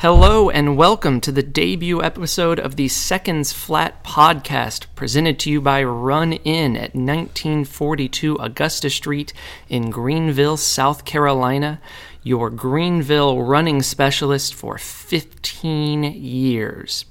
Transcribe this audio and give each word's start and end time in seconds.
Hello 0.00 0.50
and 0.50 0.76
welcome 0.76 1.22
to 1.22 1.32
the 1.32 1.42
debut 1.42 2.02
episode 2.02 2.60
of 2.60 2.76
the 2.76 2.86
Seconds 2.86 3.54
Flat 3.54 4.04
podcast, 4.04 4.84
presented 4.94 5.38
to 5.38 5.50
you 5.50 5.62
by 5.62 5.82
Run 5.82 6.34
In 6.34 6.76
at 6.76 6.94
1942 6.94 8.36
Augusta 8.36 8.90
Street 8.90 9.32
in 9.70 9.88
Greenville, 9.88 10.58
South 10.58 11.06
Carolina, 11.06 11.80
your 12.22 12.50
Greenville 12.50 13.40
running 13.42 13.80
specialist 13.80 14.52
for 14.52 14.76
15 14.76 16.02
years. 16.02 17.06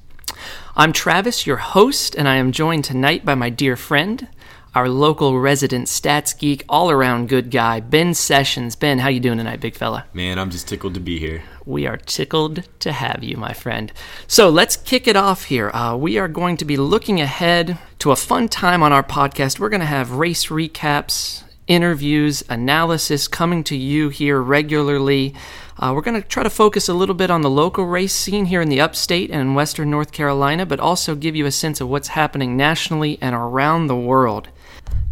I'm 0.75 0.93
Travis, 0.93 1.47
your 1.47 1.57
host, 1.57 2.13
and 2.13 2.27
I 2.27 2.35
am 2.35 2.51
joined 2.51 2.83
tonight 2.83 3.25
by 3.25 3.33
my 3.33 3.49
dear 3.49 3.75
friend, 3.75 4.27
our 4.75 4.87
local 4.87 5.39
resident 5.39 5.87
stats 5.87 6.37
geek, 6.37 6.63
all 6.69 6.91
around 6.91 7.29
good 7.29 7.49
guy, 7.49 7.79
Ben 7.79 8.13
Sessions. 8.13 8.75
Ben, 8.75 8.99
how 8.99 9.09
you 9.09 9.19
doing 9.19 9.39
tonight, 9.39 9.59
big 9.59 9.73
fella? 9.73 10.05
Man, 10.13 10.37
I'm 10.37 10.51
just 10.51 10.67
tickled 10.67 10.93
to 10.93 10.99
be 10.99 11.17
here. 11.17 11.41
We 11.65 11.87
are 11.87 11.97
tickled 11.97 12.67
to 12.79 12.91
have 12.91 13.23
you, 13.23 13.37
my 13.37 13.53
friend. 13.53 13.91
So 14.27 14.49
let's 14.49 14.77
kick 14.77 15.07
it 15.07 15.15
off 15.15 15.45
here. 15.45 15.71
Uh, 15.71 15.95
we 15.95 16.19
are 16.19 16.27
going 16.27 16.57
to 16.57 16.65
be 16.65 16.77
looking 16.77 17.19
ahead 17.19 17.79
to 17.99 18.11
a 18.11 18.15
fun 18.15 18.49
time 18.49 18.83
on 18.83 18.93
our 18.93 19.01
podcast. 19.01 19.59
We're 19.59 19.69
going 19.69 19.79
to 19.79 19.87
have 19.87 20.11
race 20.11 20.47
recaps, 20.47 21.43
interviews, 21.65 22.43
analysis 22.49 23.27
coming 23.27 23.63
to 23.63 23.75
you 23.75 24.09
here 24.09 24.39
regularly. 24.39 25.33
Uh, 25.79 25.91
we're 25.95 26.01
going 26.01 26.21
to 26.21 26.27
try 26.27 26.43
to 26.43 26.51
focus 26.51 26.87
a 26.87 26.93
little 26.93 27.15
bit 27.15 27.31
on 27.31 27.41
the 27.41 27.49
local 27.49 27.85
race 27.85 28.13
scene 28.13 28.45
here 28.45 28.61
in 28.61 28.69
the 28.69 28.79
upstate 28.79 29.31
and 29.31 29.41
in 29.41 29.55
western 29.55 29.89
North 29.89 30.11
Carolina, 30.11 30.67
but 30.67 30.79
also 30.79 31.15
give 31.15 31.35
you 31.35 31.47
a 31.47 31.51
sense 31.51 31.81
of 31.81 31.89
what's 31.89 32.09
happening 32.09 32.55
nationally 32.55 33.17
and 33.21 33.33
around 33.33 33.87
the 33.87 33.95
world. 33.95 34.49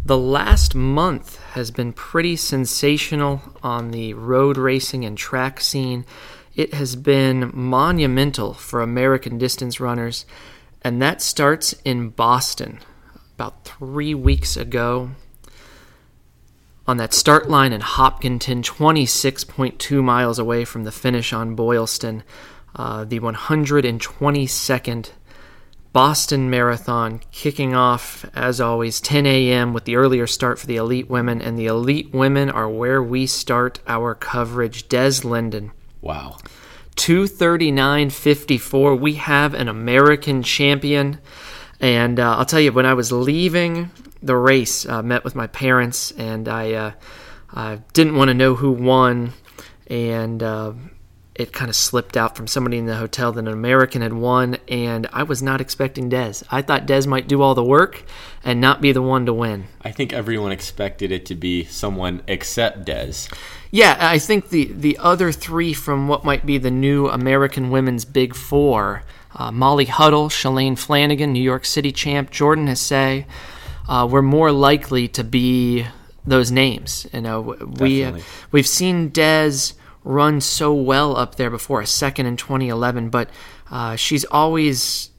The 0.05 0.17
last 0.17 0.75
month 0.75 1.41
has 1.53 1.71
been 1.71 1.93
pretty 1.93 2.35
sensational 2.35 3.41
on 3.63 3.91
the 3.91 4.13
road 4.13 4.57
racing 4.57 5.05
and 5.05 5.17
track 5.17 5.61
scene. 5.61 6.05
It 6.55 6.73
has 6.73 6.95
been 6.95 7.51
monumental 7.53 8.53
for 8.53 8.81
American 8.81 9.37
distance 9.37 9.79
runners, 9.79 10.25
and 10.81 11.01
that 11.01 11.21
starts 11.21 11.73
in 11.83 12.09
Boston 12.09 12.79
about 13.35 13.65
three 13.65 14.13
weeks 14.13 14.55
ago. 14.55 15.11
On 16.85 16.97
that 16.97 17.13
start 17.13 17.49
line 17.49 17.73
in 17.73 17.81
Hopkinton, 17.81 18.61
26.2 18.61 20.03
miles 20.03 20.37
away 20.37 20.65
from 20.65 20.83
the 20.83 20.91
finish 20.91 21.33
on 21.33 21.55
Boylston, 21.55 22.23
uh, 22.75 23.05
the 23.05 23.19
122nd 23.19 25.11
Boston 25.93 26.49
Marathon 26.49 27.21
kicking 27.31 27.75
off, 27.75 28.25
as 28.33 28.59
always, 28.59 28.99
10 28.99 29.27
a.m. 29.27 29.73
with 29.73 29.85
the 29.85 29.95
earlier 29.95 30.25
start 30.25 30.57
for 30.57 30.65
the 30.65 30.75
elite 30.75 31.07
women. 31.07 31.39
And 31.39 31.57
the 31.57 31.67
elite 31.67 32.11
women 32.11 32.49
are 32.49 32.67
where 32.67 33.01
we 33.01 33.27
start 33.27 33.79
our 33.87 34.15
coverage. 34.15 34.89
Des 34.89 35.21
Linden. 35.23 35.71
Wow. 36.03 36.37
239.54. 36.97 38.99
We 38.99 39.13
have 39.13 39.53
an 39.53 39.69
American 39.69 40.43
champion. 40.43 41.19
And 41.79 42.19
uh, 42.19 42.35
I'll 42.37 42.45
tell 42.45 42.59
you, 42.59 42.73
when 42.73 42.85
I 42.85 42.93
was 42.93 43.13
leaving 43.13 43.89
the 44.21 44.35
race, 44.35 44.85
I 44.85 44.99
uh, 44.99 45.01
met 45.01 45.23
with 45.23 45.33
my 45.33 45.47
parents, 45.47 46.11
and 46.11 46.47
I, 46.47 46.73
uh, 46.73 46.91
I 47.51 47.79
didn't 47.93 48.15
want 48.15 48.29
to 48.29 48.33
know 48.33 48.55
who 48.55 48.71
won. 48.71 49.33
And 49.87 50.43
uh, 50.43 50.73
it 51.35 51.51
kind 51.51 51.69
of 51.69 51.75
slipped 51.75 52.15
out 52.15 52.35
from 52.35 52.45
somebody 52.45 52.77
in 52.77 52.85
the 52.85 52.95
hotel 52.95 53.31
that 53.31 53.39
an 53.39 53.47
American 53.47 54.01
had 54.01 54.13
won, 54.13 54.57
and 54.67 55.07
I 55.11 55.23
was 55.23 55.41
not 55.41 55.61
expecting 55.61 56.09
Des. 56.09 56.43
I 56.51 56.61
thought 56.61 56.85
Des 56.85 57.07
might 57.07 57.27
do 57.27 57.41
all 57.41 57.55
the 57.55 57.63
work 57.63 58.03
and 58.43 58.61
not 58.61 58.81
be 58.81 58.91
the 58.91 59.01
one 59.01 59.25
to 59.25 59.33
win. 59.33 59.65
I 59.81 59.91
think 59.91 60.13
everyone 60.13 60.51
expected 60.51 61.11
it 61.11 61.25
to 61.27 61.35
be 61.35 61.63
someone 61.65 62.21
except 62.27 62.85
Des. 62.85 63.27
Yeah, 63.71 63.97
I 63.99 64.19
think 64.19 64.49
the, 64.49 64.65
the 64.65 64.97
other 64.99 65.31
three 65.31 65.73
from 65.73 66.07
what 66.07 66.23
might 66.23 66.45
be 66.45 66.59
the 66.59 66.69
new 66.69 67.07
American 67.07 67.71
women's 67.71 68.05
Big 68.05 68.35
Four 68.35 69.03
uh, 69.35 69.51
Molly 69.51 69.85
Huddle, 69.85 70.29
Shalane 70.29 70.77
Flanagan, 70.77 71.33
New 71.33 71.41
York 71.41 71.65
City 71.65 71.91
champ, 71.91 72.31
Jordan 72.31 72.67
Hasay, 72.67 73.25
uh, 73.87 74.07
were 74.09 74.21
more 74.21 74.51
likely 74.51 75.07
to 75.09 75.23
be 75.23 75.85
those 76.25 76.51
names. 76.51 77.07
You 77.13 77.21
know, 77.21 77.41
we, 77.41 78.07
we've 78.51 78.67
seen 78.67 79.09
Des 79.09 79.73
run 80.03 80.41
so 80.41 80.73
well 80.73 81.15
up 81.15 81.35
there 81.35 81.49
before, 81.49 81.81
a 81.81 81.87
second 81.87 82.25
in 82.25 82.37
2011, 82.37 83.09
but 83.09 83.29
uh, 83.71 83.95
she's 83.95 84.25
always 84.25 85.09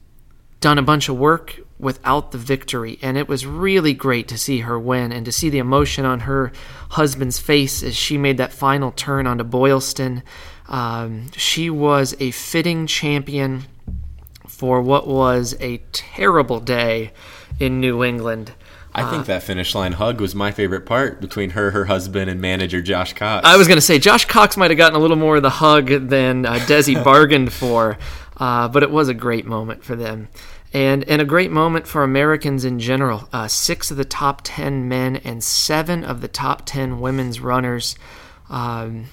done 0.61 0.77
a 0.77 0.83
bunch 0.83 1.09
of 1.09 1.17
work 1.17 1.59
without 1.77 2.31
the 2.31 2.37
victory. 2.37 2.97
And 3.01 3.17
it 3.17 3.27
was 3.27 3.45
really 3.45 3.93
great 3.93 4.27
to 4.29 4.37
see 4.37 4.59
her 4.59 4.79
win 4.79 5.11
and 5.11 5.25
to 5.25 5.31
see 5.31 5.49
the 5.49 5.59
emotion 5.59 6.05
on 6.05 6.21
her 6.21 6.51
husband's 6.91 7.39
face 7.39 7.83
as 7.83 7.95
she 7.95 8.17
made 8.17 8.37
that 8.37 8.53
final 8.53 8.91
turn 8.91 9.27
onto 9.27 9.43
Boylston. 9.43 10.23
Um, 10.67 11.31
she 11.31 11.69
was 11.69 12.15
a 12.19 12.31
fitting 12.31 12.87
champion 12.87 13.65
for 14.47 14.81
what 14.81 15.07
was 15.07 15.55
a 15.59 15.77
terrible 15.91 16.59
day 16.59 17.11
in 17.59 17.79
New 17.79 18.03
England. 18.03 18.53
I 18.95 19.09
think 19.11 19.25
that 19.25 19.43
finish 19.43 19.75
line 19.75 19.93
hug 19.93 20.21
was 20.21 20.33
my 20.33 20.51
favorite 20.51 20.85
part 20.85 21.19
between 21.19 21.51
her, 21.51 21.71
her 21.71 21.85
husband, 21.85 22.29
and 22.29 22.39
manager 22.39 22.81
Josh 22.81 23.13
Cox. 23.13 23.45
I 23.45 23.57
was 23.57 23.67
going 23.67 23.77
to 23.77 23.81
say 23.81 23.99
Josh 23.99 24.25
Cox 24.25 24.55
might 24.55 24.71
have 24.71 24.77
gotten 24.77 24.95
a 24.95 24.99
little 24.99 25.17
more 25.17 25.35
of 25.35 25.41
the 25.41 25.49
hug 25.49 25.87
than 26.09 26.45
uh, 26.45 26.55
Desi 26.59 27.01
bargained 27.03 27.51
for, 27.51 27.97
uh, 28.37 28.67
but 28.69 28.83
it 28.83 28.91
was 28.91 29.09
a 29.09 29.13
great 29.13 29.45
moment 29.45 29.83
for 29.83 29.95
them. 29.95 30.29
And, 30.73 31.03
and 31.05 31.21
a 31.21 31.25
great 31.25 31.51
moment 31.51 31.87
for 31.87 32.03
Americans 32.03 32.65
in 32.65 32.79
general. 32.79 33.29
Uh, 33.31 33.47
six 33.47 33.91
of 33.91 33.97
the 33.97 34.05
top 34.05 34.41
10 34.43 34.87
men 34.87 35.17
and 35.17 35.43
seven 35.43 36.03
of 36.03 36.21
the 36.21 36.27
top 36.27 36.63
10 36.65 36.99
women's 36.99 37.39
runners 37.39 37.95
um, 38.49 39.05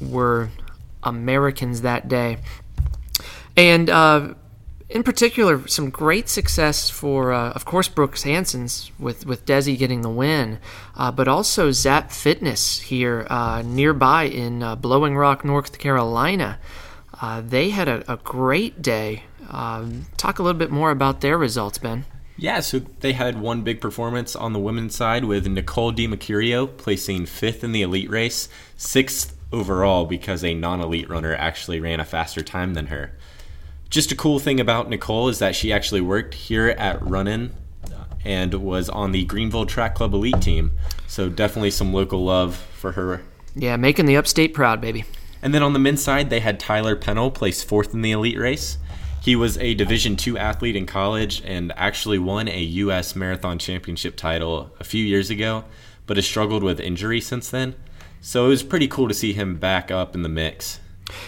were 0.00 0.50
Americans 1.02 1.82
that 1.82 2.08
day. 2.08 2.38
And 3.56 3.88
uh, 3.88 4.34
in 4.88 5.02
particular, 5.02 5.66
some 5.66 5.90
great 5.90 6.28
success 6.28 6.90
for, 6.90 7.32
uh, 7.32 7.50
of 7.50 7.64
course, 7.64 7.88
Brooks 7.88 8.24
Hansons 8.24 8.90
with, 8.98 9.24
with 9.26 9.46
Desi 9.46 9.78
getting 9.78 10.02
the 10.02 10.10
win, 10.10 10.58
uh, 10.96 11.10
but 11.10 11.26
also 11.26 11.70
Zap 11.70 12.12
Fitness 12.12 12.80
here 12.80 13.26
uh, 13.30 13.62
nearby 13.64 14.24
in 14.24 14.62
uh, 14.62 14.76
Blowing 14.76 15.16
Rock, 15.16 15.44
North 15.44 15.78
Carolina. 15.78 16.58
Uh, 17.20 17.40
they 17.40 17.70
had 17.70 17.88
a, 17.88 18.12
a 18.12 18.18
great 18.18 18.82
day. 18.82 19.24
Um, 19.48 20.06
talk 20.16 20.38
a 20.38 20.42
little 20.42 20.58
bit 20.58 20.70
more 20.70 20.90
about 20.90 21.20
their 21.22 21.38
results, 21.38 21.78
Ben. 21.78 22.04
Yeah, 22.36 22.60
so 22.60 22.80
they 23.00 23.12
had 23.12 23.40
one 23.40 23.62
big 23.62 23.80
performance 23.80 24.34
on 24.34 24.52
the 24.52 24.58
women's 24.58 24.94
side 24.94 25.24
with 25.24 25.46
Nicole 25.46 25.92
DiMercurio 25.92 26.76
placing 26.76 27.26
fifth 27.26 27.62
in 27.62 27.72
the 27.72 27.82
elite 27.82 28.10
race, 28.10 28.48
sixth 28.76 29.36
overall 29.52 30.04
because 30.04 30.42
a 30.44 30.52
non 30.52 30.80
elite 30.80 31.08
runner 31.08 31.34
actually 31.34 31.80
ran 31.80 32.00
a 32.00 32.04
faster 32.04 32.42
time 32.42 32.74
than 32.74 32.86
her 32.86 33.12
just 33.94 34.10
a 34.10 34.16
cool 34.16 34.40
thing 34.40 34.58
about 34.58 34.90
Nicole 34.90 35.28
is 35.28 35.38
that 35.38 35.54
she 35.54 35.72
actually 35.72 36.00
worked 36.00 36.34
here 36.34 36.70
at 36.70 37.00
Run 37.00 37.28
In 37.28 37.52
and 38.24 38.52
was 38.54 38.88
on 38.88 39.12
the 39.12 39.24
Greenville 39.24 39.66
Track 39.66 39.94
Club 39.94 40.12
Elite 40.14 40.40
team. 40.40 40.72
So 41.06 41.28
definitely 41.28 41.70
some 41.70 41.94
local 41.94 42.24
love 42.24 42.56
for 42.56 42.92
her. 42.92 43.22
Yeah, 43.54 43.76
making 43.76 44.06
the 44.06 44.16
upstate 44.16 44.52
proud, 44.52 44.80
baby. 44.80 45.04
And 45.42 45.54
then 45.54 45.62
on 45.62 45.74
the 45.74 45.78
men's 45.78 46.02
side, 46.02 46.28
they 46.28 46.40
had 46.40 46.58
Tyler 46.58 46.96
Pennell 46.96 47.30
place 47.30 47.62
fourth 47.62 47.94
in 47.94 48.02
the 48.02 48.10
elite 48.10 48.36
race. 48.36 48.78
He 49.22 49.36
was 49.36 49.58
a 49.58 49.74
Division 49.74 50.16
II 50.20 50.38
athlete 50.38 50.74
in 50.74 50.86
college 50.86 51.40
and 51.44 51.72
actually 51.76 52.18
won 52.18 52.48
a 52.48 52.60
U.S. 52.60 53.14
Marathon 53.14 53.60
Championship 53.60 54.16
title 54.16 54.72
a 54.80 54.84
few 54.84 55.04
years 55.04 55.30
ago, 55.30 55.62
but 56.06 56.16
has 56.16 56.26
struggled 56.26 56.64
with 56.64 56.80
injury 56.80 57.20
since 57.20 57.48
then. 57.48 57.76
So 58.20 58.46
it 58.46 58.48
was 58.48 58.64
pretty 58.64 58.88
cool 58.88 59.06
to 59.06 59.14
see 59.14 59.34
him 59.34 59.54
back 59.54 59.92
up 59.92 60.16
in 60.16 60.22
the 60.22 60.28
mix. 60.28 60.80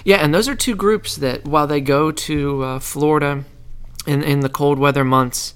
Yeah, 0.05 0.17
and 0.17 0.35
those 0.35 0.49
are 0.49 0.55
two 0.55 0.75
groups 0.77 1.17
that 1.17 1.45
while 1.45 1.67
they 1.67 1.81
go 1.81 2.13
to 2.13 2.63
uh, 2.63 2.79
Florida 2.79 3.45
in 4.07 4.23
in 4.23 4.41
the 4.41 4.49
cold 4.49 4.79
weather 4.79 5.05
months 5.05 5.55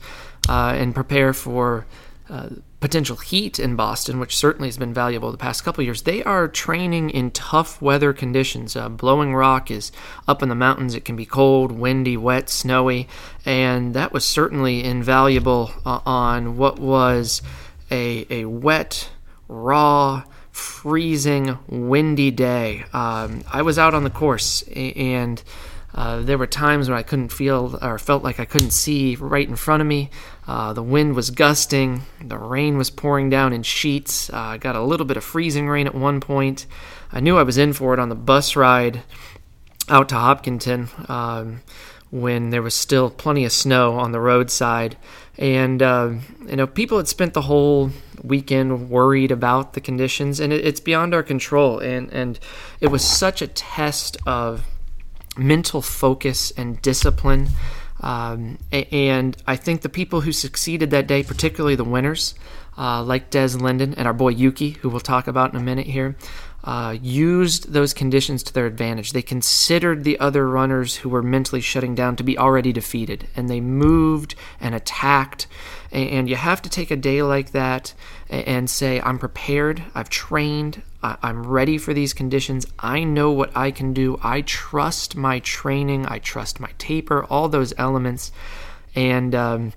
uh, 0.48 0.74
and 0.76 0.94
prepare 0.94 1.32
for 1.32 1.86
uh, 2.28 2.48
potential 2.80 3.16
heat 3.16 3.58
in 3.58 3.76
Boston, 3.76 4.18
which 4.18 4.36
certainly 4.36 4.68
has 4.68 4.78
been 4.78 4.94
valuable 4.94 5.30
the 5.30 5.38
past 5.38 5.64
couple 5.64 5.84
years, 5.84 6.02
they 6.02 6.22
are 6.22 6.48
training 6.48 7.10
in 7.10 7.30
tough 7.30 7.80
weather 7.82 8.12
conditions. 8.12 8.74
Uh, 8.74 8.88
Blowing 8.88 9.34
Rock 9.34 9.70
is 9.70 9.92
up 10.26 10.42
in 10.42 10.48
the 10.48 10.54
mountains; 10.54 10.94
it 10.94 11.04
can 11.04 11.16
be 11.16 11.26
cold, 11.26 11.72
windy, 11.72 12.16
wet, 12.16 12.48
snowy, 12.48 13.06
and 13.44 13.94
that 13.94 14.12
was 14.12 14.24
certainly 14.24 14.82
invaluable 14.82 15.72
uh, 15.84 16.00
on 16.06 16.56
what 16.56 16.78
was 16.78 17.42
a 17.90 18.26
a 18.30 18.44
wet, 18.46 19.10
raw 19.48 20.22
freezing, 20.52 21.58
windy 21.68 22.30
day. 22.30 22.84
Um, 22.92 23.42
I 23.50 23.62
was 23.62 23.78
out 23.78 23.94
on 23.94 24.04
the 24.04 24.10
course, 24.10 24.62
and 24.62 25.42
uh, 25.94 26.20
there 26.20 26.38
were 26.38 26.46
times 26.46 26.88
when 26.88 26.98
I 26.98 27.02
couldn't 27.02 27.32
feel 27.32 27.78
or 27.82 27.98
felt 27.98 28.22
like 28.22 28.38
I 28.38 28.44
couldn't 28.44 28.70
see 28.70 29.16
right 29.16 29.48
in 29.48 29.56
front 29.56 29.80
of 29.80 29.86
me. 29.86 30.10
Uh, 30.46 30.72
the 30.72 30.82
wind 30.82 31.14
was 31.14 31.30
gusting, 31.30 32.02
the 32.22 32.38
rain 32.38 32.76
was 32.78 32.90
pouring 32.90 33.30
down 33.30 33.52
in 33.52 33.62
sheets. 33.62 34.30
Uh, 34.30 34.36
I 34.36 34.58
got 34.58 34.76
a 34.76 34.82
little 34.82 35.06
bit 35.06 35.16
of 35.16 35.24
freezing 35.24 35.68
rain 35.68 35.86
at 35.86 35.94
one 35.94 36.20
point. 36.20 36.66
I 37.12 37.20
knew 37.20 37.36
I 37.36 37.42
was 37.42 37.58
in 37.58 37.72
for 37.72 37.92
it 37.94 38.00
on 38.00 38.08
the 38.08 38.14
bus 38.14 38.56
ride 38.56 39.02
out 39.88 40.08
to 40.10 40.14
Hopkinton. 40.14 40.88
Um, 41.08 41.62
when 42.10 42.50
there 42.50 42.62
was 42.62 42.74
still 42.74 43.10
plenty 43.10 43.44
of 43.44 43.52
snow 43.52 43.98
on 43.98 44.12
the 44.12 44.20
roadside, 44.20 44.96
and 45.38 45.82
uh, 45.82 46.12
you 46.46 46.56
know 46.56 46.66
people 46.66 46.96
had 46.96 47.08
spent 47.08 47.34
the 47.34 47.42
whole 47.42 47.90
weekend 48.22 48.90
worried 48.90 49.30
about 49.30 49.72
the 49.72 49.80
conditions, 49.80 50.40
and 50.40 50.52
it, 50.52 50.64
it's 50.64 50.80
beyond 50.80 51.14
our 51.14 51.22
control. 51.22 51.78
And 51.78 52.12
and 52.12 52.38
it 52.80 52.88
was 52.88 53.04
such 53.04 53.42
a 53.42 53.46
test 53.46 54.16
of 54.26 54.66
mental 55.36 55.82
focus 55.82 56.50
and 56.56 56.80
discipline. 56.82 57.48
Um, 58.00 58.58
and 58.72 59.36
I 59.46 59.56
think 59.56 59.82
the 59.82 59.90
people 59.90 60.22
who 60.22 60.32
succeeded 60.32 60.90
that 60.90 61.06
day, 61.06 61.22
particularly 61.22 61.74
the 61.74 61.84
winners, 61.84 62.34
uh, 62.78 63.02
like 63.02 63.30
Des 63.30 63.48
Linden 63.48 63.94
and 63.94 64.06
our 64.06 64.14
boy 64.14 64.30
Yuki, 64.30 64.70
who 64.70 64.88
we'll 64.88 65.00
talk 65.00 65.26
about 65.26 65.52
in 65.52 65.60
a 65.60 65.62
minute 65.62 65.86
here, 65.86 66.16
uh, 66.64 66.96
used 67.00 67.72
those 67.72 67.94
conditions 67.94 68.42
to 68.42 68.52
their 68.52 68.66
advantage. 68.66 69.12
They 69.12 69.22
considered 69.22 70.04
the 70.04 70.18
other 70.20 70.48
runners 70.48 70.96
who 70.96 71.08
were 71.08 71.22
mentally 71.22 71.60
shutting 71.60 71.94
down 71.94 72.16
to 72.16 72.22
be 72.22 72.36
already 72.36 72.72
defeated, 72.72 73.28
and 73.34 73.48
they 73.48 73.60
moved 73.60 74.34
and 74.60 74.74
attacked. 74.74 75.46
And 75.90 76.28
you 76.28 76.36
have 76.36 76.62
to 76.62 76.70
take 76.70 76.90
a 76.90 76.96
day 76.96 77.22
like 77.22 77.52
that 77.52 77.94
and 78.28 78.68
say, 78.68 79.00
I'm 79.00 79.18
prepared, 79.18 79.82
I've 79.94 80.10
trained, 80.10 80.82
I'm 81.02 81.46
ready 81.46 81.78
for 81.78 81.94
these 81.94 82.12
conditions, 82.12 82.66
I 82.78 83.04
know 83.04 83.32
what 83.32 83.56
I 83.56 83.70
can 83.70 83.94
do, 83.94 84.18
I 84.22 84.42
trust 84.42 85.16
my 85.16 85.38
training, 85.40 86.06
I 86.06 86.18
trust 86.18 86.60
my 86.60 86.70
taper, 86.78 87.24
all 87.24 87.48
those 87.48 87.72
elements. 87.78 88.32
And, 88.94 89.34
um, 89.34 89.72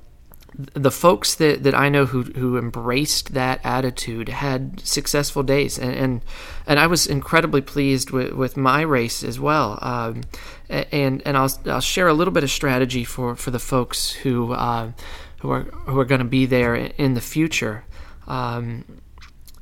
the 0.56 0.92
folks 0.92 1.36
that, 1.36 1.64
that 1.64 1.74
I 1.74 1.90
know 1.90 2.06
who, 2.06 2.24
who 2.24 2.58
embraced 2.58 3.34
that 3.34 3.60
attitude 3.64 4.30
had 4.30 4.80
successful 4.82 5.44
days, 5.44 5.80
and 5.80 5.94
and, 5.96 6.22
and 6.68 6.80
I 6.80 6.88
was 6.88 7.08
incredibly 7.08 7.62
pleased 7.62 8.12
with, 8.12 8.34
with 8.34 8.56
my 8.56 8.82
race 8.82 9.24
as 9.24 9.40
well. 9.40 9.80
Um, 9.82 10.22
and 10.70 11.22
and 11.26 11.38
I'll 11.38 11.52
I'll 11.66 11.82
share 11.82 12.08
a 12.08 12.14
little 12.14 12.34
bit 12.34 12.44
of 12.44 12.52
strategy 12.52 13.04
for, 13.04 13.36
for 13.36 13.52
the 13.52 13.60
folks 13.60 14.12
who 14.12 14.54
uh, 14.54 14.92
who 15.40 15.50
are 15.50 15.64
who 15.64 16.00
are 16.00 16.06
going 16.06 16.20
to 16.20 16.26
be 16.26 16.46
there 16.46 16.76
in 16.76 17.14
the 17.16 17.22
future. 17.22 17.84
Um, 18.28 18.86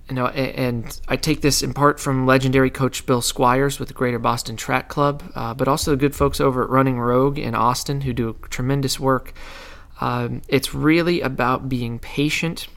you 0.10 0.16
know, 0.16 0.28
and 0.28 1.00
I 1.08 1.16
take 1.16 1.40
this 1.40 1.62
in 1.62 1.74
part 1.74 1.98
from 1.98 2.26
legendary 2.26 2.70
coach 2.70 3.06
Bill 3.06 3.22
Squires 3.22 3.80
with 3.80 3.88
the 3.88 3.94
Greater 3.94 4.20
Boston 4.20 4.58
Track 4.58 4.90
Club, 4.90 5.24
uh, 5.36 5.54
but 5.54 5.70
also 5.70 5.92
the 5.92 5.98
good 5.98 6.14
folks 6.14 6.42
over 6.42 6.64
at 6.64 6.70
Running 6.70 7.00
Rogue 7.00 7.40
in 7.40 7.56
Austin 7.56 8.02
who 8.02 8.12
do 8.12 8.36
tremendous 8.50 9.00
work. 9.00 9.34
Um, 10.02 10.42
it's 10.48 10.74
really 10.74 11.22
about 11.22 11.70
being 11.70 12.00
patient. 12.00 12.68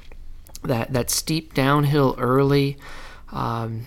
That 0.63 0.93
that 0.93 1.11
steep 1.11 1.55
downhill 1.55 2.15
early. 2.19 2.77
Um, 3.33 3.87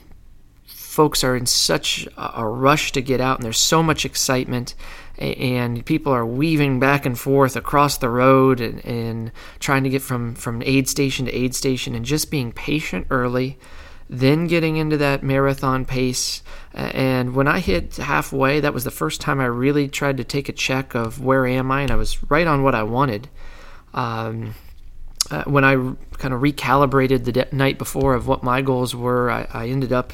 folks 0.66 1.24
are 1.24 1.36
in 1.36 1.46
such 1.46 2.08
a 2.18 2.46
rush 2.46 2.92
to 2.92 3.02
get 3.02 3.22
out, 3.22 3.38
and 3.38 3.46
there's 3.46 3.60
so 3.60 3.82
much 3.82 4.04
excitement, 4.04 4.74
and 5.18 5.86
people 5.86 6.12
are 6.12 6.26
weaving 6.26 6.80
back 6.80 7.06
and 7.06 7.18
forth 7.18 7.56
across 7.56 7.98
the 8.00 8.10
road 8.10 8.60
and, 8.60 8.84
and 8.84 9.32
trying 9.60 9.84
to 9.84 9.90
get 9.90 10.02
from 10.02 10.36
from 10.36 10.62
aid 10.64 10.90
station 10.90 11.26
to 11.28 11.32
aid 11.32 11.56
station, 11.56 11.96
and 11.96 12.04
just 12.04 12.30
being 12.30 12.52
patient 12.52 13.08
early 13.10 13.58
then 14.10 14.48
getting 14.48 14.78
into 14.78 14.98
that 14.98 15.24
marathon 15.24 15.86
pace. 15.86 16.42
And 16.74 17.36
when 17.36 17.48
I 17.48 17.60
hit 17.60 17.98
halfway, 17.98 18.60
that 18.60 18.74
was 18.74 18.84
the 18.84 18.92
first 18.92 19.22
time 19.22 19.40
I 19.40 19.46
really 19.46 19.88
tried 19.88 20.18
to 20.18 20.24
take 20.24 20.50
a 20.50 20.54
check 20.54 20.96
of 20.96 21.24
where 21.24 21.46
am 21.46 21.72
I, 21.72 21.82
and 21.82 21.92
I 21.92 21.96
was 21.96 22.24
right 22.30 22.48
on 22.48 22.64
what 22.64 22.76
I 22.76 22.84
wanted. 22.84 23.30
Um, 23.94 24.56
uh, 25.30 25.44
when 25.44 25.66
I 25.66 25.76
kind 26.18 26.34
of 26.34 26.42
recalibrated 26.42 27.26
the 27.26 27.32
de- 27.32 27.48
night 27.56 27.78
before 27.78 28.14
of 28.14 28.28
what 28.28 28.44
my 28.44 28.62
goals 28.62 28.96
were, 28.96 29.30
I, 29.30 29.48
I 29.52 29.68
ended 29.68 29.92
up 29.92 30.14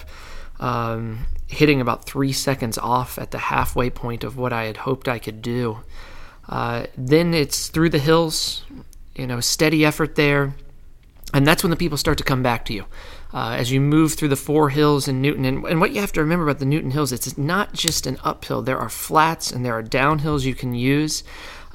um, 0.60 1.28
hitting 1.48 1.82
about 1.82 2.06
three 2.06 2.32
seconds 2.32 2.78
off 2.78 3.20
at 3.20 3.32
the 3.32 3.38
halfway 3.38 3.90
point 3.90 4.24
of 4.24 4.38
what 4.38 4.54
I 4.54 4.64
had 4.64 4.78
hoped 4.78 5.08
I 5.08 5.20
could 5.20 5.42
do. 5.42 5.80
Uh, 6.50 6.88
then 6.98 7.34
it's 7.34 7.68
through 7.68 7.90
the 7.90 8.00
hills, 8.00 8.64
you 9.16 9.28
know, 9.28 9.40
steady 9.40 9.86
effort 9.86 10.16
there, 10.16 10.56
and 11.34 11.46
that's 11.46 11.64
when 11.64 11.70
the 11.70 11.76
people 11.76 11.98
start 11.98 12.18
to 12.18 12.24
come 12.24 12.42
back 12.42 12.66
to 12.66 12.74
you 12.74 12.86
uh, 13.34 13.56
as 13.58 13.72
you 13.72 13.82
move 13.82 14.14
through 14.14 14.28
the 14.28 14.36
four 14.36 14.70
hills 14.70 15.08
in 15.08 15.22
Newton. 15.22 15.44
And, 15.46 15.66
and, 15.66 15.82
what 15.82 15.92
you 15.92 16.02
have 16.02 16.12
to 16.14 16.22
remember 16.22 16.46
about 16.46 16.60
the 16.60 16.66
Newton 16.66 16.92
Hills, 16.92 17.12
it's 17.12 17.38
not 17.38 17.74
just 17.74 18.06
an 18.06 18.20
uphill. 18.24 18.62
There 18.62 18.78
are 18.78 18.90
flats 18.90 19.52
and 19.52 19.66
there 19.66 19.74
are 19.74 19.84
downhills 19.84 20.44
you 20.44 20.54
can 20.54 20.76
use 20.76 21.24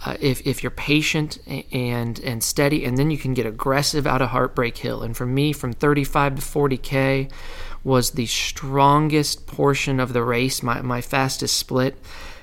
uh, 0.06 0.16
if, 0.20 0.46
if 0.46 0.62
you're 0.62 0.70
patient 0.70 1.38
and 1.72 2.20
and 2.20 2.44
steady, 2.44 2.84
and 2.84 2.96
then 2.96 3.10
you 3.10 3.18
can 3.18 3.34
get 3.34 3.46
aggressive 3.46 4.06
out 4.06 4.22
of 4.22 4.28
Heartbreak 4.28 4.76
Hill. 4.76 5.02
And 5.02 5.16
for 5.16 5.26
me, 5.26 5.52
from 5.52 5.72
35 5.72 6.36
to 6.36 6.42
40k 6.42 7.30
was 7.82 8.12
the 8.12 8.26
strongest 8.26 9.46
portion 9.46 9.98
of 9.98 10.12
the 10.12 10.22
race, 10.22 10.62
my, 10.62 10.80
my 10.82 11.00
fastest 11.00 11.56
split. 11.56 11.98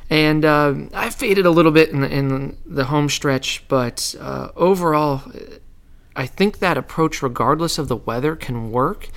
And 0.10 0.46
uh, 0.46 0.74
I 0.94 1.10
faded 1.10 1.46
a 1.46 1.52
little 1.52 1.72
bit 1.72 1.90
in 1.90 2.02
the, 2.02 2.12
in 2.12 2.58
the 2.66 2.86
home 2.86 3.10
stretch, 3.10 3.68
but 3.68 4.16
uh, 4.20 4.50
overall, 4.56 5.24
I 6.16 6.26
think 6.26 6.60
that 6.60 6.78
approach, 6.78 7.22
regardless 7.22 7.78
of 7.78 7.88
the 7.88 7.96
weather, 7.96 8.36
can 8.36 8.72
work. 8.72 9.10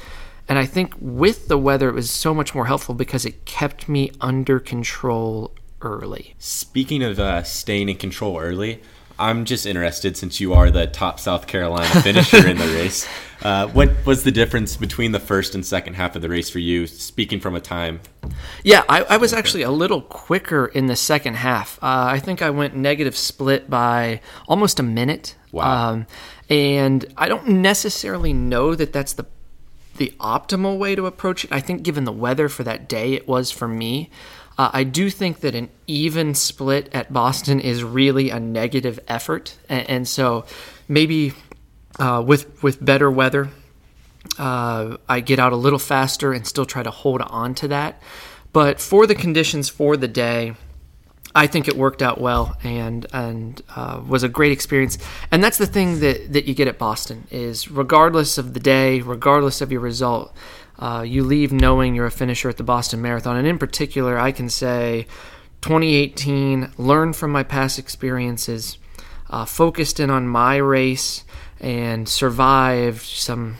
And 0.48 0.58
I 0.58 0.66
think 0.66 0.94
with 0.98 1.48
the 1.48 1.58
weather, 1.58 1.88
it 1.90 1.94
was 1.94 2.10
so 2.10 2.34
much 2.34 2.54
more 2.54 2.66
helpful 2.66 2.94
because 2.94 3.24
it 3.26 3.44
kept 3.44 3.88
me 3.88 4.10
under 4.20 4.58
control 4.58 5.52
early. 5.82 6.34
Speaking 6.38 7.02
of 7.02 7.18
uh, 7.18 7.42
staying 7.42 7.88
in 7.88 7.96
control 7.96 8.38
early, 8.38 8.80
I'm 9.18 9.44
just 9.44 9.66
interested 9.66 10.16
since 10.16 10.40
you 10.40 10.54
are 10.54 10.70
the 10.70 10.86
top 10.86 11.18
South 11.18 11.46
Carolina 11.46 11.88
finisher 12.02 12.46
in 12.46 12.56
the 12.56 12.66
race. 12.74 13.06
Uh, 13.42 13.66
what 13.68 13.90
was 14.06 14.22
the 14.22 14.30
difference 14.30 14.76
between 14.76 15.12
the 15.12 15.20
first 15.20 15.54
and 15.54 15.66
second 15.66 15.94
half 15.94 16.14
of 16.14 16.22
the 16.22 16.28
race 16.28 16.48
for 16.48 16.60
you, 16.60 16.86
speaking 16.86 17.40
from 17.40 17.54
a 17.56 17.60
time? 17.60 18.00
Yeah, 18.62 18.84
I, 18.88 19.02
I 19.02 19.16
was 19.16 19.32
actually 19.32 19.62
a 19.62 19.70
little 19.70 20.02
quicker 20.02 20.66
in 20.66 20.86
the 20.86 20.96
second 20.96 21.34
half. 21.34 21.78
Uh, 21.82 22.06
I 22.08 22.20
think 22.20 22.42
I 22.42 22.50
went 22.50 22.76
negative 22.76 23.16
split 23.16 23.68
by 23.68 24.20
almost 24.46 24.78
a 24.78 24.84
minute. 24.84 25.34
Wow. 25.50 25.90
Um, 25.90 26.06
and 26.48 27.04
I 27.16 27.28
don't 27.28 27.48
necessarily 27.48 28.32
know 28.32 28.74
that 28.74 28.92
that's 28.92 29.12
the 29.12 29.26
the 29.96 30.14
optimal 30.20 30.78
way 30.78 30.94
to 30.94 31.06
approach 31.06 31.44
it. 31.44 31.52
I 31.52 31.60
think 31.60 31.82
given 31.82 32.04
the 32.04 32.12
weather 32.12 32.48
for 32.48 32.62
that 32.62 32.88
day, 32.88 33.14
it 33.14 33.26
was 33.26 33.50
for 33.50 33.66
me. 33.66 34.10
Uh, 34.56 34.70
I 34.72 34.84
do 34.84 35.10
think 35.10 35.40
that 35.40 35.56
an 35.56 35.70
even 35.86 36.34
split 36.34 36.88
at 36.92 37.12
Boston 37.12 37.58
is 37.60 37.82
really 37.82 38.30
a 38.30 38.38
negative 38.38 39.00
effort, 39.08 39.56
and, 39.68 39.90
and 39.90 40.08
so 40.08 40.44
maybe 40.88 41.32
uh, 41.98 42.22
with 42.24 42.62
with 42.62 42.84
better 42.84 43.10
weather, 43.10 43.50
uh, 44.38 44.96
I 45.08 45.20
get 45.20 45.38
out 45.38 45.52
a 45.52 45.56
little 45.56 45.78
faster 45.78 46.32
and 46.32 46.46
still 46.46 46.66
try 46.66 46.82
to 46.82 46.90
hold 46.90 47.20
on 47.22 47.54
to 47.56 47.68
that. 47.68 48.00
But 48.52 48.80
for 48.80 49.06
the 49.06 49.14
conditions 49.14 49.68
for 49.68 49.96
the 49.96 50.08
day, 50.08 50.54
I 51.34 51.46
think 51.46 51.68
it 51.68 51.76
worked 51.76 52.02
out 52.02 52.20
well 52.20 52.56
and 52.62 53.06
and 53.12 53.60
uh, 53.76 54.00
was 54.06 54.22
a 54.22 54.28
great 54.28 54.52
experience. 54.52 54.98
And 55.30 55.42
that's 55.42 55.58
the 55.58 55.66
thing 55.66 56.00
that, 56.00 56.32
that 56.32 56.46
you 56.46 56.54
get 56.54 56.68
at 56.68 56.78
Boston 56.78 57.26
is 57.30 57.70
regardless 57.70 58.38
of 58.38 58.54
the 58.54 58.60
day, 58.60 59.00
regardless 59.00 59.60
of 59.60 59.70
your 59.70 59.80
result, 59.80 60.34
uh, 60.78 61.04
you 61.06 61.24
leave 61.24 61.52
knowing 61.52 61.94
you're 61.94 62.06
a 62.06 62.10
finisher 62.10 62.48
at 62.48 62.56
the 62.56 62.62
Boston 62.62 63.02
Marathon. 63.02 63.36
And 63.36 63.46
in 63.46 63.58
particular, 63.58 64.18
I 64.18 64.32
can 64.32 64.48
say 64.48 65.06
2018, 65.60 66.72
learned 66.78 67.16
from 67.16 67.32
my 67.32 67.42
past 67.42 67.78
experiences, 67.78 68.78
uh, 69.28 69.44
focused 69.44 69.98
in 69.98 70.08
on 70.08 70.28
my 70.28 70.56
race, 70.56 71.24
and 71.60 72.08
survived 72.08 73.02
some 73.02 73.56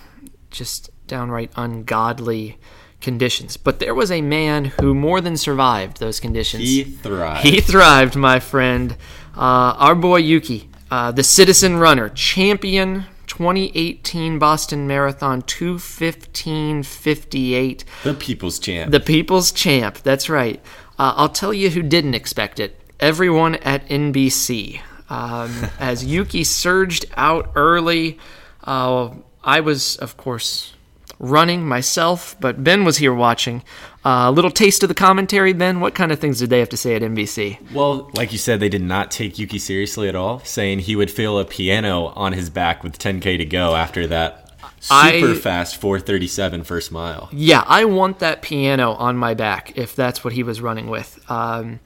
just 0.50 0.90
downright 1.09 1.50
ungodly 1.57 2.59
conditions. 3.00 3.57
But 3.57 3.78
there 3.78 3.95
was 3.95 4.11
a 4.11 4.21
man 4.21 4.67
who 4.81 4.95
more 4.95 5.21
than 5.21 5.37
survived 5.37 5.99
those 5.99 6.21
conditions. 6.21 6.64
He 6.64 6.85
thrived. 6.85 7.47
He 7.47 7.61
thrived, 7.61 8.17
my 8.17 8.40
friend. 8.40 8.97
Uh, 9.37 9.76
our 9.78 9.95
boy 9.95 10.17
Yuki, 10.17 10.69
uh, 10.90 11.12
the 11.12 11.23
citizen 11.23 11.78
runner, 11.78 12.09
champion 12.09 13.05
2018 13.28 14.38
Boston 14.38 14.87
Marathon 14.88 15.43
215.58. 15.43 17.85
The 18.02 18.14
people's 18.14 18.59
champ. 18.59 18.90
The 18.90 19.00
people's 19.00 19.52
champ. 19.52 19.99
That's 19.99 20.28
right. 20.28 20.61
Uh, 20.99 21.14
I'll 21.17 21.28
tell 21.28 21.55
you 21.55 21.71
who 21.71 21.83
didn't 21.83 22.14
expect 22.14 22.59
it. 22.59 22.81
Everyone 22.99 23.55
at 23.57 23.87
NBC. 23.88 24.81
Um, 25.09 25.69
as 25.78 26.05
Yuki 26.05 26.43
surged 26.43 27.05
out 27.17 27.52
early, 27.55 28.19
uh, 28.64 29.11
I 29.45 29.61
was, 29.61 29.97
of 29.97 30.17
course, 30.17 30.75
running 31.19 31.67
myself, 31.67 32.37
but 32.41 32.63
Ben 32.63 32.85
was 32.85 32.99
here 32.99 33.15
watching. 33.15 33.63
A 34.05 34.09
uh, 34.09 34.31
little 34.31 34.51
taste 34.51 34.83
of 34.83 34.89
the 34.89 34.95
commentary, 34.95 35.53
Ben. 35.53 35.81
What 35.81 35.95
kind 35.95 36.13
of 36.13 36.19
things 36.19 36.39
did 36.39 36.51
they 36.51 36.61
have 36.61 36.69
to 36.71 36.77
say 36.77 36.95
at 36.95 37.03
NBC? 37.03 37.73
Well, 37.73 38.11
like 38.15 38.33
you 38.33 38.39
said, 38.39 38.61
they 38.61 38.69
did 38.69 38.83
not 38.83 39.11
take 39.11 39.39
Yuki 39.39 39.59
seriously 39.59 40.09
at 40.09 40.15
all, 40.15 40.41
saying 40.41 40.81
he 40.81 40.97
would 40.97 41.11
feel 41.11 41.39
a 41.39 41.45
piano 41.45 42.07
on 42.07 42.33
his 42.33 42.49
back 42.51 42.83
with 42.83 42.99
10K 42.99 43.39
to 43.39 43.45
go 43.45 43.75
after 43.75 44.07
that 44.07 44.49
super 44.81 45.33
I, 45.33 45.35
fast 45.35 45.81
437 45.81 46.65
first 46.65 46.93
mile. 46.93 47.29
Yeah, 47.33 47.65
I 47.67 47.85
want 47.85 48.21
that 48.21 48.43
piano 48.43 48.93
on 48.93 49.17
my 49.17 49.35
back 49.35 49.77
if 49.77 49.97
that's 49.97 50.23
what 50.23 50.33
he 50.33 50.43
was 50.43 50.61
running 50.61 50.89
with. 50.89 51.19
Um, 51.31 51.81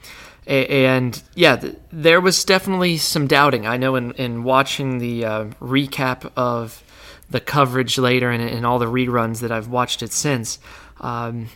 and 0.47 1.23
yeah, 1.35 1.62
there 1.93 2.21
was 2.21 2.45
definitely 2.45 2.99
some 2.99 3.27
doubting. 3.27 3.67
I 3.67 3.77
know 3.77 3.97
in, 3.97 4.12
in 4.12 4.43
watching 4.43 4.99
the 4.99 5.25
uh, 5.25 5.45
recap 5.61 6.31
of 6.37 6.83
the 7.33 7.41
coverage 7.41 7.99
later 7.99 8.31
and, 8.31 8.43
and, 8.43 8.65
all 8.65 8.79
the 8.79 8.87
reruns 8.87 9.41
that 9.41 9.51
I've 9.51 9.69
watched 9.69 10.03
it 10.03 10.12
since. 10.12 10.59
Um, 11.01 11.49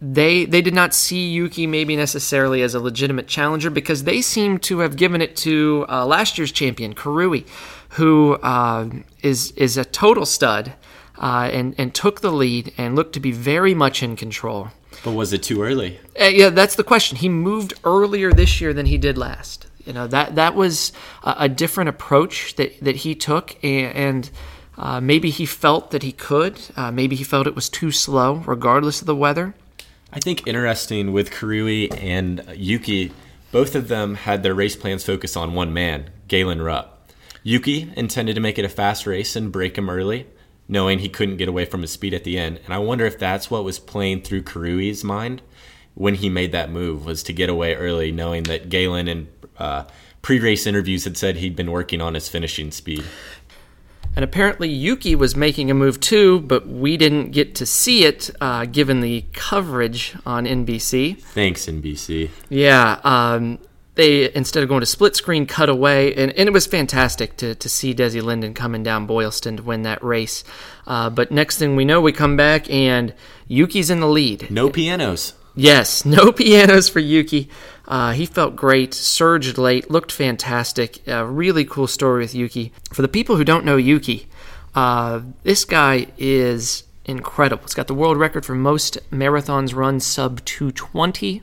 they 0.00 0.44
they 0.44 0.60
did 0.60 0.74
not 0.74 0.92
see 0.92 1.30
Yuki 1.30 1.66
maybe 1.66 1.96
necessarily 1.96 2.62
as 2.62 2.74
a 2.74 2.80
legitimate 2.80 3.28
challenger 3.28 3.70
because 3.70 4.04
they 4.04 4.20
seem 4.20 4.58
to 4.58 4.80
have 4.80 4.96
given 4.96 5.22
it 5.22 5.36
to 5.36 5.86
uh, 5.88 6.04
last 6.04 6.36
year's 6.36 6.52
champion 6.52 6.94
Kirui, 6.94 7.46
who 7.90 8.34
uh, 8.34 8.90
is 9.22 9.52
is 9.52 9.76
a 9.76 9.84
total 9.84 10.26
stud 10.26 10.74
uh, 11.18 11.48
and 11.52 11.74
and 11.78 11.94
took 11.94 12.20
the 12.20 12.32
lead 12.32 12.74
and 12.76 12.94
looked 12.94 13.14
to 13.14 13.20
be 13.20 13.32
very 13.32 13.74
much 13.74 14.02
in 14.02 14.16
control. 14.16 14.68
But 15.02 15.12
was 15.12 15.32
it 15.32 15.42
too 15.42 15.62
early? 15.62 15.98
Uh, 16.20 16.24
yeah, 16.24 16.50
that's 16.50 16.76
the 16.76 16.84
question. 16.84 17.16
He 17.16 17.28
moved 17.28 17.74
earlier 17.84 18.32
this 18.32 18.60
year 18.60 18.72
than 18.74 18.86
he 18.86 18.98
did 18.98 19.16
last. 19.16 19.66
You 19.86 19.92
know 19.92 20.06
that 20.08 20.34
that 20.34 20.54
was 20.54 20.92
a, 21.22 21.34
a 21.40 21.48
different 21.48 21.88
approach 21.88 22.56
that 22.56 22.78
that 22.80 22.96
he 22.96 23.14
took, 23.14 23.56
and, 23.64 23.96
and 23.96 24.30
uh, 24.78 25.00
maybe 25.00 25.30
he 25.30 25.46
felt 25.46 25.90
that 25.90 26.02
he 26.02 26.12
could. 26.12 26.60
Uh, 26.76 26.90
maybe 26.90 27.16
he 27.16 27.24
felt 27.24 27.46
it 27.46 27.54
was 27.54 27.68
too 27.68 27.90
slow, 27.90 28.36
regardless 28.46 29.00
of 29.00 29.06
the 29.06 29.16
weather. 29.16 29.54
I 30.12 30.20
think 30.20 30.46
interesting 30.46 31.12
with 31.12 31.30
Kirui 31.30 31.92
and 32.02 32.44
Yuki, 32.54 33.12
both 33.52 33.74
of 33.74 33.88
them 33.88 34.14
had 34.14 34.42
their 34.42 34.54
race 34.54 34.76
plans 34.76 35.04
focus 35.04 35.36
on 35.36 35.54
one 35.54 35.72
man, 35.72 36.10
Galen 36.28 36.62
Rupp. 36.62 37.10
Yuki 37.42 37.92
intended 37.96 38.34
to 38.34 38.40
make 38.40 38.58
it 38.58 38.64
a 38.64 38.68
fast 38.68 39.06
race 39.06 39.36
and 39.36 39.52
break 39.52 39.78
him 39.78 39.88
early, 39.88 40.26
knowing 40.68 40.98
he 40.98 41.08
couldn't 41.08 41.36
get 41.36 41.48
away 41.48 41.64
from 41.64 41.82
his 41.82 41.92
speed 41.92 42.12
at 42.12 42.24
the 42.24 42.38
end. 42.38 42.60
And 42.64 42.74
I 42.74 42.78
wonder 42.78 43.06
if 43.06 43.18
that's 43.18 43.50
what 43.50 43.64
was 43.64 43.78
playing 43.78 44.22
through 44.22 44.42
Kirui's 44.42 45.04
mind 45.04 45.42
when 45.94 46.16
he 46.16 46.28
made 46.28 46.52
that 46.52 46.70
move 46.70 47.04
was 47.06 47.22
to 47.22 47.32
get 47.32 47.48
away 47.48 47.74
early, 47.74 48.12
knowing 48.12 48.42
that 48.44 48.68
Galen 48.68 49.08
and 49.08 49.28
uh, 49.58 49.84
pre-race 50.22 50.66
interviews 50.66 51.04
had 51.04 51.16
said 51.16 51.36
he'd 51.36 51.56
been 51.56 51.70
working 51.70 52.00
on 52.00 52.14
his 52.14 52.28
finishing 52.28 52.70
speed. 52.70 53.04
And 54.16 54.24
apparently 54.24 54.70
Yuki 54.70 55.14
was 55.14 55.36
making 55.36 55.70
a 55.70 55.74
move 55.74 56.00
too, 56.00 56.40
but 56.40 56.66
we 56.66 56.96
didn't 56.96 57.32
get 57.32 57.54
to 57.56 57.66
see 57.66 58.04
it 58.04 58.30
uh, 58.40 58.64
given 58.64 59.00
the 59.00 59.26
coverage 59.34 60.16
on 60.24 60.46
NBC. 60.46 61.20
Thanks, 61.20 61.66
NBC. 61.66 62.30
Yeah, 62.48 62.98
um, 63.04 63.58
they 63.94 64.32
instead 64.34 64.62
of 64.62 64.70
going 64.70 64.80
to 64.80 64.86
split 64.86 65.16
screen, 65.16 65.44
cut 65.44 65.68
away, 65.68 66.14
and, 66.14 66.32
and 66.32 66.48
it 66.48 66.52
was 66.52 66.66
fantastic 66.66 67.36
to, 67.38 67.54
to 67.56 67.68
see 67.68 67.94
Desi 67.94 68.22
Linden 68.22 68.54
coming 68.54 68.82
down 68.82 69.06
Boylston 69.06 69.58
to 69.58 69.62
win 69.62 69.82
that 69.82 70.02
race. 70.02 70.44
Uh, 70.86 71.10
but 71.10 71.30
next 71.30 71.58
thing 71.58 71.76
we 71.76 71.84
know, 71.84 72.00
we 72.00 72.12
come 72.12 72.38
back 72.38 72.70
and 72.70 73.12
Yuki's 73.48 73.90
in 73.90 74.00
the 74.00 74.08
lead. 74.08 74.50
No 74.50 74.70
pianos. 74.70 75.34
Yes, 75.54 76.04
no 76.04 76.32
pianos 76.32 76.88
for 76.88 77.00
Yuki. 77.00 77.50
Uh, 77.88 78.12
he 78.12 78.26
felt 78.26 78.56
great, 78.56 78.92
surged 78.92 79.58
late, 79.58 79.90
looked 79.90 80.10
fantastic. 80.10 81.06
A 81.06 81.24
really 81.24 81.64
cool 81.64 81.86
story 81.86 82.22
with 82.22 82.34
Yuki. 82.34 82.72
For 82.92 83.02
the 83.02 83.08
people 83.08 83.36
who 83.36 83.44
don't 83.44 83.64
know 83.64 83.76
Yuki, 83.76 84.28
uh, 84.74 85.20
this 85.42 85.64
guy 85.64 86.08
is 86.18 86.84
incredible. 87.04 87.62
He's 87.62 87.74
got 87.74 87.86
the 87.86 87.94
world 87.94 88.16
record 88.16 88.44
for 88.44 88.54
most 88.54 88.98
marathons 89.10 89.74
run 89.74 90.00
sub 90.00 90.44
220. 90.44 91.42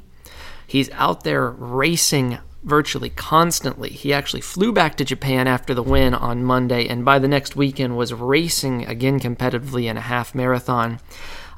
He's 0.68 0.90
out 0.92 1.24
there 1.24 1.50
racing 1.50 2.40
virtually 2.64 3.10
constantly. 3.10 3.90
He 3.90 4.14
actually 4.14 4.42
flew 4.42 4.72
back 4.72 4.96
to 4.96 5.06
Japan 5.06 5.48
after 5.48 5.74
the 5.74 5.84
win 5.84 6.14
on 6.14 6.44
Monday, 6.44 6.88
and 6.88 7.04
by 7.04 7.20
the 7.20 7.28
next 7.28 7.56
weekend 7.56 7.98
was 7.98 8.14
racing 8.14 8.86
again 8.86 9.20
competitively 9.20 9.86
in 9.86 9.98
a 9.98 10.02
half 10.02 10.34
marathon. 10.34 11.00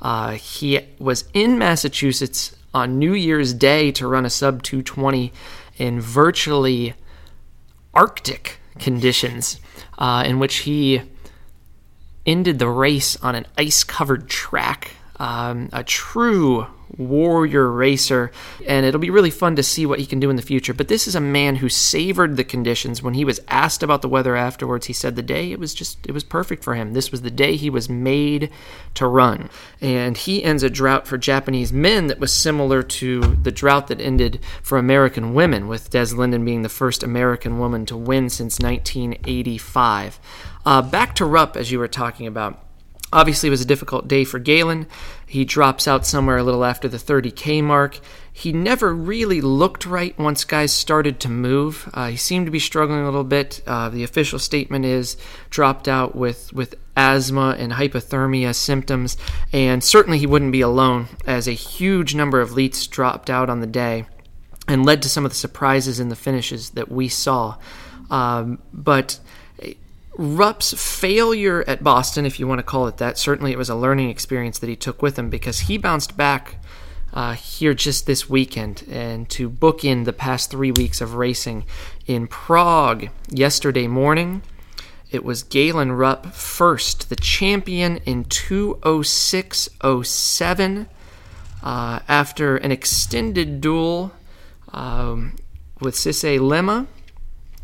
Uh, 0.02 0.32
he 0.32 0.80
was 1.00 1.26
in 1.34 1.58
Massachusetts 1.58 2.56
on 2.76 3.00
New 3.00 3.14
Year's 3.14 3.54
Day 3.54 3.90
to 3.94 4.06
run 4.06 4.26
a 4.26 4.30
sub 4.30 4.62
220 4.62 5.32
in 5.78 6.02
virtually 6.02 6.94
Arctic 7.94 8.60
conditions, 8.80 9.62
uh, 9.98 10.26
in 10.28 10.40
which 10.40 10.58
he 10.58 11.02
ended 12.26 12.60
the 12.60 12.68
race 12.68 13.16
on 13.24 13.34
an 13.34 13.48
ice 13.58 13.86
covered 13.86 14.28
track. 14.28 14.92
Um, 15.18 15.70
a 15.72 15.86
true 15.86 16.68
warrior 16.98 17.70
racer, 17.72 18.32
and 18.68 18.86
it'll 18.86 19.00
be 19.00 19.10
really 19.10 19.30
fun 19.30 19.56
to 19.56 19.64
see 19.64 19.86
what 19.86 20.00
he 20.00 20.06
can 20.06 20.20
do 20.20 20.30
in 20.30 20.36
the 20.36 20.42
future. 20.42 20.74
But 20.74 20.88
this 20.88 21.08
is 21.08 21.16
a 21.16 21.22
man 21.22 21.58
who 21.58 21.70
savored 21.70 22.38
the 22.38 22.44
conditions. 22.44 23.02
When 23.02 23.14
he 23.14 23.26
was 23.26 23.40
asked 23.48 23.84
about 23.84 24.02
the 24.02 24.10
weather 24.10 24.36
afterwards, 24.36 24.88
he 24.88 24.94
said 24.94 25.16
the 25.16 25.22
day 25.22 25.52
it 25.52 25.60
was 25.60 25.74
just 25.74 26.06
it 26.06 26.12
was 26.12 26.24
perfect 26.24 26.64
for 26.64 26.76
him. 26.76 26.94
This 26.94 27.12
was 27.12 27.22
the 27.22 27.32
day 27.32 27.56
he 27.56 27.70
was 27.70 27.90
made 27.90 28.50
to 28.96 29.08
run, 29.08 29.50
and 29.82 30.18
he 30.18 30.44
ends 30.44 30.64
a 30.64 30.70
drought 30.70 31.08
for 31.08 31.18
Japanese 31.18 31.74
men 31.74 32.08
that 32.08 32.20
was 32.20 32.34
similar 32.34 32.84
to 32.84 33.22
the 33.22 33.52
drought 33.52 33.88
that 33.88 34.02
ended 34.02 34.40
for 34.62 34.78
American 34.78 35.34
women, 35.34 35.68
with 35.68 35.90
Des 35.90 36.14
Linden 36.16 36.46
being 36.46 36.62
the 36.62 36.70
first 36.70 37.04
American 37.04 37.60
woman 37.60 37.86
to 37.86 37.98
win 37.98 38.30
since 38.30 38.60
1985. 38.60 40.20
Uh, 40.66 40.82
back 40.82 41.14
to 41.16 41.26
Rupp, 41.26 41.56
as 41.56 41.72
you 41.72 41.80
were 41.80 41.88
talking 41.88 42.28
about. 42.28 42.65
Obviously, 43.16 43.48
it 43.48 43.52
was 43.52 43.62
a 43.62 43.66
difficult 43.66 44.10
day 44.10 44.26
for 44.26 44.40
Galen. 44.40 44.88
He 45.26 45.46
drops 45.46 45.88
out 45.88 46.06
somewhere 46.06 46.36
a 46.36 46.44
little 46.44 46.66
after 46.66 46.90
the 46.90 46.98
30K 46.98 47.64
mark. 47.64 48.02
He 48.34 48.52
never 48.52 48.94
really 48.94 49.40
looked 49.40 49.86
right 49.86 50.20
once 50.20 50.44
guys 50.44 50.74
started 50.74 51.22
to 51.22 51.30
move. 51.30 51.90
Uh, 51.94 52.10
he 52.10 52.18
seemed 52.18 52.46
to 52.48 52.52
be 52.52 52.60
struggling 52.60 53.00
a 53.00 53.06
little 53.06 53.24
bit. 53.24 53.62
Uh, 53.66 53.88
the 53.88 54.04
official 54.04 54.38
statement 54.38 54.84
is 54.84 55.16
dropped 55.50 55.88
out 55.88 56.14
with, 56.14 56.52
with 56.52 56.76
asthma 56.98 57.56
and 57.58 57.72
hypothermia 57.72 58.54
symptoms, 58.54 59.16
and 59.54 59.82
certainly 59.82 60.20
he 60.20 60.28
wouldn't 60.28 60.52
be 60.52 60.60
alone, 60.60 61.08
as 61.26 61.48
a 61.48 61.54
huge 61.54 62.16
number 62.16 62.42
of 62.42 62.52
leets 62.52 62.86
dropped 62.86 63.30
out 63.30 63.50
on 63.50 63.62
the 63.62 63.68
day 63.68 64.06
and 64.68 64.86
led 64.86 65.02
to 65.04 65.10
some 65.10 65.24
of 65.24 65.32
the 65.32 65.38
surprises 65.38 66.02
in 66.02 66.10
the 66.10 66.18
finishes 66.18 66.72
that 66.72 66.92
we 66.92 67.08
saw. 67.08 67.56
Um, 68.10 68.60
but 68.74 69.20
Rupp's 70.18 70.74
failure 70.74 71.64
at 71.68 71.84
Boston, 71.84 72.26
if 72.26 72.40
you 72.40 72.48
want 72.48 72.60
to 72.60 72.64
call 72.64 72.88
it 72.88 72.98
that, 72.98 73.18
certainly 73.18 73.52
it 73.52 73.58
was 73.58 73.70
a 73.70 73.76
learning 73.76 74.10
experience 74.10 74.60
that 74.60 74.70
he 74.70 74.76
took 74.76 75.02
with 75.02 75.18
him 75.20 75.30
because 75.30 75.62
he 75.62 75.78
bounced 75.78 76.16
back 76.16 76.58
uh, 77.14 77.34
here 77.34 77.74
just 77.74 78.06
this 78.06 78.30
weekend 78.30 78.84
and 78.90 79.28
to 79.30 79.50
book 79.50 79.84
in 79.84 80.04
the 80.04 80.14
past 80.14 80.52
three 80.52 80.72
weeks 80.72 81.02
of 81.02 81.16
racing 81.16 81.66
in 82.06 82.28
Prague 82.28 83.10
yesterday 83.30 83.88
morning. 83.88 84.44
It 85.12 85.24
was 85.24 85.44
Galen 85.44 85.94
Rupp 85.94 86.26
first, 86.28 87.10
the 87.10 87.16
champion 87.16 87.98
in 87.98 88.26
206.07 88.26 90.88
uh, 91.64 92.00
after 92.08 92.58
an 92.58 92.72
extended 92.72 93.62
duel 93.62 94.12
um, 94.74 95.36
with 95.80 95.96
Sisay 95.96 96.40
Lemma 96.40 96.88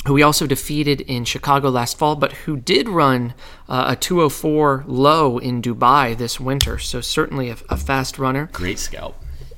who 0.05 0.13
we 0.13 0.23
also 0.23 0.47
defeated 0.47 1.01
in 1.01 1.25
Chicago 1.25 1.69
last 1.69 1.97
fall, 1.97 2.15
but 2.15 2.33
who 2.33 2.57
did 2.57 2.89
run 2.89 3.33
uh, 3.69 3.85
a 3.89 3.95
204 3.95 4.85
low 4.87 5.37
in 5.37 5.61
Dubai 5.61 6.17
this 6.17 6.39
winter. 6.39 6.79
So 6.79 7.01
certainly 7.01 7.49
a, 7.49 7.57
a 7.69 7.77
fast 7.77 8.17
runner. 8.17 8.49
Great 8.51 8.79
scalp. 8.79 9.15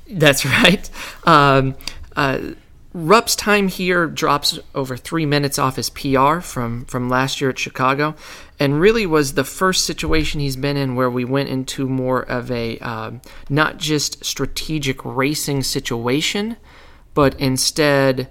That's 0.08 0.44
right. 0.62 0.88
Um, 1.24 1.76
uh, 2.14 2.54
Rupp's 2.92 3.34
time 3.34 3.66
here 3.66 4.06
drops 4.06 4.58
over 4.72 4.96
three 4.96 5.26
minutes 5.26 5.58
off 5.58 5.74
his 5.74 5.90
PR 5.90 6.38
from, 6.38 6.84
from 6.84 7.08
last 7.08 7.40
year 7.40 7.50
at 7.50 7.58
Chicago, 7.58 8.14
and 8.60 8.80
really 8.80 9.04
was 9.04 9.34
the 9.34 9.42
first 9.42 9.84
situation 9.84 10.38
he's 10.38 10.54
been 10.54 10.76
in 10.76 10.94
where 10.94 11.10
we 11.10 11.24
went 11.24 11.48
into 11.48 11.88
more 11.88 12.22
of 12.22 12.52
a 12.52 12.78
um, 12.78 13.20
not 13.48 13.78
just 13.78 14.24
strategic 14.24 15.04
racing 15.04 15.64
situation, 15.64 16.56
but 17.14 17.34
instead 17.40 18.30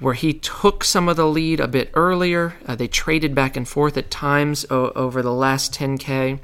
where 0.00 0.14
he 0.14 0.32
took 0.32 0.82
some 0.82 1.08
of 1.08 1.16
the 1.16 1.26
lead 1.26 1.60
a 1.60 1.68
bit 1.68 1.90
earlier. 1.94 2.54
Uh, 2.66 2.74
they 2.74 2.88
traded 2.88 3.34
back 3.34 3.56
and 3.56 3.68
forth 3.68 3.96
at 3.96 4.10
times 4.10 4.66
o- 4.70 4.90
over 4.96 5.22
the 5.22 5.32
last 5.32 5.72
10K 5.74 6.40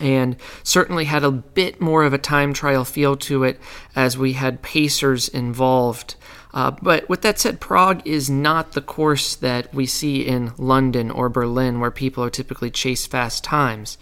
and 0.00 0.36
certainly 0.62 1.04
had 1.04 1.24
a 1.24 1.30
bit 1.30 1.80
more 1.80 2.04
of 2.04 2.12
a 2.12 2.18
time 2.18 2.52
trial 2.52 2.84
feel 2.84 3.16
to 3.16 3.44
it 3.44 3.60
as 3.94 4.16
we 4.16 4.32
had 4.34 4.62
pacers 4.62 5.28
involved. 5.28 6.14
Uh, 6.54 6.70
but 6.70 7.08
with 7.08 7.22
that 7.22 7.38
said, 7.38 7.60
Prague 7.60 8.00
is 8.06 8.30
not 8.30 8.72
the 8.72 8.80
course 8.80 9.34
that 9.36 9.72
we 9.74 9.84
see 9.84 10.26
in 10.26 10.52
London 10.56 11.10
or 11.10 11.28
Berlin, 11.28 11.80
where 11.80 11.90
people 11.90 12.24
are 12.24 12.30
typically 12.30 12.70
chase 12.70 13.06
fast 13.06 13.44
times. 13.44 13.98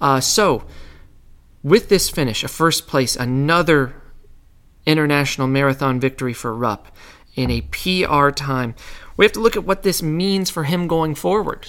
Uh, 0.00 0.20
so, 0.20 0.64
with 1.62 1.88
this 1.88 2.10
finish, 2.10 2.44
a 2.44 2.48
first 2.48 2.86
place, 2.86 3.16
another 3.16 3.94
international 4.84 5.46
marathon 5.46 5.98
victory 5.98 6.32
for 6.32 6.54
Rupp 6.54 6.88
in 7.36 7.50
a 7.50 7.60
PR 7.60 8.30
time. 8.30 8.74
We 9.16 9.24
have 9.24 9.32
to 9.32 9.40
look 9.40 9.56
at 9.56 9.64
what 9.64 9.82
this 9.82 10.02
means 10.02 10.50
for 10.50 10.64
him 10.64 10.88
going 10.88 11.14
forward. 11.14 11.68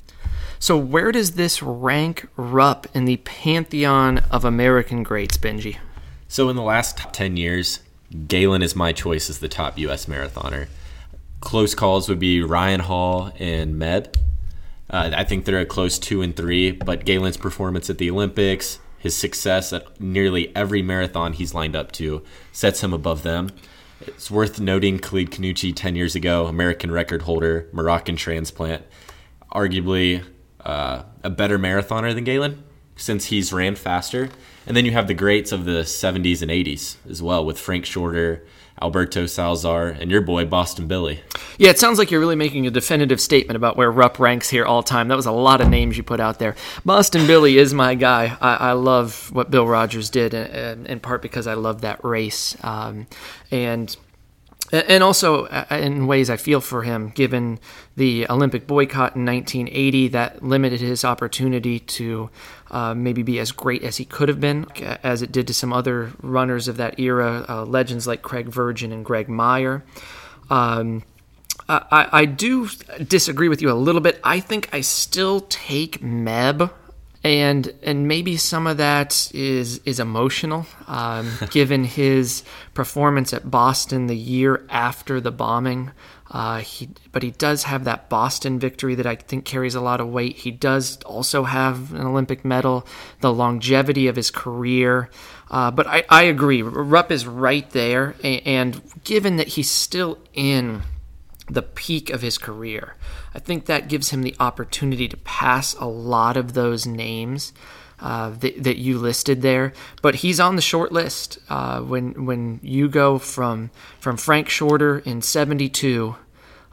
So, 0.60 0.76
where 0.76 1.12
does 1.12 1.34
this 1.34 1.62
rank 1.62 2.28
Rupp 2.36 2.88
in 2.96 3.06
the 3.06 3.18
pantheon 3.18 4.20
of 4.32 4.44
American 4.44 5.04
greats, 5.04 5.38
Benji? 5.38 5.78
So, 6.28 6.50
in 6.50 6.56
the 6.56 6.64
last 6.64 6.98
10 7.14 7.38
years, 7.38 7.82
Galen 8.28 8.64
is 8.64 8.76
my 8.76 8.92
choice 8.92 9.30
as 9.30 9.40
the 9.40 9.50
top 9.50 9.78
U.S. 9.78 10.08
marathoner. 10.08 10.68
Close 11.42 11.76
calls 11.76 12.10
would 12.10 12.20
be 12.20 12.42
Ryan 12.42 12.80
Hall 12.80 13.32
and 13.38 13.76
Meb. 13.76 14.16
Uh, 14.90 15.12
I 15.14 15.24
think 15.26 15.46
they're 15.46 15.60
a 15.60 15.66
close 15.66 16.00
two 16.00 16.22
and 16.22 16.36
three, 16.36 16.72
but 16.72 17.06
Galen's 17.06 17.38
performance 17.38 17.90
at 17.90 17.98
the 17.98 18.10
Olympics, 18.10 18.80
his 18.98 19.16
success 19.16 19.74
at 19.74 20.00
nearly 20.00 20.56
every 20.56 20.82
marathon 20.82 21.34
he's 21.34 21.54
lined 21.54 21.76
up 21.76 21.92
to, 21.94 22.24
sets 22.52 22.82
him 22.82 22.94
above 22.94 23.24
them. 23.24 23.52
It's 24.08 24.32
worth 24.32 24.60
noting 24.60 25.00
Khalid 25.00 25.32
Khannouchi 25.32 25.76
10 25.76 25.96
years 25.96 26.16
ago, 26.16 26.48
American 26.48 26.92
record 26.92 27.24
holder, 27.24 27.68
Moroccan 27.74 28.16
transplant, 28.16 28.84
arguably 29.52 30.24
uh, 30.62 31.04
a 31.24 31.30
better 31.30 31.60
marathoner 31.60 32.14
than 32.16 32.24
Galen 32.24 32.64
since 32.96 33.26
he's 33.26 33.52
ran 33.52 33.76
faster. 33.76 34.30
And 34.66 34.76
then 34.76 34.86
you 34.86 34.92
have 34.92 35.08
the 35.08 35.14
greats 35.14 35.52
of 35.52 35.66
the 35.66 35.82
70s 35.82 36.42
and 36.42 36.50
80s 36.50 36.96
as 37.10 37.22
well 37.22 37.46
with 37.46 37.60
Frank 37.60 37.86
Shorter, 37.86 38.46
Alberto 38.82 39.26
Salazar, 39.26 39.88
and 39.88 40.12
your 40.12 40.22
boy 40.22 40.46
Boston 40.46 40.88
Billy. 40.88 41.22
Yeah, 41.58 41.70
it 41.70 41.80
sounds 41.80 41.98
like 41.98 42.12
you're 42.12 42.20
really 42.20 42.36
making 42.36 42.68
a 42.68 42.72
definitive 42.72 43.20
statement 43.20 43.56
about 43.56 43.76
where 43.76 43.92
Rupp 43.92 44.20
ranks 44.20 44.50
here 44.50 44.66
all 44.66 44.84
time. 44.84 45.08
That 45.08 45.16
was 45.16 45.26
a 45.26 45.32
lot 45.32 45.62
of 45.62 45.70
names 45.70 45.98
you 45.98 46.04
put 46.04 46.20
out 46.20 46.40
there. 46.40 46.56
Boston 46.86 47.26
Billy 47.26 47.58
is 47.58 47.74
my 47.74 47.96
guy. 47.96 48.38
I, 48.40 48.56
I 48.56 48.72
love 48.74 49.32
what 49.34 49.50
Bill 49.50 49.66
Rodgers 49.66 50.10
did, 50.10 50.34
in, 50.34 50.86
in 50.86 51.00
part 51.00 51.22
because 51.22 51.48
I 51.48 51.56
love 51.56 51.82
that 51.82 52.04
race. 52.04 52.56
Um, 52.64 53.08
and 53.52 53.96
and 54.72 55.04
also 55.04 55.46
uh, 55.46 55.66
in 55.72 56.08
ways 56.08 56.30
I 56.30 56.38
feel 56.38 56.60
for 56.60 56.84
him, 56.84 57.10
given 57.10 57.60
the 57.96 58.28
Olympic 58.30 58.68
boycott 58.68 59.16
in 59.16 59.26
1980, 59.26 60.10
that 60.10 60.44
limited 60.44 60.82
his 60.82 61.06
opportunity 61.06 61.80
to 61.80 62.30
uh, 62.72 62.94
maybe 62.94 63.24
be 63.24 63.40
as 63.40 63.52
great 63.52 63.84
as 63.84 63.98
he 63.98 64.06
could 64.06 64.28
have 64.28 64.42
been, 64.42 64.66
as 65.04 65.22
it 65.22 65.32
did 65.32 65.48
to 65.48 65.54
some 65.54 65.72
other 65.72 66.12
runners 66.22 66.68
of 66.68 66.78
that 66.78 67.00
era, 67.00 67.46
uh, 67.48 67.64
legends 67.64 68.08
like 68.08 68.22
Craig 68.22 68.48
Virgin 68.48 68.92
and 68.92 69.06
Greg 69.06 69.30
Meyer. 69.30 69.84
Um, 70.50 71.04
I, 71.70 72.08
I 72.12 72.26
do 72.26 72.70
disagree 73.06 73.50
with 73.50 73.62
you 73.62 73.72
a 73.72 73.74
little 73.74 74.02
bit. 74.02 74.20
I 74.24 74.40
think 74.40 74.70
I 74.74 74.82
still 74.82 75.42
take 75.42 76.02
Meb 76.02 76.72
and 77.28 77.74
and 77.84 78.08
maybe 78.08 78.38
some 78.38 78.68
of 78.68 78.78
that 78.78 79.32
is 79.34 79.80
is 79.80 80.00
emotional, 80.00 80.66
um, 80.88 81.32
given 81.50 81.84
his 81.84 82.44
performance 82.74 83.34
at 83.34 83.50
Boston 83.50 84.08
the 84.08 84.18
year 84.18 84.66
after 84.70 85.22
the 85.22 85.32
bombing. 85.32 85.92
Uh, 86.30 86.60
he, 86.60 86.90
but 87.14 87.24
he 87.24 87.32
does 87.32 87.64
have 87.64 87.86
that 87.86 88.10
Boston 88.10 88.60
victory 88.60 88.96
that 88.96 89.06
I 89.06 89.16
think 89.16 89.46
carries 89.46 89.76
a 89.76 89.82
lot 89.82 90.02
of 90.02 90.10
weight. 90.10 90.36
He 90.36 90.52
does 90.52 91.02
also 91.04 91.44
have 91.44 91.94
an 91.94 92.06
Olympic 92.06 92.44
medal, 92.44 92.86
the 93.22 93.32
longevity 93.32 94.08
of 94.08 94.18
his 94.18 94.30
career. 94.30 95.10
Uh, 95.50 95.72
but 95.72 95.88
I, 95.88 96.04
I 96.10 96.24
agree, 96.24 96.62
Rupp 96.62 97.12
is 97.12 97.26
right 97.26 97.70
there, 97.70 98.16
and, 98.22 98.42
and 98.46 99.04
given 99.06 99.38
that 99.38 99.48
he's 99.48 99.72
still 99.72 100.18
in 100.34 100.84
the 101.50 101.62
peak 101.62 102.10
of 102.10 102.22
his 102.22 102.38
career. 102.38 102.96
I 103.34 103.40
think 103.40 103.66
that 103.66 103.88
gives 103.88 104.10
him 104.10 104.22
the 104.22 104.36
opportunity 104.40 105.08
to 105.08 105.18
pass 105.18 105.74
a 105.76 105.86
lot 105.86 106.38
of 106.38 106.54
those 106.54 106.86
names 106.86 107.54
uh, 108.00 108.30
that, 108.30 108.64
that, 108.64 108.78
you 108.78 108.98
listed 108.98 109.42
there. 109.42 109.74
But 110.02 110.16
he's 110.16 110.40
on 110.40 110.56
the 110.56 110.62
short 110.62 110.92
list. 110.92 111.40
Uh, 111.50 111.82
when 111.82 112.26
when 112.26 112.60
you 112.62 112.90
go 112.90 113.18
from 113.18 113.72
from 114.00 114.18
Frank 114.18 114.50
Shorter 114.50 115.00
in 115.00 115.22
'72 115.22 116.16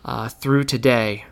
uh, 0.04 0.28
through 0.28 0.64
today, 0.64 1.24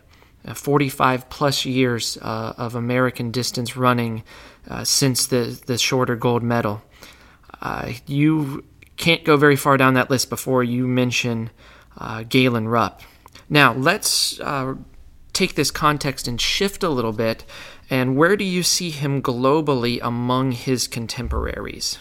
uh, 0.47 0.55
45 0.55 1.29
plus 1.29 1.65
years 1.65 2.17
uh, 2.21 2.53
of 2.57 2.73
American 2.73 3.29
distance 3.29 3.77
running 3.77 4.23
uh, 4.67 4.83
since 4.83 5.27
the 5.27 5.61
the 5.67 5.77
Shorter 5.77 6.15
gold 6.15 6.41
medal, 6.41 6.81
you 8.07 8.63
can't 8.97 9.23
go 9.23 9.37
very 9.37 9.55
far 9.55 9.77
down 9.77 9.93
that 9.93 10.09
list 10.09 10.29
before 10.29 10.63
you 10.63 10.87
mention 10.87 11.51
Galen 12.29 12.67
Rupp. 12.67 13.01
Now, 13.53 13.73
let's 13.75 14.39
uh, 14.39 14.73
take 15.31 15.53
this 15.53 15.69
context 15.69 16.27
and 16.27 16.41
shift 16.41 16.81
a 16.81 16.89
little 16.89 17.11
bit. 17.13 17.45
And 17.87 18.17
where 18.17 18.35
do 18.35 18.43
you 18.43 18.63
see 18.63 18.89
him 18.89 19.21
globally 19.21 19.99
among 20.01 20.53
his 20.53 20.87
contemporaries? 20.87 21.99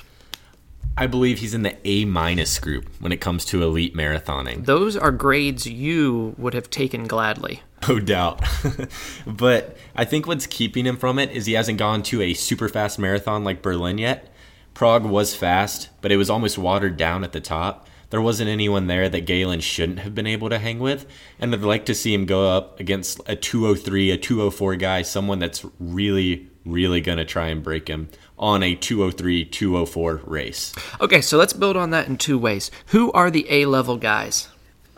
I 0.96 1.06
believe 1.06 1.40
he's 1.40 1.52
in 1.52 1.60
the 1.60 1.76
A 1.86 2.06
minus 2.06 2.58
group 2.58 2.88
when 3.00 3.12
it 3.12 3.20
comes 3.20 3.44
to 3.46 3.62
elite 3.62 3.94
marathoning. 3.94 4.64
Those 4.64 4.96
are 4.96 5.10
grades 5.10 5.66
you 5.66 6.34
would 6.38 6.54
have 6.54 6.70
taken 6.70 7.06
gladly. 7.06 7.60
No 7.86 8.00
doubt. 8.00 8.42
but 9.26 9.76
I 9.94 10.06
think 10.06 10.26
what's 10.26 10.46
keeping 10.46 10.86
him 10.86 10.96
from 10.96 11.18
it 11.18 11.32
is 11.32 11.44
he 11.44 11.52
hasn't 11.52 11.78
gone 11.78 12.02
to 12.04 12.22
a 12.22 12.32
super 12.32 12.70
fast 12.70 12.98
marathon 12.98 13.44
like 13.44 13.60
Berlin 13.60 13.98
yet. 13.98 14.32
Prague 14.72 15.04
was 15.04 15.36
fast, 15.36 15.90
but 16.00 16.10
it 16.10 16.16
was 16.16 16.30
almost 16.30 16.56
watered 16.56 16.96
down 16.96 17.24
at 17.24 17.32
the 17.32 17.40
top 17.42 17.88
there 18.12 18.20
wasn't 18.20 18.50
anyone 18.50 18.88
there 18.88 19.08
that 19.08 19.22
Galen 19.22 19.60
shouldn't 19.60 20.00
have 20.00 20.14
been 20.14 20.26
able 20.26 20.50
to 20.50 20.58
hang 20.58 20.80
with. 20.80 21.06
And 21.40 21.54
I'd 21.54 21.62
like 21.62 21.86
to 21.86 21.94
see 21.94 22.12
him 22.12 22.26
go 22.26 22.50
up 22.50 22.78
against 22.78 23.22
a 23.24 23.34
203, 23.34 24.10
a 24.10 24.18
204 24.18 24.76
guy, 24.76 25.00
someone 25.00 25.38
that's 25.38 25.64
really, 25.80 26.46
really 26.66 27.00
going 27.00 27.16
to 27.16 27.24
try 27.24 27.46
and 27.46 27.62
break 27.62 27.88
him 27.88 28.10
on 28.38 28.62
a 28.62 28.74
203, 28.74 29.46
204 29.46 30.20
race. 30.26 30.74
Okay, 31.00 31.22
so 31.22 31.38
let's 31.38 31.54
build 31.54 31.74
on 31.74 31.88
that 31.92 32.06
in 32.06 32.18
two 32.18 32.38
ways. 32.38 32.70
Who 32.88 33.10
are 33.12 33.30
the 33.30 33.46
A 33.48 33.64
level 33.64 33.96
guys? 33.96 34.48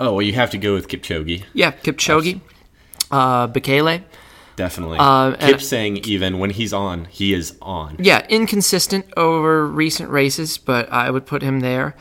Oh, 0.01 0.15
well, 0.15 0.23
you 0.23 0.33
have 0.33 0.51
to 0.51 0.59
go 0.59 0.75
with 0.75 0.89
Kipchoge. 0.89 1.45
Yeah, 1.53 1.71
Kipchoge, 1.71 2.41
uh, 3.13 3.47
Bekele. 3.47 4.03
Definitely. 4.57 4.99
Uh, 4.99 5.37
Kipsang 5.37 6.05
even 6.05 6.41
when 6.41 6.51
he's 6.51 6.73
on, 6.73 7.05
he 7.05 7.33
is 7.33 7.57
on. 7.63 7.95
Yeah, 8.01 8.27
inconsistent 8.29 9.07
over 9.17 9.65
recent 9.69 10.11
races, 10.11 10.59
but 10.59 10.91
I 10.91 11.13
would 11.13 11.27
put 11.27 11.43
him 11.43 11.61
there. 11.61 11.95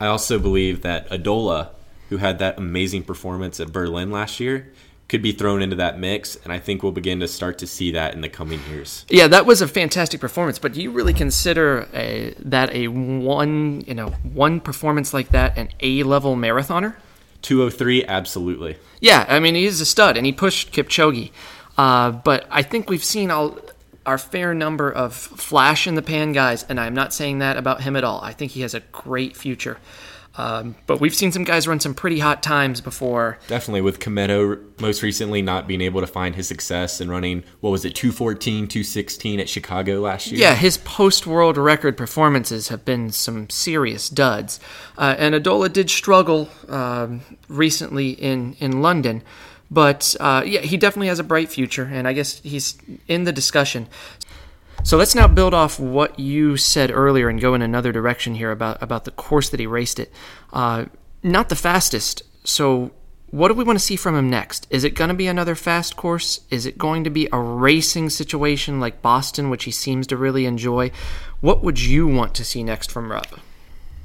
I 0.00 0.06
also 0.06 0.38
believe 0.38 0.82
that 0.82 1.08
Adola, 1.10 1.68
who 2.08 2.16
had 2.16 2.38
that 2.38 2.58
amazing 2.58 3.04
performance 3.04 3.60
at 3.60 3.70
Berlin 3.70 4.10
last 4.10 4.40
year, 4.40 4.72
could 5.10 5.22
be 5.22 5.32
thrown 5.32 5.60
into 5.60 5.76
that 5.76 5.98
mix, 5.98 6.36
and 6.36 6.52
I 6.52 6.60
think 6.60 6.82
we'll 6.82 6.92
begin 6.92 7.18
to 7.20 7.28
start 7.28 7.58
to 7.58 7.66
see 7.66 7.90
that 7.92 8.14
in 8.14 8.20
the 8.20 8.28
coming 8.28 8.60
years. 8.70 9.04
Yeah, 9.08 9.26
that 9.26 9.44
was 9.44 9.60
a 9.60 9.66
fantastic 9.66 10.20
performance. 10.20 10.58
But 10.60 10.72
do 10.72 10.80
you 10.80 10.92
really 10.92 11.12
consider 11.12 11.88
a, 11.92 12.32
that 12.38 12.72
a 12.72 12.86
one, 12.88 13.82
you 13.86 13.94
know, 13.94 14.10
one 14.32 14.60
performance 14.60 15.12
like 15.12 15.30
that 15.30 15.58
an 15.58 15.68
A 15.80 16.04
level 16.04 16.36
marathoner? 16.36 16.94
203, 17.42 18.04
absolutely. 18.04 18.76
Yeah, 19.00 19.26
I 19.28 19.40
mean 19.40 19.56
he's 19.56 19.80
a 19.80 19.86
stud, 19.86 20.16
and 20.16 20.24
he 20.24 20.32
pushed 20.32 20.72
Kipchoge. 20.72 21.32
Uh, 21.76 22.12
but 22.12 22.46
I 22.50 22.62
think 22.62 22.88
we've 22.88 23.04
seen 23.04 23.30
all 23.30 23.58
our 24.10 24.18
fair 24.18 24.52
number 24.52 24.90
of 24.90 25.14
flash 25.14 25.86
in 25.86 25.94
the 25.94 26.02
pan 26.02 26.32
guys, 26.32 26.64
and 26.64 26.80
I'm 26.80 26.94
not 26.94 27.14
saying 27.14 27.38
that 27.38 27.56
about 27.56 27.82
him 27.82 27.94
at 27.94 28.02
all. 28.02 28.20
I 28.22 28.32
think 28.32 28.50
he 28.50 28.62
has 28.62 28.74
a 28.74 28.80
great 28.80 29.36
future. 29.36 29.78
Um, 30.34 30.74
but 30.88 31.00
we've 31.00 31.14
seen 31.14 31.30
some 31.30 31.44
guys 31.44 31.68
run 31.68 31.78
some 31.78 31.94
pretty 31.94 32.18
hot 32.18 32.42
times 32.42 32.80
before. 32.80 33.38
Definitely, 33.46 33.82
with 33.82 34.00
Kimetto 34.00 34.58
most 34.80 35.02
recently 35.02 35.42
not 35.42 35.68
being 35.68 35.80
able 35.80 36.00
to 36.00 36.08
find 36.08 36.34
his 36.34 36.48
success 36.48 37.00
and 37.00 37.08
running, 37.08 37.44
what 37.60 37.70
was 37.70 37.84
it, 37.84 37.94
214, 37.94 38.66
216 38.66 39.38
at 39.38 39.48
Chicago 39.48 40.00
last 40.00 40.32
year? 40.32 40.40
Yeah, 40.40 40.56
his 40.56 40.78
post 40.78 41.24
world 41.24 41.56
record 41.56 41.96
performances 41.96 42.66
have 42.66 42.84
been 42.84 43.10
some 43.10 43.48
serious 43.48 44.08
duds. 44.08 44.58
Uh, 44.98 45.14
and 45.18 45.36
Adola 45.36 45.72
did 45.72 45.88
struggle 45.88 46.48
um, 46.68 47.20
recently 47.48 48.10
in, 48.10 48.56
in 48.58 48.82
London. 48.82 49.22
But 49.70 50.16
uh, 50.18 50.42
yeah, 50.44 50.60
he 50.60 50.76
definitely 50.76 51.08
has 51.08 51.18
a 51.18 51.24
bright 51.24 51.48
future, 51.48 51.88
and 51.92 52.08
I 52.08 52.12
guess 52.12 52.40
he's 52.40 52.76
in 53.06 53.24
the 53.24 53.32
discussion. 53.32 53.86
So 54.82 54.96
let's 54.96 55.14
now 55.14 55.28
build 55.28 55.52
off 55.52 55.78
what 55.78 56.18
you 56.18 56.56
said 56.56 56.90
earlier 56.90 57.28
and 57.28 57.40
go 57.40 57.54
in 57.54 57.62
another 57.62 57.92
direction 57.92 58.34
here 58.34 58.50
about, 58.50 58.82
about 58.82 59.04
the 59.04 59.10
course 59.10 59.50
that 59.50 59.60
he 59.60 59.66
raced 59.66 60.00
it. 60.00 60.10
Uh, 60.52 60.86
not 61.22 61.50
the 61.50 61.56
fastest. 61.56 62.22
So, 62.44 62.92
what 63.30 63.48
do 63.48 63.54
we 63.54 63.62
want 63.62 63.78
to 63.78 63.84
see 63.84 63.94
from 63.94 64.16
him 64.16 64.28
next? 64.28 64.66
Is 64.70 64.82
it 64.82 64.94
going 64.94 65.08
to 65.08 65.14
be 65.14 65.28
another 65.28 65.54
fast 65.54 65.96
course? 65.96 66.40
Is 66.50 66.66
it 66.66 66.78
going 66.78 67.04
to 67.04 67.10
be 67.10 67.28
a 67.30 67.38
racing 67.38 68.10
situation 68.10 68.80
like 68.80 69.02
Boston, 69.02 69.50
which 69.50 69.64
he 69.64 69.70
seems 69.70 70.06
to 70.08 70.16
really 70.16 70.46
enjoy? 70.46 70.90
What 71.40 71.62
would 71.62 71.80
you 71.80 72.08
want 72.08 72.34
to 72.36 72.44
see 72.44 72.64
next 72.64 72.90
from 72.90 73.12
Rupp? 73.12 73.38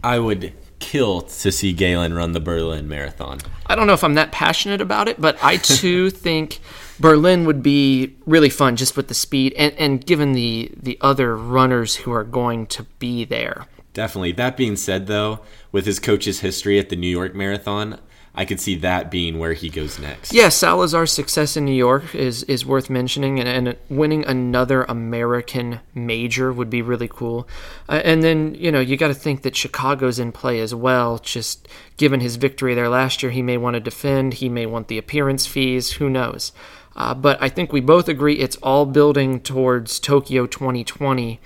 I 0.03 0.19
would 0.19 0.53
kill 0.79 1.21
to 1.21 1.51
see 1.51 1.73
Galen 1.73 2.13
run 2.13 2.31
the 2.31 2.39
Berlin 2.39 2.87
Marathon. 2.87 3.39
I 3.65 3.75
don't 3.75 3.87
know 3.87 3.93
if 3.93 4.03
I'm 4.03 4.15
that 4.15 4.31
passionate 4.31 4.81
about 4.81 5.07
it, 5.07 5.19
but 5.19 5.37
I 5.43 5.57
too 5.57 6.09
think 6.09 6.59
Berlin 6.99 7.45
would 7.45 7.61
be 7.63 8.15
really 8.25 8.49
fun 8.49 8.75
just 8.75 8.95
with 8.95 9.07
the 9.07 9.13
speed 9.13 9.53
and, 9.53 9.73
and 9.77 10.05
given 10.05 10.33
the, 10.33 10.71
the 10.75 10.97
other 11.01 11.35
runners 11.35 11.95
who 11.97 12.11
are 12.11 12.23
going 12.23 12.67
to 12.67 12.83
be 12.99 13.25
there. 13.25 13.67
Definitely. 13.93 14.33
That 14.33 14.57
being 14.57 14.75
said, 14.75 15.07
though, 15.07 15.39
with 15.71 15.85
his 15.85 15.99
coach's 15.99 16.41
history 16.41 16.77
at 16.79 16.89
the 16.89 16.97
New 16.97 17.07
York 17.07 17.33
Marathon, 17.33 17.99
I 18.37 18.45
could 18.45 18.59
see 18.59 18.75
that 18.75 19.09
being 19.09 19.39
where 19.39 19.53
he 19.53 19.69
goes 19.69 19.97
next. 19.97 20.33
Yeah, 20.33 20.49
Salazar's 20.49 21.11
success 21.11 21.55
in 21.55 21.65
New 21.65 21.73
York 21.73 22.13
is, 22.13 22.43
is 22.43 22.65
worth 22.65 22.89
mentioning, 22.89 23.39
and, 23.39 23.47
and 23.47 23.77
winning 23.89 24.25
another 24.25 24.83
American 24.83 25.79
major 25.93 26.51
would 26.51 26.69
be 26.69 26.81
really 26.81 27.07
cool. 27.07 27.47
Uh, 27.87 28.01
and 28.03 28.21
then, 28.21 28.53
you 28.55 28.71
know, 28.71 28.81
you 28.81 28.97
got 28.97 29.07
to 29.07 29.13
think 29.13 29.43
that 29.43 29.55
Chicago's 29.55 30.19
in 30.19 30.31
play 30.31 30.59
as 30.59 30.75
well. 30.75 31.17
Just 31.19 31.67
given 31.95 32.19
his 32.19 32.35
victory 32.35 32.75
there 32.75 32.89
last 32.89 33.23
year, 33.23 33.31
he 33.31 33.41
may 33.41 33.57
want 33.57 33.75
to 33.75 33.79
defend, 33.79 34.35
he 34.35 34.49
may 34.49 34.65
want 34.65 34.89
the 34.89 34.97
appearance 34.97 35.47
fees, 35.47 35.93
who 35.93 36.09
knows. 36.09 36.51
Uh, 36.95 37.13
but 37.13 37.41
I 37.41 37.49
think 37.49 37.73
we 37.73 37.81
both 37.81 38.07
agree 38.07 38.35
it's 38.35 38.55
all 38.57 38.85
building 38.85 39.41
towards 39.41 39.99
Tokyo 39.99 40.45
2020 40.45 41.39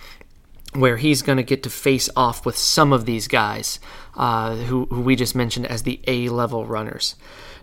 where 0.74 0.98
he's 0.98 1.24
going 1.24 1.38
to 1.38 1.44
get 1.44 1.64
to 1.64 1.70
face 1.70 2.10
off 2.16 2.46
with 2.46 2.56
some 2.56 2.94
of 2.94 3.06
these 3.06 3.28
guys 3.28 3.80
uh, 4.20 4.56
who, 4.56 4.86
who 4.86 5.02
we 5.02 5.16
just 5.16 5.34
mentioned 5.34 5.66
as 5.66 5.82
the 5.82 6.00
A 6.06 6.30
level 6.30 6.66
runners. 6.66 7.16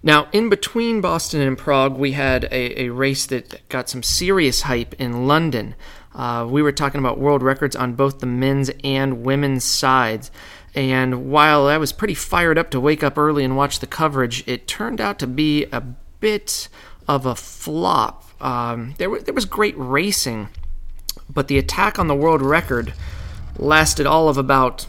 Now, 0.03 0.29
in 0.33 0.49
between 0.49 1.01
Boston 1.01 1.41
and 1.41 1.57
Prague, 1.57 1.97
we 1.97 2.13
had 2.13 2.45
a, 2.45 2.83
a 2.83 2.89
race 2.89 3.27
that 3.27 3.69
got 3.69 3.89
some 3.89 4.03
serious 4.03 4.63
hype 4.63 4.95
in 4.95 5.29
London. 5.29 5.77
Uh, 6.15 6.47
we 6.49 6.63
were 6.63 6.73
talking 6.73 6.99
about 6.99 7.19
world 7.19 7.43
records 7.43 7.77
on 7.77 7.95
both 7.95 8.19
the 8.19 8.27
men's 8.27 8.71
and 8.83 9.23
women's 9.23 9.65
sides. 9.65 10.33
And 10.75 11.31
while 11.31 11.69
I 11.69 11.77
was 11.77 11.93
pretty 11.93 12.15
fired 12.15 12.59
up 12.59 12.71
to 12.71 12.81
wake 12.81 13.05
up 13.05 13.17
early 13.17 13.45
and 13.45 13.57
watch 13.57 13.79
the 13.79 13.87
coverage, 13.87 14.43
it 14.49 14.67
turned 14.67 15.01
out 15.01 15.19
to 15.21 15.27
be 15.27 15.67
a 15.67 15.81
bit 15.81 16.69
of 17.07 17.25
a 17.25 17.37
flop. 17.37 18.25
Um, 18.43 18.95
there, 18.99 19.19
there 19.21 19.35
was 19.35 19.45
great 19.45 19.75
racing 19.79 20.49
but 21.29 21.49
the 21.49 21.59
attack 21.59 21.99
on 21.99 22.09
the 22.09 22.15
world 22.15 22.43
record 22.43 22.95
lasted 23.59 24.07
all 24.07 24.29
of 24.29 24.39
about 24.39 24.87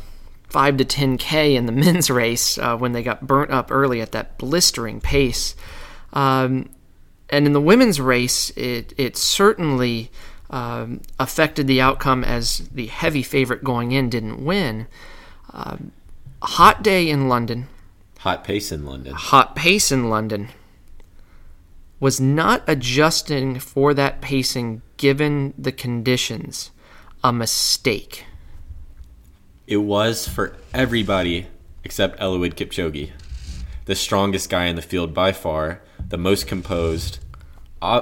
5 0.47 0.77
to 0.77 0.85
10K 0.85 1.55
in 1.55 1.65
the 1.65 1.71
men's 1.83 2.09
race 2.09 2.57
uh, 2.57 2.77
when 2.77 2.91
they 2.91 3.03
got 3.03 3.25
burnt 3.25 3.51
up 3.51 3.71
early 3.71 4.01
at 4.01 4.11
that 4.13 4.37
blistering 4.37 5.01
pace. 5.01 5.55
Um, 6.13 6.69
and 7.29 7.45
in 7.45 7.53
the 7.53 7.61
women's 7.61 7.99
race, 7.99 8.51
it, 8.51 8.93
it 8.97 9.17
certainly 9.17 10.09
um, 10.49 11.01
affected 11.19 11.67
the 11.67 11.81
outcome 11.81 12.23
as 12.23 12.59
the 12.69 12.87
heavy 12.87 13.23
favorite 13.23 13.63
going 13.63 13.91
in 13.91 14.09
didn't 14.09 14.43
win. 14.43 14.87
Um, 15.51 15.91
hot 16.41 16.83
day 16.83 17.09
in 17.09 17.27
London. 17.27 17.67
Hot 18.19 18.43
pace 18.43 18.71
in 18.71 18.85
London. 18.85 19.13
Hot 19.13 19.55
pace 19.55 19.91
in 19.91 20.09
London. 20.09 20.49
Was 21.99 22.21
not 22.21 22.63
adjusting 22.67 23.59
for 23.59 23.93
that 23.93 24.21
pacing 24.21 24.81
given 24.97 25.53
the 25.57 25.71
conditions 25.71 26.71
a 27.23 27.33
mistake? 27.33 28.26
It 29.67 29.77
was 29.77 30.29
for 30.29 30.55
everybody 30.73 31.47
except 31.83 32.19
Eliud 32.21 32.53
Kipchoge, 32.53 33.11
the 33.83 33.95
strongest 33.95 34.49
guy 34.49 34.65
in 34.65 34.77
the 34.77 34.81
field 34.81 35.13
by 35.13 35.33
far, 35.33 35.81
the 36.07 36.17
most 36.17 36.47
composed. 36.47 37.19
Uh, 37.81 38.01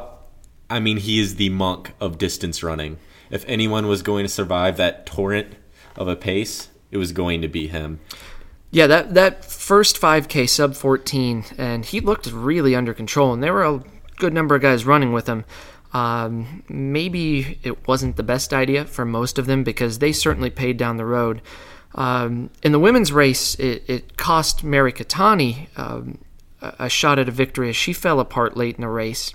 I 0.69 0.79
mean, 0.79 0.97
he 0.97 1.19
is 1.19 1.35
the 1.35 1.49
monk 1.49 1.93
of 1.99 2.19
distance 2.19 2.61
running. 2.61 2.97
If 3.31 3.43
anyone 3.47 3.87
was 3.87 4.03
going 4.03 4.25
to 4.25 4.29
survive 4.29 4.77
that 4.77 5.07
torrent 5.07 5.55
of 5.95 6.07
a 6.07 6.15
pace, 6.15 6.69
it 6.91 6.97
was 6.97 7.11
going 7.11 7.41
to 7.41 7.47
be 7.47 7.67
him. 7.67 7.99
Yeah, 8.69 8.85
that 8.85 9.15
that 9.15 9.43
first 9.43 9.99
5K 9.99 10.47
sub 10.47 10.75
14, 10.75 11.45
and 11.57 11.83
he 11.83 11.99
looked 11.99 12.27
really 12.27 12.75
under 12.75 12.93
control, 12.93 13.33
and 13.33 13.41
there 13.41 13.53
were 13.53 13.63
a 13.63 13.83
good 14.17 14.33
number 14.33 14.53
of 14.53 14.61
guys 14.61 14.85
running 14.85 15.13
with 15.13 15.27
him. 15.27 15.45
Um, 15.95 16.61
maybe 16.67 17.57
it 17.63 17.87
wasn't 17.87 18.17
the 18.17 18.23
best 18.23 18.53
idea 18.53 18.83
for 18.83 19.05
most 19.05 19.39
of 19.39 19.45
them 19.45 19.63
because 19.63 19.99
they 19.99 20.11
certainly 20.11 20.49
paid 20.49 20.75
down 20.75 20.97
the 20.97 21.05
road. 21.05 21.41
Um, 21.93 22.49
in 22.61 22.73
the 22.73 22.79
women's 22.79 23.13
race, 23.13 23.55
it, 23.55 23.85
it 23.87 24.17
cost 24.17 24.61
Mary 24.61 24.91
Keitany 24.91 25.69
um, 25.79 26.17
a 26.59 26.89
shot 26.89 27.17
at 27.17 27.29
a 27.29 27.31
victory 27.31 27.69
as 27.69 27.77
she 27.77 27.93
fell 27.93 28.19
apart 28.19 28.57
late 28.57 28.75
in 28.75 28.81
the 28.81 28.89
race. 28.89 29.33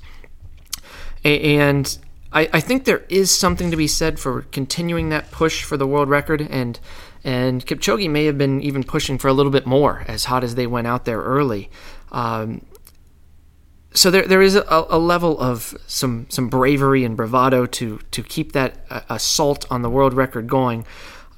And 1.24 1.98
I, 2.30 2.50
I, 2.52 2.60
think 2.60 2.84
there 2.84 3.04
is 3.08 3.30
something 3.30 3.70
to 3.70 3.76
be 3.78 3.86
said 3.86 4.20
for 4.20 4.42
continuing 4.52 5.08
that 5.08 5.30
push 5.30 5.64
for 5.64 5.78
the 5.78 5.86
world 5.86 6.10
record, 6.10 6.46
and 6.50 6.78
and 7.24 7.64
Kipchoge 7.64 8.10
may 8.10 8.26
have 8.26 8.36
been 8.36 8.60
even 8.60 8.84
pushing 8.84 9.16
for 9.16 9.28
a 9.28 9.32
little 9.32 9.52
bit 9.52 9.66
more, 9.66 10.04
as 10.06 10.26
hot 10.26 10.44
as 10.44 10.56
they 10.56 10.66
went 10.66 10.86
out 10.86 11.06
there 11.06 11.20
early. 11.20 11.70
Um, 12.12 12.66
so 13.92 14.10
there, 14.10 14.26
there 14.26 14.42
is 14.42 14.54
a, 14.54 14.86
a, 14.88 14.98
level 14.98 15.38
of 15.40 15.76
some 15.86 16.26
some 16.28 16.48
bravery 16.48 17.04
and 17.04 17.16
bravado 17.16 17.66
to 17.66 17.98
to 18.12 18.22
keep 18.22 18.52
that 18.52 18.84
uh, 18.88 19.00
assault 19.08 19.66
on 19.70 19.82
the 19.82 19.90
world 19.90 20.14
record 20.14 20.46
going, 20.46 20.84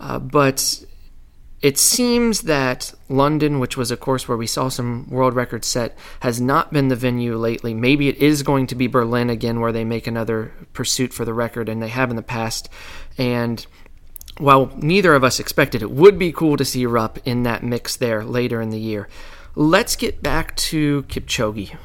uh, 0.01 0.19
but 0.19 0.85
it 1.63 1.79
seems 1.79 2.43
that 2.43 2.93
London, 3.09 3.61
which 3.61 3.77
was 3.77 3.93
a 3.93 3.97
course 3.97 4.27
where 4.27 4.37
we 4.37 4.49
saw 4.49 4.69
some 4.69 5.09
world 5.09 5.35
records 5.35 5.69
set, 5.69 5.97
has 6.21 6.41
not 6.41 6.73
been 6.73 6.89
the 6.89 6.97
venue 6.97 7.37
lately. 7.37 7.73
Maybe 7.73 8.09
it 8.09 8.17
is 8.17 8.43
going 8.43 8.67
to 8.67 8.75
be 8.75 8.89
Berlin 8.89 9.31
again, 9.31 9.61
where 9.61 9.71
they 9.71 9.85
make 9.85 10.09
another 10.09 10.53
pursuit 10.73 11.13
for 11.13 11.25
the 11.25 11.33
record, 11.33 11.69
and 11.69 11.81
they 11.81 11.89
have 11.89 12.11
in 12.11 12.17
the 12.17 12.23
past. 12.23 12.69
And 13.17 13.65
while 14.39 14.73
neither 14.77 15.15
of 15.15 15.23
us 15.23 15.39
expected, 15.39 15.83
it 15.83 15.91
would 15.93 16.19
be 16.19 16.33
cool 16.33 16.57
to 16.57 16.65
see 16.65 16.85
Rupp 16.85 17.19
in 17.25 17.45
that 17.45 17.63
mix 17.63 17.95
there 17.95 18.25
later 18.25 18.61
in 18.61 18.71
the 18.71 18.81
year. 18.81 19.09
Let's 19.55 19.95
get 19.95 20.21
back 20.21 20.57
to 20.57 21.05
Kipchoge. 21.05 21.77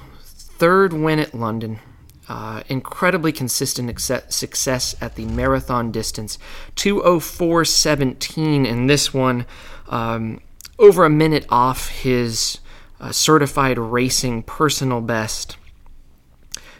Third 0.58 0.94
win 0.94 1.20
at 1.20 1.36
London. 1.36 1.80
Uh, 2.28 2.64
incredibly 2.68 3.32
consistent 3.32 4.02
success 4.02 4.96
at 5.00 5.16
the 5.16 5.26
marathon 5.26 5.92
distance. 5.92 6.38
204.17 6.76 8.66
in 8.66 8.88
this 8.88 9.14
one, 9.14 9.46
um, 9.88 10.42
over 10.78 11.06
a 11.06 11.10
minute 11.10 11.46
off 11.50 11.90
his 11.90 12.60
uh, 13.00 13.12
certified 13.12 13.78
racing 13.78 14.44
personal 14.44 15.00
best. 15.00 15.56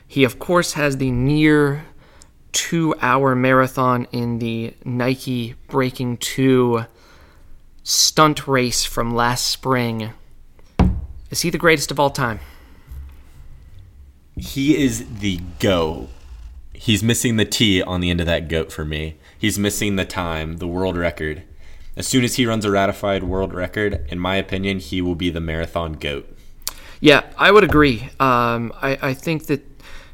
He, 0.06 0.24
of 0.24 0.40
course, 0.40 0.74
has 0.74 0.98
the 0.98 1.12
near 1.12 1.86
two 2.52 2.96
hour 3.00 3.36
marathon 3.36 4.08
in 4.12 4.40
the 4.40 4.74
Nike 4.84 5.56
Breaking 5.70 6.18
2 6.18 6.86
stunt 7.84 8.48
race 8.48 8.84
from 8.84 9.16
last 9.16 9.48
spring. 9.48 10.14
Is 11.30 11.44
he 11.44 11.50
the 11.52 11.58
greatest 11.58 11.92
of 11.92 12.00
all 12.00 12.10
time? 12.10 12.40
He 14.38 14.78
is 14.78 15.20
the 15.20 15.40
go. 15.60 16.10
He's 16.74 17.04
missing 17.04 17.38
the 17.38 17.46
T 17.46 17.82
on 17.82 18.02
the 18.02 18.10
end 18.10 18.20
of 18.20 18.28
that 18.28 18.48
goat 18.48 18.72
for 18.72 18.86
me. 18.86 19.18
He's 19.38 19.58
missing 19.58 19.96
the 19.96 20.06
time, 20.06 20.58
the 20.58 20.68
world 20.68 20.96
record. 20.96 21.44
As 21.96 22.08
soon 22.08 22.24
as 22.24 22.36
he 22.36 22.46
runs 22.46 22.64
a 22.64 22.72
ratified 22.72 23.24
world 23.24 23.54
record, 23.54 24.06
in 24.10 24.20
my 24.20 24.36
opinion, 24.36 24.80
he 24.80 25.02
will 25.02 25.16
be 25.16 25.32
the 25.32 25.40
marathon 25.40 25.94
goat. 25.94 26.32
Yeah, 27.00 27.24
I 27.38 27.52
would 27.52 27.64
agree. 27.64 28.10
Um, 28.20 28.74
I, 28.82 28.98
I 29.02 29.14
think 29.14 29.48
that 29.48 29.62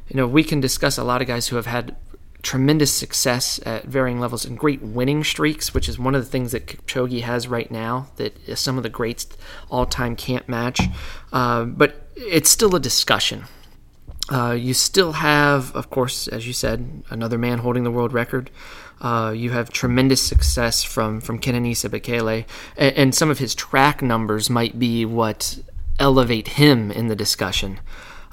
you 0.08 0.16
know 0.16 0.26
we 0.26 0.42
can 0.42 0.60
discuss 0.60 0.96
a 0.98 1.04
lot 1.04 1.20
of 1.20 1.28
guys 1.28 1.48
who 1.48 1.56
have 1.56 1.66
had 1.66 1.96
tremendous 2.42 2.92
success 2.92 3.58
at 3.64 3.84
varying 3.84 4.20
levels 4.20 4.44
and 4.44 4.58
great 4.58 4.82
winning 4.82 5.24
streaks, 5.24 5.72
which 5.72 5.88
is 5.88 5.98
one 5.98 6.14
of 6.14 6.22
the 6.22 6.30
things 6.30 6.52
that 6.52 6.66
Kipchoge 6.66 7.22
has 7.22 7.48
right 7.48 7.70
now 7.70 8.08
that 8.16 8.36
some 8.58 8.76
of 8.76 8.82
the 8.82 8.90
greats 8.90 9.26
all 9.70 9.86
time 9.86 10.14
can't 10.14 10.46
match. 10.48 10.80
Uh, 11.32 11.64
but 11.64 12.08
it's 12.16 12.50
still 12.50 12.76
a 12.76 12.80
discussion. 12.80 13.44
Uh, 14.30 14.56
you 14.58 14.72
still 14.72 15.12
have, 15.12 15.74
of 15.76 15.90
course, 15.90 16.28
as 16.28 16.46
you 16.46 16.52
said, 16.52 17.02
another 17.10 17.36
man 17.36 17.58
holding 17.58 17.84
the 17.84 17.90
world 17.90 18.12
record. 18.12 18.50
Uh, 19.00 19.32
you 19.36 19.50
have 19.50 19.70
tremendous 19.70 20.22
success 20.22 20.82
from 20.82 21.20
from 21.20 21.38
Kenenisa 21.38 21.90
Bekele, 21.90 22.46
and, 22.76 22.96
and, 22.96 23.14
some 23.14 23.28
of 23.28 23.38
his 23.38 23.54
track 23.54 24.00
numbers 24.00 24.48
might 24.48 24.78
be 24.78 25.04
what 25.04 25.58
elevate 25.98 26.48
him 26.48 26.90
in 26.90 27.08
the 27.08 27.16
discussion. 27.16 27.80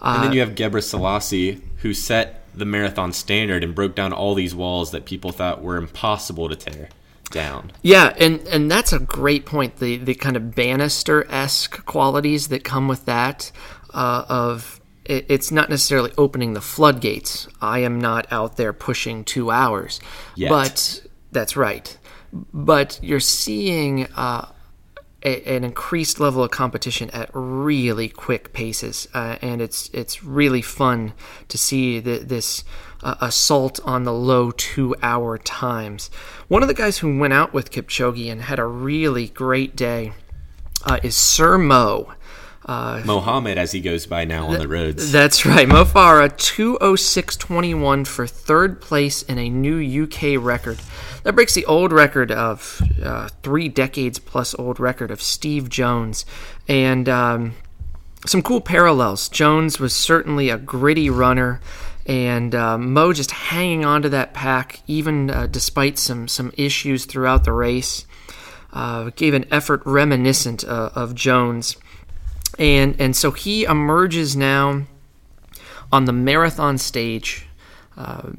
Uh, 0.01 0.13
and 0.15 0.23
then 0.25 0.33
you 0.33 0.39
have 0.39 0.55
Gebre 0.55 0.81
Selassie, 0.81 1.61
who 1.77 1.93
set 1.93 2.43
the 2.53 2.65
marathon 2.65 3.11
standard 3.11 3.63
and 3.63 3.73
broke 3.73 3.95
down 3.95 4.13
all 4.13 4.35
these 4.35 4.53
walls 4.53 4.91
that 4.91 5.05
people 5.05 5.31
thought 5.31 5.61
were 5.61 5.77
impossible 5.77 6.47
to 6.49 6.55
tear 6.55 6.89
down. 7.31 7.71
Yeah, 7.81 8.13
and 8.17 8.39
and 8.47 8.69
that's 8.69 8.93
a 8.93 8.99
great 8.99 9.45
point. 9.45 9.77
The 9.77 9.97
the 9.97 10.15
kind 10.15 10.37
of 10.37 10.53
Bannister 10.55 11.29
esque 11.29 11.85
qualities 11.85 12.49
that 12.49 12.63
come 12.63 12.87
with 12.87 13.05
that 13.05 13.51
uh, 13.93 14.25
of 14.29 14.80
it's 15.11 15.51
not 15.51 15.69
necessarily 15.69 16.11
opening 16.17 16.53
the 16.53 16.61
floodgates. 16.61 17.47
I 17.61 17.79
am 17.79 17.99
not 17.99 18.31
out 18.31 18.57
there 18.57 18.73
pushing 18.73 19.23
two 19.23 19.51
hours, 19.51 19.99
Yet. 20.35 20.49
but 20.49 21.03
that's 21.31 21.57
right. 21.57 21.97
But 22.53 22.99
you're 23.01 23.19
seeing 23.19 24.05
uh, 24.15 24.51
a, 25.23 25.55
an 25.55 25.63
increased 25.63 26.19
level 26.19 26.43
of 26.43 26.51
competition 26.51 27.09
at 27.11 27.29
really 27.33 28.07
quick 28.07 28.53
paces, 28.53 29.07
uh, 29.13 29.37
and 29.41 29.61
it's 29.61 29.89
it's 29.93 30.23
really 30.23 30.61
fun 30.61 31.13
to 31.49 31.57
see 31.57 31.99
the, 31.99 32.19
this 32.19 32.63
uh, 33.03 33.15
assault 33.19 33.79
on 33.83 34.03
the 34.03 34.13
low 34.13 34.51
two-hour 34.51 35.37
times. 35.39 36.09
One 36.47 36.61
of 36.61 36.67
the 36.67 36.73
guys 36.73 36.99
who 36.99 37.19
went 37.19 37.33
out 37.33 37.53
with 37.53 37.71
Kipchoge 37.71 38.31
and 38.31 38.43
had 38.43 38.59
a 38.59 38.65
really 38.65 39.27
great 39.27 39.75
day 39.75 40.13
uh, 40.85 40.99
is 41.03 41.15
Sir 41.15 41.57
Mo. 41.57 42.13
Uh, 42.65 43.01
Mohammed, 43.05 43.57
as 43.57 43.71
he 43.71 43.81
goes 43.81 44.05
by 44.05 44.23
now 44.23 44.47
on 44.47 44.59
the 44.59 44.67
roads. 44.67 45.11
That's 45.11 45.45
right. 45.45 45.67
Mo 45.67 45.83
Farah, 45.83 46.29
206.21 46.29 48.05
for 48.05 48.27
third 48.27 48.79
place 48.79 49.23
in 49.23 49.39
a 49.39 49.49
new 49.49 50.03
UK 50.03 50.41
record. 50.41 50.79
That 51.23 51.33
breaks 51.33 51.55
the 51.55 51.65
old 51.65 51.91
record 51.91 52.31
of 52.31 52.81
uh, 53.03 53.29
three 53.41 53.67
decades 53.67 54.19
plus 54.19 54.53
old 54.59 54.79
record 54.79 55.09
of 55.09 55.21
Steve 55.21 55.69
Jones. 55.69 56.23
And 56.67 57.09
um, 57.09 57.55
some 58.27 58.43
cool 58.43 58.61
parallels. 58.61 59.27
Jones 59.27 59.79
was 59.79 59.95
certainly 59.95 60.49
a 60.49 60.57
gritty 60.57 61.09
runner. 61.09 61.61
And 62.05 62.53
uh, 62.53 62.77
Mo 62.77 63.13
just 63.13 63.31
hanging 63.31 63.85
on 63.85 64.03
to 64.03 64.09
that 64.09 64.33
pack, 64.33 64.81
even 64.85 65.31
uh, 65.31 65.47
despite 65.47 65.97
some, 65.97 66.27
some 66.27 66.51
issues 66.57 67.05
throughout 67.05 67.43
the 67.43 67.53
race, 67.53 68.05
uh, 68.71 69.09
gave 69.15 69.33
an 69.33 69.45
effort 69.51 69.81
reminiscent 69.83 70.63
uh, 70.63 70.91
of 70.93 71.15
Jones 71.15 71.75
and 72.57 72.99
and 72.99 73.15
so 73.15 73.31
he 73.31 73.63
emerges 73.63 74.35
now 74.35 74.85
on 75.91 76.05
the 76.05 76.13
marathon 76.13 76.77
stage, 76.77 77.45
uh, 77.97 78.31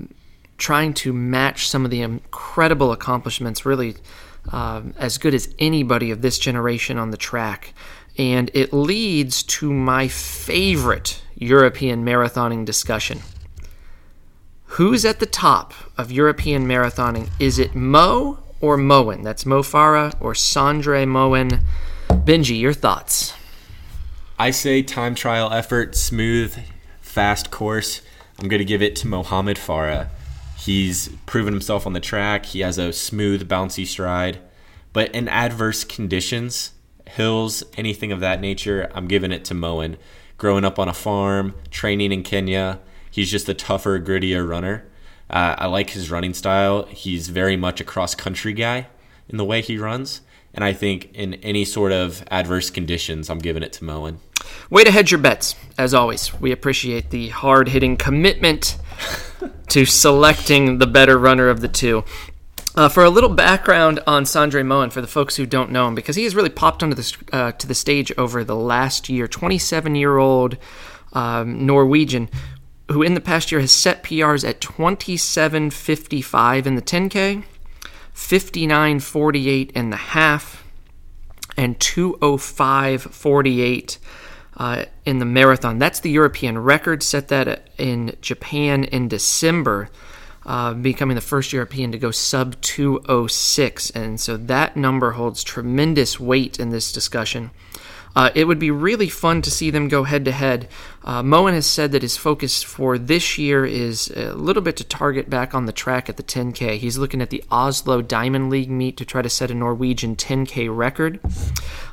trying 0.56 0.94
to 0.94 1.12
match 1.12 1.68
some 1.68 1.84
of 1.84 1.90
the 1.90 2.02
incredible 2.02 2.92
accomplishments, 2.92 3.66
really 3.66 3.96
uh, 4.50 4.82
as 4.96 5.18
good 5.18 5.34
as 5.34 5.54
anybody 5.58 6.10
of 6.10 6.22
this 6.22 6.38
generation 6.38 6.98
on 6.98 7.10
the 7.10 7.16
track. 7.16 7.74
And 8.18 8.50
it 8.54 8.72
leads 8.72 9.42
to 9.44 9.72
my 9.72 10.08
favorite 10.08 11.22
European 11.34 12.04
marathoning 12.04 12.64
discussion. 12.64 13.20
Who's 14.76 15.04
at 15.04 15.20
the 15.20 15.26
top 15.26 15.74
of 15.98 16.10
European 16.10 16.66
marathoning? 16.66 17.28
Is 17.38 17.58
it 17.58 17.74
Mo 17.74 18.38
or 18.60 18.76
Moen? 18.76 19.22
That's 19.22 19.44
Mo 19.44 19.62
Farah 19.62 20.14
or 20.20 20.32
Sondre 20.32 21.06
Moen. 21.06 21.60
Benji, 22.08 22.58
your 22.58 22.72
thoughts? 22.72 23.34
I 24.42 24.50
say 24.50 24.82
time 24.82 25.14
trial 25.14 25.52
effort, 25.52 25.94
smooth, 25.94 26.58
fast 27.00 27.52
course. 27.52 28.02
I'm 28.40 28.48
going 28.48 28.58
to 28.58 28.64
give 28.64 28.82
it 28.82 28.96
to 28.96 29.06
Mohamed 29.06 29.56
Farah. 29.56 30.08
He's 30.58 31.10
proven 31.26 31.52
himself 31.52 31.86
on 31.86 31.92
the 31.92 32.00
track. 32.00 32.46
He 32.46 32.58
has 32.58 32.76
a 32.76 32.92
smooth, 32.92 33.48
bouncy 33.48 33.86
stride. 33.86 34.40
But 34.92 35.14
in 35.14 35.28
adverse 35.28 35.84
conditions, 35.84 36.72
hills, 37.06 37.62
anything 37.76 38.10
of 38.10 38.18
that 38.18 38.40
nature, 38.40 38.90
I'm 38.96 39.06
giving 39.06 39.30
it 39.30 39.44
to 39.44 39.54
Moen. 39.54 39.96
Growing 40.38 40.64
up 40.64 40.76
on 40.76 40.88
a 40.88 40.92
farm, 40.92 41.54
training 41.70 42.10
in 42.10 42.24
Kenya, 42.24 42.80
he's 43.12 43.30
just 43.30 43.48
a 43.48 43.54
tougher, 43.54 44.00
grittier 44.00 44.44
runner. 44.44 44.84
Uh, 45.30 45.54
I 45.56 45.66
like 45.66 45.90
his 45.90 46.10
running 46.10 46.34
style. 46.34 46.86
He's 46.86 47.28
very 47.28 47.56
much 47.56 47.80
a 47.80 47.84
cross 47.84 48.16
country 48.16 48.54
guy 48.54 48.88
in 49.28 49.36
the 49.36 49.44
way 49.44 49.60
he 49.60 49.78
runs. 49.78 50.20
And 50.54 50.64
I 50.64 50.72
think 50.72 51.10
in 51.14 51.34
any 51.34 51.64
sort 51.64 51.92
of 51.92 52.24
adverse 52.30 52.70
conditions, 52.70 53.30
I'm 53.30 53.38
giving 53.38 53.62
it 53.62 53.72
to 53.74 53.84
Moen. 53.84 54.20
Way 54.70 54.84
to 54.84 54.90
hedge 54.90 55.10
your 55.10 55.20
bets, 55.20 55.54
as 55.78 55.94
always. 55.94 56.38
We 56.40 56.52
appreciate 56.52 57.10
the 57.10 57.28
hard 57.28 57.68
hitting 57.68 57.96
commitment 57.96 58.76
to 59.68 59.84
selecting 59.84 60.78
the 60.78 60.86
better 60.86 61.18
runner 61.18 61.48
of 61.48 61.60
the 61.60 61.68
two. 61.68 62.04
Uh, 62.74 62.88
for 62.88 63.04
a 63.04 63.10
little 63.10 63.28
background 63.28 64.00
on 64.06 64.24
Sondre 64.24 64.64
Moen, 64.64 64.90
for 64.90 65.02
the 65.02 65.06
folks 65.06 65.36
who 65.36 65.44
don't 65.44 65.70
know 65.70 65.88
him, 65.88 65.94
because 65.94 66.16
he 66.16 66.24
has 66.24 66.34
really 66.34 66.50
popped 66.50 66.82
onto 66.82 66.96
the 66.96 67.16
uh, 67.32 67.52
to 67.52 67.66
the 67.66 67.74
stage 67.74 68.10
over 68.16 68.44
the 68.44 68.56
last 68.56 69.10
year. 69.10 69.28
27 69.28 69.94
year 69.94 70.16
old 70.16 70.56
um, 71.12 71.66
Norwegian 71.66 72.30
who 72.92 73.02
in 73.02 73.14
the 73.14 73.20
past 73.20 73.50
year 73.50 73.60
has 73.60 73.72
set 73.72 74.02
PRs 74.02 74.48
at 74.48 74.60
27.55 74.60 76.66
in 76.66 76.74
the 76.74 76.82
10K, 76.82 77.44
59.48 78.14 79.72
and 79.74 79.92
the 79.92 79.96
half, 79.96 80.64
and 81.56 81.78
205.48 81.78 83.98
uh, 84.56 84.84
in 85.04 85.18
the 85.18 85.24
marathon. 85.24 85.78
That's 85.78 86.00
the 86.00 86.10
European 86.10 86.58
record. 86.58 87.02
Set 87.02 87.28
that 87.28 87.70
in 87.78 88.16
Japan 88.20 88.84
in 88.84 89.08
December 89.08 89.88
uh, 90.44 90.74
becoming 90.74 91.14
the 91.14 91.20
first 91.20 91.52
European 91.52 91.92
to 91.92 91.98
go 91.98 92.10
sub 92.10 92.60
206. 92.62 93.90
And 93.90 94.20
so 94.20 94.36
that 94.36 94.76
number 94.76 95.12
holds 95.12 95.44
tremendous 95.44 96.18
weight 96.18 96.58
in 96.58 96.70
this 96.70 96.90
discussion. 96.90 97.52
Uh, 98.14 98.30
it 98.34 98.44
would 98.44 98.58
be 98.58 98.70
really 98.70 99.08
fun 99.08 99.42
to 99.42 99.50
see 99.50 99.70
them 99.70 99.88
go 99.88 100.04
head 100.04 100.24
to 100.24 100.32
head. 100.32 100.68
Moen 101.04 101.54
has 101.54 101.66
said 101.66 101.92
that 101.92 102.02
his 102.02 102.16
focus 102.16 102.62
for 102.62 102.98
this 102.98 103.38
year 103.38 103.64
is 103.64 104.08
a 104.14 104.34
little 104.34 104.62
bit 104.62 104.76
to 104.76 104.84
target 104.84 105.28
back 105.28 105.54
on 105.54 105.66
the 105.66 105.72
track 105.72 106.08
at 106.08 106.16
the 106.16 106.22
10K. 106.22 106.76
He's 106.76 106.98
looking 106.98 107.20
at 107.20 107.30
the 107.30 107.42
Oslo 107.50 108.02
Diamond 108.02 108.50
League 108.50 108.70
meet 108.70 108.96
to 108.98 109.04
try 109.04 109.22
to 109.22 109.28
set 109.28 109.50
a 109.50 109.54
Norwegian 109.54 110.14
10K 110.14 110.74
record. 110.74 111.20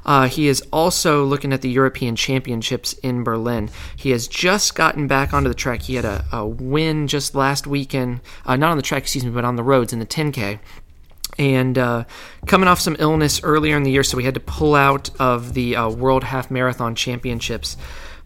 Uh, 0.05 0.27
he 0.27 0.47
is 0.47 0.61
also 0.71 1.23
looking 1.23 1.53
at 1.53 1.61
the 1.61 1.69
European 1.69 2.15
Championships 2.15 2.93
in 2.93 3.23
Berlin. 3.23 3.69
He 3.95 4.11
has 4.11 4.27
just 4.27 4.75
gotten 4.75 5.07
back 5.07 5.33
onto 5.33 5.49
the 5.49 5.55
track. 5.55 5.83
He 5.83 5.95
had 5.95 6.05
a, 6.05 6.25
a 6.31 6.45
win 6.45 7.07
just 7.07 7.35
last 7.35 7.67
weekend, 7.67 8.21
uh, 8.45 8.55
not 8.55 8.71
on 8.71 8.77
the 8.77 8.83
track, 8.83 9.03
excuse 9.03 9.25
me, 9.25 9.31
but 9.31 9.45
on 9.45 9.55
the 9.55 9.63
roads 9.63 9.93
in 9.93 9.99
the 9.99 10.05
10K 10.05 10.59
and 11.39 11.77
uh, 11.77 12.03
coming 12.45 12.67
off 12.67 12.79
some 12.79 12.97
illness 12.99 13.41
earlier 13.43 13.75
in 13.77 13.83
the 13.83 13.91
year, 13.91 14.03
so 14.03 14.17
we 14.17 14.25
had 14.25 14.33
to 14.35 14.39
pull 14.39 14.75
out 14.75 15.09
of 15.19 15.53
the 15.53 15.75
uh, 15.75 15.89
World 15.89 16.25
Half 16.25 16.51
Marathon 16.51 16.93
Championships. 16.93 17.77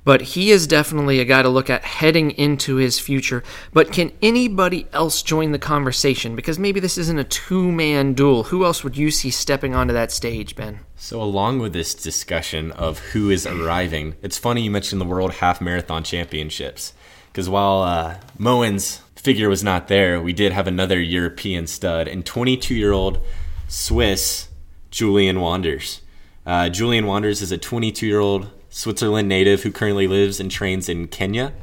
But 0.06 0.22
he 0.22 0.52
is 0.52 0.68
definitely 0.68 1.22
a 1.22 1.26
guy 1.26 1.44
to 1.44 1.48
look 1.48 1.70
at 1.70 1.86
heading 1.86 2.32
into 2.32 2.76
his 2.76 3.00
future. 3.00 3.42
But 3.72 3.94
can 3.94 4.12
anybody 4.22 4.86
else 4.92 5.22
join 5.22 5.54
the 5.54 5.60
conversation? 5.60 6.36
Because 6.36 6.60
maybe 6.60 6.82
this 6.82 6.98
isn't 6.98 7.20
a 7.20 7.24
two 7.24 7.72
man 7.72 8.14
duel. 8.14 8.44
Who 8.44 8.66
else 8.66 8.84
would 8.84 8.98
you 8.98 9.12
see 9.12 9.30
stepping 9.30 9.74
onto 9.74 9.94
that 9.94 10.12
stage, 10.12 10.58
Ben? 10.58 10.82
So, 10.98 11.22
along 11.22 11.60
with 11.60 11.72
this 11.72 11.94
discussion 11.94 12.72
of 12.72 13.00
who 13.00 13.30
is 13.30 13.46
arriving, 13.46 14.16
it's 14.22 14.38
funny 14.38 14.64
you 14.64 14.72
mentioned 14.72 15.00
the 15.00 15.06
World 15.06 15.36
Half 15.36 15.62
Marathon 15.62 16.04
Championships. 16.04 16.94
Because 17.32 17.48
while 17.48 17.82
uh, 17.82 18.18
Moen's 18.38 19.02
figure 19.24 19.48
was 19.50 19.64
not 19.64 19.88
there, 19.88 20.22
we 20.22 20.34
did 20.34 20.52
have 20.52 20.68
another 20.68 21.02
European 21.02 21.66
stud 21.66 22.08
and 22.08 22.26
22 22.26 22.76
year 22.76 22.92
old 22.92 23.20
Swiss 23.68 24.50
Julian 24.92 25.40
Wanders. 25.40 26.02
Uh, 26.46 26.70
Julian 26.70 27.08
Wanders 27.08 27.42
is 27.42 27.52
a 27.52 27.58
22 27.58 28.06
year 28.06 28.20
old 28.20 28.50
Switzerland 28.70 29.30
native 29.30 29.64
who 29.64 29.72
currently 29.72 30.08
lives 30.08 30.40
and 30.40 30.52
trains 30.52 30.90
in 30.90 31.08
Kenya. 31.08 31.54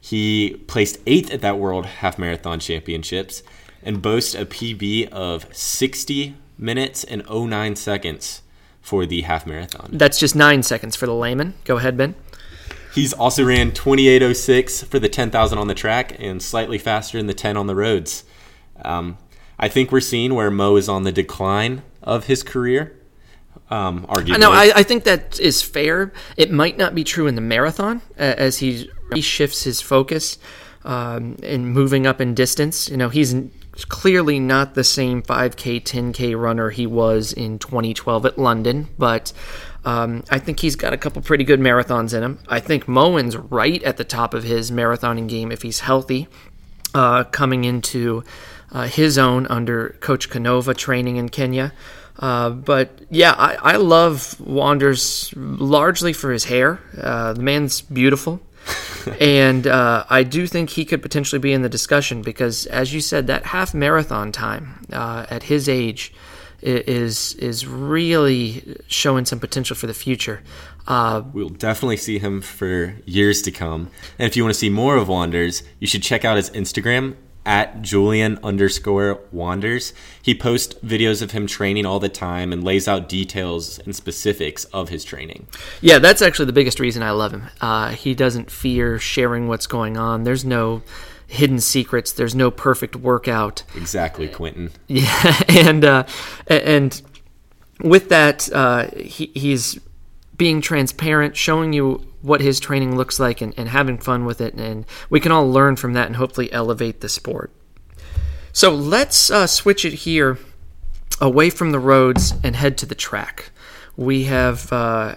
He 0.00 0.62
placed 0.66 0.98
eighth 1.06 1.32
at 1.32 1.40
that 1.40 1.58
World 1.58 1.86
Half 1.86 2.18
Marathon 2.18 2.60
Championships 2.60 3.42
and 3.82 4.00
boasts 4.00 4.34
a 4.34 4.46
PB 4.46 5.08
of 5.08 5.46
60 5.54 6.36
minutes 6.56 7.02
and 7.04 7.24
09 7.28 7.76
seconds 7.76 8.42
for 8.80 9.06
the 9.06 9.22
half 9.22 9.46
marathon. 9.46 9.90
That's 9.92 10.18
just 10.18 10.34
nine 10.34 10.62
seconds 10.62 10.96
for 10.96 11.06
the 11.06 11.14
layman. 11.14 11.54
Go 11.64 11.76
ahead, 11.76 11.96
Ben. 11.96 12.14
He's 12.94 13.12
also 13.12 13.44
ran 13.44 13.72
2806 13.72 14.84
for 14.84 14.98
the 14.98 15.08
10,000 15.08 15.58
on 15.58 15.66
the 15.66 15.74
track 15.74 16.16
and 16.18 16.42
slightly 16.42 16.78
faster 16.78 17.18
in 17.18 17.26
the 17.26 17.34
10 17.34 17.56
on 17.56 17.66
the 17.66 17.74
roads. 17.74 18.24
Um, 18.84 19.16
I 19.58 19.68
think 19.68 19.90
we're 19.92 20.00
seeing 20.00 20.34
where 20.34 20.50
Mo 20.50 20.76
is 20.76 20.88
on 20.88 21.04
the 21.04 21.12
decline 21.12 21.82
of 22.02 22.26
his 22.26 22.42
career. 22.42 22.98
Um, 23.70 24.06
arguably. 24.08 24.38
No, 24.38 24.52
I, 24.52 24.72
I 24.76 24.82
think 24.82 25.04
that 25.04 25.40
is 25.40 25.62
fair. 25.62 26.12
It 26.36 26.50
might 26.50 26.76
not 26.76 26.94
be 26.94 27.04
true 27.04 27.26
in 27.26 27.34
the 27.34 27.40
marathon 27.40 28.02
uh, 28.18 28.34
as 28.36 28.58
he, 28.58 28.90
shifts 29.20 29.64
his 29.64 29.80
focus 29.80 30.38
um, 30.84 31.36
and 31.42 31.72
moving 31.72 32.06
up 32.06 32.20
in 32.20 32.34
distance. 32.34 32.88
You 32.88 32.96
know, 32.96 33.08
he's 33.08 33.34
clearly 33.88 34.38
not 34.40 34.74
the 34.74 34.84
same 34.84 35.22
5K, 35.22 35.82
10K 35.82 36.38
runner 36.38 36.70
he 36.70 36.86
was 36.86 37.32
in 37.32 37.58
2012 37.58 38.26
at 38.26 38.38
London, 38.38 38.88
but 38.98 39.32
um, 39.84 40.24
I 40.30 40.38
think 40.38 40.60
he's 40.60 40.76
got 40.76 40.92
a 40.92 40.96
couple 40.96 41.22
pretty 41.22 41.44
good 41.44 41.60
marathons 41.60 42.14
in 42.14 42.22
him. 42.22 42.38
I 42.48 42.60
think 42.60 42.86
Moen's 42.86 43.36
right 43.36 43.82
at 43.82 43.96
the 43.96 44.04
top 44.04 44.34
of 44.34 44.44
his 44.44 44.70
marathoning 44.70 45.28
game 45.28 45.50
if 45.50 45.62
he's 45.62 45.80
healthy, 45.80 46.28
uh, 46.94 47.24
coming 47.24 47.64
into 47.64 48.22
uh, 48.70 48.86
his 48.86 49.18
own 49.18 49.46
under 49.48 49.96
Coach 50.00 50.30
Canova 50.30 50.74
training 50.74 51.16
in 51.16 51.28
Kenya. 51.28 51.72
Uh, 52.18 52.50
but 52.50 53.00
yeah, 53.10 53.32
I, 53.32 53.54
I, 53.72 53.76
love 53.76 54.38
Wanders 54.38 55.32
largely 55.34 56.12
for 56.12 56.30
his 56.30 56.44
hair. 56.44 56.78
Uh, 56.96 57.32
the 57.32 57.42
man's 57.42 57.80
beautiful. 57.80 58.40
and 59.20 59.66
uh, 59.66 60.04
I 60.08 60.22
do 60.22 60.46
think 60.46 60.70
he 60.70 60.84
could 60.84 61.02
potentially 61.02 61.40
be 61.40 61.52
in 61.52 61.62
the 61.62 61.68
discussion 61.68 62.22
because, 62.22 62.66
as 62.66 62.92
you 62.94 63.00
said, 63.00 63.26
that 63.26 63.46
half 63.46 63.74
marathon 63.74 64.30
time 64.30 64.86
uh, 64.92 65.26
at 65.30 65.44
his 65.44 65.68
age 65.68 66.12
is 66.62 67.34
is 67.34 67.66
really 67.66 68.76
showing 68.86 69.24
some 69.24 69.40
potential 69.40 69.76
for 69.76 69.86
the 69.86 69.94
future. 69.94 70.42
Uh, 70.86 71.22
we'll 71.32 71.48
definitely 71.48 71.96
see 71.96 72.18
him 72.18 72.40
for 72.40 72.96
years 73.04 73.42
to 73.42 73.50
come. 73.50 73.90
And 74.18 74.26
if 74.26 74.36
you 74.36 74.42
want 74.44 74.54
to 74.54 74.58
see 74.58 74.70
more 74.70 74.96
of 74.96 75.08
Wanders, 75.08 75.62
you 75.78 75.86
should 75.86 76.02
check 76.02 76.24
out 76.24 76.36
his 76.36 76.50
Instagram 76.50 77.16
at 77.44 77.82
Julian 77.82 78.38
underscore 78.42 79.20
Wanders. 79.32 79.92
He 80.20 80.34
posts 80.34 80.74
videos 80.74 81.22
of 81.22 81.32
him 81.32 81.46
training 81.46 81.86
all 81.86 81.98
the 81.98 82.08
time 82.08 82.52
and 82.52 82.62
lays 82.62 82.86
out 82.86 83.08
details 83.08 83.78
and 83.80 83.94
specifics 83.94 84.64
of 84.66 84.88
his 84.90 85.04
training. 85.04 85.48
Yeah, 85.80 85.98
that's 85.98 86.22
actually 86.22 86.46
the 86.46 86.52
biggest 86.52 86.78
reason 86.78 87.02
I 87.02 87.10
love 87.10 87.32
him. 87.32 87.48
Uh, 87.60 87.90
he 87.90 88.14
doesn't 88.14 88.50
fear 88.50 88.98
sharing 88.98 89.48
what's 89.48 89.66
going 89.66 89.96
on. 89.96 90.22
There's 90.22 90.44
no 90.44 90.82
hidden 91.32 91.60
secrets. 91.60 92.12
There's 92.12 92.34
no 92.34 92.50
perfect 92.50 92.94
workout. 92.94 93.64
Exactly, 93.74 94.28
Quentin. 94.28 94.70
Yeah, 94.86 95.40
and 95.48 95.84
uh, 95.84 96.04
and 96.46 97.00
with 97.80 98.10
that, 98.10 98.52
uh, 98.52 98.88
he, 98.96 99.30
he's 99.34 99.80
being 100.36 100.60
transparent, 100.60 101.36
showing 101.36 101.72
you 101.72 102.06
what 102.20 102.40
his 102.40 102.60
training 102.60 102.96
looks 102.96 103.18
like, 103.18 103.40
and, 103.40 103.54
and 103.56 103.70
having 103.70 103.98
fun 103.98 104.24
with 104.26 104.40
it. 104.40 104.54
And 104.54 104.84
we 105.08 105.20
can 105.20 105.32
all 105.32 105.50
learn 105.50 105.76
from 105.76 105.94
that 105.94 106.06
and 106.06 106.16
hopefully 106.16 106.52
elevate 106.52 107.00
the 107.00 107.08
sport. 107.08 107.50
So 108.52 108.70
let's 108.70 109.30
uh, 109.30 109.46
switch 109.46 109.84
it 109.84 109.94
here 109.94 110.38
away 111.20 111.48
from 111.48 111.72
the 111.72 111.78
roads 111.78 112.34
and 112.44 112.54
head 112.54 112.76
to 112.78 112.86
the 112.86 112.94
track. 112.94 113.50
We 113.96 114.24
have 114.24 114.70
uh, 114.72 115.16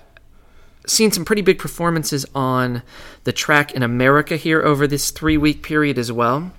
seen 0.88 1.12
some 1.12 1.26
pretty 1.26 1.42
big 1.42 1.60
performances 1.60 2.26
on 2.34 2.84
the 3.24 3.34
track 3.34 3.74
in 3.74 3.84
America 3.84 4.36
here 4.38 4.62
over 4.62 4.88
this 4.88 5.12
three 5.12 5.38
week 5.38 5.64
period 5.64 5.98
as 5.98 6.12
well. 6.12 6.52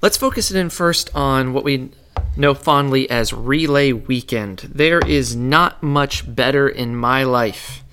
Let's 0.00 0.16
focus 0.16 0.50
it 0.50 0.56
in 0.56 0.70
first 0.70 1.10
on 1.14 1.52
what 1.52 1.64
we 1.64 1.90
know 2.36 2.54
fondly 2.54 3.08
as 3.08 3.32
Relay 3.32 3.92
Weekend. 3.92 4.70
There 4.74 5.00
is 5.00 5.36
not 5.36 5.82
much 5.82 6.34
better 6.34 6.68
in 6.68 6.96
my 6.96 7.22
life 7.22 7.84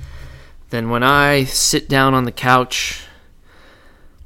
than 0.70 0.90
when 0.90 1.04
I 1.04 1.44
sit 1.44 1.90
down 1.90 2.14
on 2.14 2.24
the 2.24 2.32
couch 2.32 3.04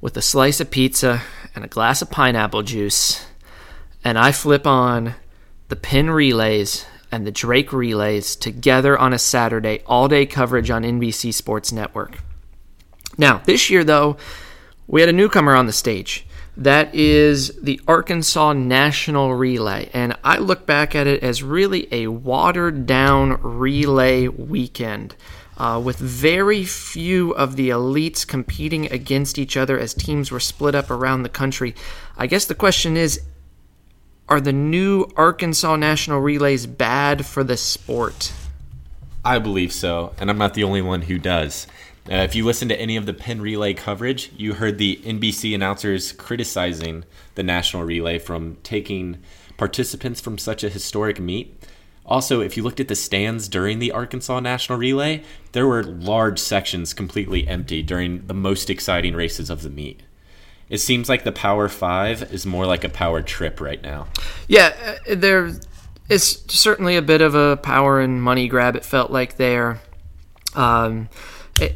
with 0.01 0.15
a 0.17 0.21
slice 0.21 0.59
of 0.59 0.71
pizza 0.71 1.21
and 1.55 1.63
a 1.63 1.69
glass 1.69 2.01
of 2.01 2.09
pineapple 2.09 2.63
juice 2.63 3.25
and 4.03 4.17
I 4.17 4.31
flip 4.31 4.67
on 4.67 5.15
the 5.69 5.75
Penn 5.75 6.09
relays 6.09 6.85
and 7.13 7.27
the 7.27 7.31
Drake 7.31 7.71
relays 7.71 8.35
together 8.35 8.97
on 8.97 9.13
a 9.13 9.19
Saturday, 9.19 9.83
all 9.85 10.07
day 10.07 10.25
coverage 10.25 10.71
on 10.71 10.81
NBC 10.81 11.31
Sports 11.31 11.71
Network. 11.71 12.17
Now, 13.19 13.37
this 13.45 13.69
year, 13.69 13.83
though, 13.83 14.17
we 14.87 14.99
had 14.99 15.11
a 15.11 15.13
newcomer 15.13 15.53
on 15.53 15.67
the 15.67 15.73
stage. 15.73 16.25
That 16.57 16.93
is 16.95 17.55
the 17.61 17.79
Arkansas 17.87 18.53
National 18.53 19.35
Relay. 19.35 19.91
And 19.93 20.17
I 20.23 20.39
look 20.39 20.65
back 20.65 20.95
at 20.95 21.05
it 21.05 21.21
as 21.21 21.43
really 21.43 21.87
a 21.91 22.07
watered 22.07 22.87
down 22.87 23.39
relay 23.43 24.27
weekend. 24.27 25.15
Uh, 25.55 25.79
with 25.79 25.99
very 25.99 26.65
few 26.65 27.29
of 27.35 27.57
the 27.57 27.69
elites 27.69 28.25
competing 28.25 28.91
against 28.91 29.37
each 29.37 29.55
other 29.55 29.77
as 29.77 29.93
teams 29.93 30.31
were 30.31 30.39
split 30.39 30.73
up 30.73 30.89
around 30.89 31.21
the 31.21 31.29
country. 31.29 31.75
I 32.17 32.25
guess 32.25 32.45
the 32.45 32.55
question 32.55 32.97
is 32.97 33.21
are 34.29 34.41
the 34.41 34.53
new 34.53 35.05
Arkansas 35.15 35.75
National 35.75 36.19
Relays 36.19 36.65
bad 36.65 37.25
for 37.25 37.43
the 37.43 37.57
sport? 37.57 38.31
I 39.25 39.39
believe 39.39 39.71
so, 39.71 40.13
and 40.19 40.29
I'm 40.29 40.37
not 40.37 40.53
the 40.53 40.63
only 40.63 40.81
one 40.81 41.03
who 41.03 41.17
does. 41.17 41.67
Uh, 42.11 42.15
if 42.15 42.35
you 42.35 42.43
listen 42.45 42.67
to 42.67 42.79
any 42.79 42.97
of 42.97 43.05
the 43.05 43.13
Penn 43.13 43.41
Relay 43.41 43.73
coverage, 43.73 44.31
you 44.35 44.53
heard 44.55 44.77
the 44.77 44.99
NBC 45.05 45.55
announcers 45.55 46.11
criticizing 46.11 47.05
the 47.35 47.43
National 47.43 47.83
Relay 47.83 48.19
from 48.19 48.57
taking 48.63 49.19
participants 49.55 50.19
from 50.19 50.37
such 50.37 50.63
a 50.63 50.69
historic 50.69 51.19
meet. 51.19 51.57
Also, 52.05 52.41
if 52.41 52.57
you 52.57 52.63
looked 52.63 52.81
at 52.81 52.89
the 52.89 52.95
stands 52.95 53.47
during 53.47 53.79
the 53.79 53.93
Arkansas 53.93 54.41
National 54.41 54.77
Relay, 54.77 55.23
there 55.53 55.67
were 55.67 55.83
large 55.83 56.39
sections 56.39 56.93
completely 56.93 57.47
empty 57.47 57.81
during 57.81 58.27
the 58.27 58.33
most 58.33 58.69
exciting 58.69 59.15
races 59.15 59.49
of 59.49 59.61
the 59.61 59.69
meet. 59.69 60.01
It 60.73 60.81
seems 60.81 61.07
like 61.07 61.23
the 61.23 61.31
Power 61.31 61.69
Five 61.69 62.33
is 62.33 62.47
more 62.47 62.65
like 62.65 62.83
a 62.83 62.89
power 62.89 63.21
trip 63.21 63.61
right 63.61 63.79
now. 63.83 64.07
Yeah, 64.47 64.73
uh, 65.07 65.13
there 65.13 65.51
is 66.09 66.43
certainly 66.47 66.97
a 66.97 67.01
bit 67.03 67.21
of 67.21 67.35
a 67.35 67.57
power 67.57 68.01
and 68.01 68.19
money 68.23 68.47
grab. 68.47 68.75
It 68.75 68.83
felt 68.83 69.11
like 69.11 69.37
there, 69.37 69.79
um, 70.55 71.09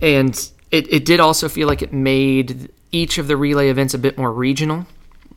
and 0.02 0.34
it, 0.72 0.92
it 0.92 1.06
did 1.06 1.20
also 1.20 1.48
feel 1.48 1.68
like 1.68 1.84
it 1.84 1.94
made 1.94 2.72
each 2.92 3.20
of 3.20 3.28
the 3.28 3.38
relay 3.38 3.70
events 3.70 3.94
a 3.94 4.00
bit 4.00 4.18
more 4.18 4.34
regional. 4.34 4.88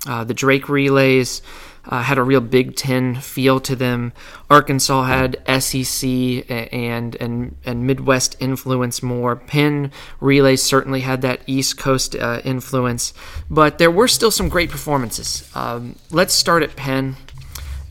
Uh, 0.07 0.25
the 0.25 0.33
Drake 0.33 0.71
relays 0.71 1.43
uh, 1.87 2.03
had 2.03 2.19
a 2.19 2.23
real 2.23 2.41
Big 2.41 2.77
Ten 2.77 3.15
feel 3.15 3.61
to 3.61 3.77
them. 3.77 4.13
Arkansas 4.49 5.05
had 5.05 5.37
SEC 5.63 6.09
and 6.51 7.17
and 7.17 7.57
and 7.65 7.87
Midwest 7.87 8.37
influence 8.41 9.03
more. 9.03 9.37
Penn 9.37 9.91
relays 10.21 10.63
certainly 10.63 11.01
had 11.01 11.23
that 11.23 11.41
East 11.47 11.79
Coast 11.79 12.15
uh, 12.17 12.41
influence, 12.45 13.13
but 13.49 13.79
there 13.79 13.91
were 13.91 14.09
still 14.09 14.31
some 14.31 14.49
great 14.49 14.71
performances. 14.71 15.51
Um, 15.55 15.97
let's 16.11 16.35
start 16.35 16.63
at 16.63 16.77
Penn. 16.77 17.17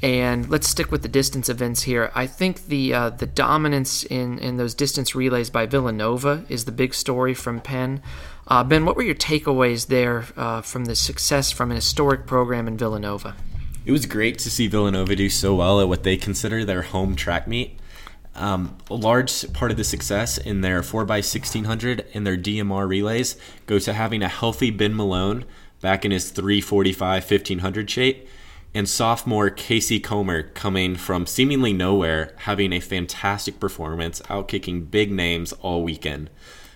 And 0.01 0.49
let's 0.49 0.69
stick 0.69 0.93
with 0.93 1.01
the 1.01 1.09
distance 1.09 1.49
events 1.49 1.81
here. 1.81 2.09
I 2.15 2.25
think 2.25 2.67
the 2.67 2.93
uh, 2.93 3.09
the 3.09 3.25
dominance 3.25 4.05
in, 4.05 4.39
in 4.39 4.55
those 4.55 4.73
distance 4.73 5.13
relays 5.13 5.49
by 5.49 5.65
Villanova 5.65 6.45
is 6.47 6.63
the 6.63 6.71
big 6.71 6.93
story 6.93 7.33
from 7.33 7.59
Penn. 7.59 8.01
Uh, 8.47 8.63
ben, 8.63 8.85
what 8.85 8.95
were 8.95 9.03
your 9.03 9.13
takeaways 9.13 9.87
there 9.87 10.25
uh, 10.37 10.61
from 10.61 10.85
the 10.85 10.95
success 10.95 11.51
from 11.51 11.69
an 11.69 11.75
historic 11.75 12.25
program 12.25 12.65
in 12.65 12.77
Villanova? 12.77 13.35
It 13.89 13.91
was 13.91 14.05
great 14.05 14.37
to 14.37 14.51
see 14.51 14.67
Villanova 14.67 15.15
do 15.15 15.31
so 15.31 15.55
well 15.55 15.81
at 15.81 15.89
what 15.89 16.03
they 16.03 16.15
consider 16.15 16.63
their 16.63 16.83
home 16.83 17.15
track 17.15 17.47
meet. 17.47 17.79
Um, 18.35 18.77
a 18.87 18.93
large 18.93 19.51
part 19.51 19.71
of 19.71 19.77
the 19.77 19.83
success 19.83 20.37
in 20.37 20.61
their 20.61 20.81
4x1600 20.81 22.05
and 22.13 22.27
their 22.27 22.37
DMR 22.37 22.87
relays 22.87 23.35
goes 23.65 23.85
to 23.85 23.93
having 23.93 24.21
a 24.21 24.27
healthy 24.27 24.69
Ben 24.69 24.95
Malone 24.95 25.43
back 25.81 26.05
in 26.05 26.11
his 26.11 26.29
345 26.29 27.23
1500 27.23 27.89
shape 27.89 28.27
and 28.75 28.87
sophomore 28.87 29.49
Casey 29.49 29.99
Comber 29.99 30.43
coming 30.43 30.95
from 30.95 31.25
seemingly 31.25 31.73
nowhere, 31.73 32.35
having 32.41 32.71
a 32.71 32.79
fantastic 32.79 33.59
performance, 33.59 34.21
outkicking 34.29 34.91
big 34.91 35.11
names 35.11 35.51
all 35.63 35.81
weekend. 35.81 36.29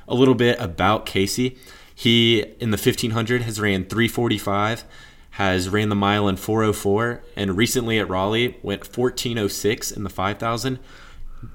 A 0.08 0.15
little 0.15 0.34
bit 0.34 0.60
about 0.60 1.06
Casey. 1.06 1.60
He, 1.93 2.39
in 2.60 2.71
the 2.71 2.78
1500, 2.78 3.43
has 3.43 3.60
ran 3.60 3.86
345, 3.86 4.84
has 5.34 5.67
ran 5.67 5.89
the 5.89 5.96
mile 5.96 6.28
in 6.28 6.36
404, 6.36 7.24
and 7.36 7.58
recently 7.58 7.98
at 7.98 8.08
Raleigh 8.08 8.56
went 8.62 8.82
1406 8.82 9.91
in 9.91 10.04
the 10.04 10.10
5000. 10.10 10.78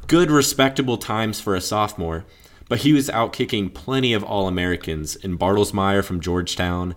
Good, 0.09 0.33
respectable 0.33 0.99
times 0.99 1.41
for 1.41 1.55
a 1.55 1.61
sophomore, 1.61 2.25
but 2.69 2.81
he 2.81 2.93
was 2.93 3.09
outkicking 3.09 3.75
plenty 3.75 4.13
of 4.13 4.25
All 4.25 4.49
Americans 4.49 5.15
in 5.15 5.39
Bartelsmeyer 5.39 6.05
from 6.05 6.21
Georgetown, 6.21 6.97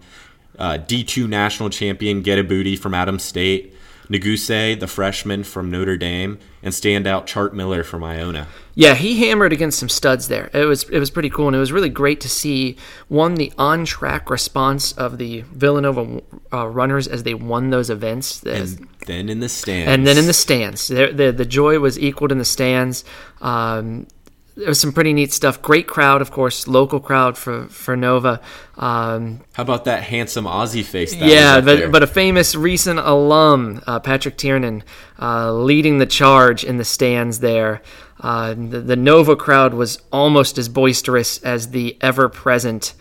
uh, 0.58 0.80
D2 0.80 1.30
national 1.30 1.70
champion 1.70 2.24
Get 2.24 2.39
a 2.39 2.44
Booty 2.44 2.76
from 2.76 2.96
Adams 2.96 3.22
State, 3.22 3.76
Nuguse, 4.12 4.80
the 4.80 4.88
freshman 4.88 5.43
from 5.43 5.71
Notre 5.71 5.95
Dame, 5.95 6.38
and 6.62 6.74
standout 6.74 7.26
Chartt 7.26 7.54
Miller 7.54 7.82
from 7.82 8.04
Iona. 8.04 8.47
Yeah, 8.76 8.93
he 8.93 9.26
hammered 9.26 9.54
against 9.54 9.80
some 9.80 9.88
studs 9.88 10.28
there. 10.28 10.50
It 10.54 10.65
was 10.65 10.84
it 10.89 11.00
was 11.00 11.10
pretty 11.10 11.30
cool, 11.30 11.47
and 11.47 11.56
it 11.56 11.60
was 11.60 11.71
really 11.71 11.89
great 11.89 12.19
to 12.21 12.30
see 12.30 12.76
one 13.08 13.36
the 13.36 13.54
on 13.58 13.86
track 13.86 14.30
response 14.30 14.91
of 14.93 15.17
the 15.17 15.41
Villanova 15.41 16.21
uh, 16.52 16.67
runners 16.67 17.08
as 17.08 17.24
they 17.24 17.34
won 17.34 17.69
those 17.69 17.89
events. 17.89 18.43
And 18.43 18.88
then 19.08 19.30
in 19.30 19.39
the 19.39 19.50
stands, 19.50 19.89
and 19.89 20.06
then 20.06 20.17
in 20.17 20.28
the 20.28 20.34
stands, 20.34 20.88
the 20.88 21.12
the, 21.13 21.32
the 21.32 21.45
joy 21.45 21.80
was 21.80 21.97
equaled 21.97 22.32
in 22.32 22.38
the 22.38 22.45
stands. 22.45 23.06
Um, 23.41 24.08
there 24.56 24.68
was 24.68 24.80
some 24.80 24.92
pretty 24.92 25.14
neat 25.14 25.32
stuff. 25.32 25.62
Great 25.62 25.88
crowd, 25.88 26.22
of 26.22 26.32
course, 26.32 26.68
local 26.68 27.00
crowd 27.00 27.38
for 27.38 27.68
for 27.68 27.96
Nova. 27.96 28.42
Um, 28.78 29.42
How 29.54 29.64
about 29.64 29.86
that 29.86 30.04
handsome 30.04 30.46
Aussie 30.46 30.84
face? 30.84 31.16
yeah, 31.16 31.62
but 31.62 31.92
but 31.92 32.04
a 32.04 32.08
famous 32.08 32.56
recent 32.56 33.00
alum, 33.00 33.82
uh, 33.88 34.00
Patrick 34.00 34.38
Tiernan, 34.38 34.84
uh, 35.20 35.54
leading 35.54 36.00
the 36.00 36.06
charge 36.06 36.64
in 36.64 36.78
the 36.78 36.86
stands 36.86 37.40
there. 37.40 37.82
Uh, 38.20 38.54
the, 38.54 38.82
the, 38.82 38.96
Nova 38.96 39.36
crowd 39.36 39.74
was 39.74 39.98
almost 40.12 40.60
as 40.60 40.70
boisterous 40.70 41.42
as 41.42 41.72
the 41.72 41.98
ever 42.02 42.30
present 42.30 42.94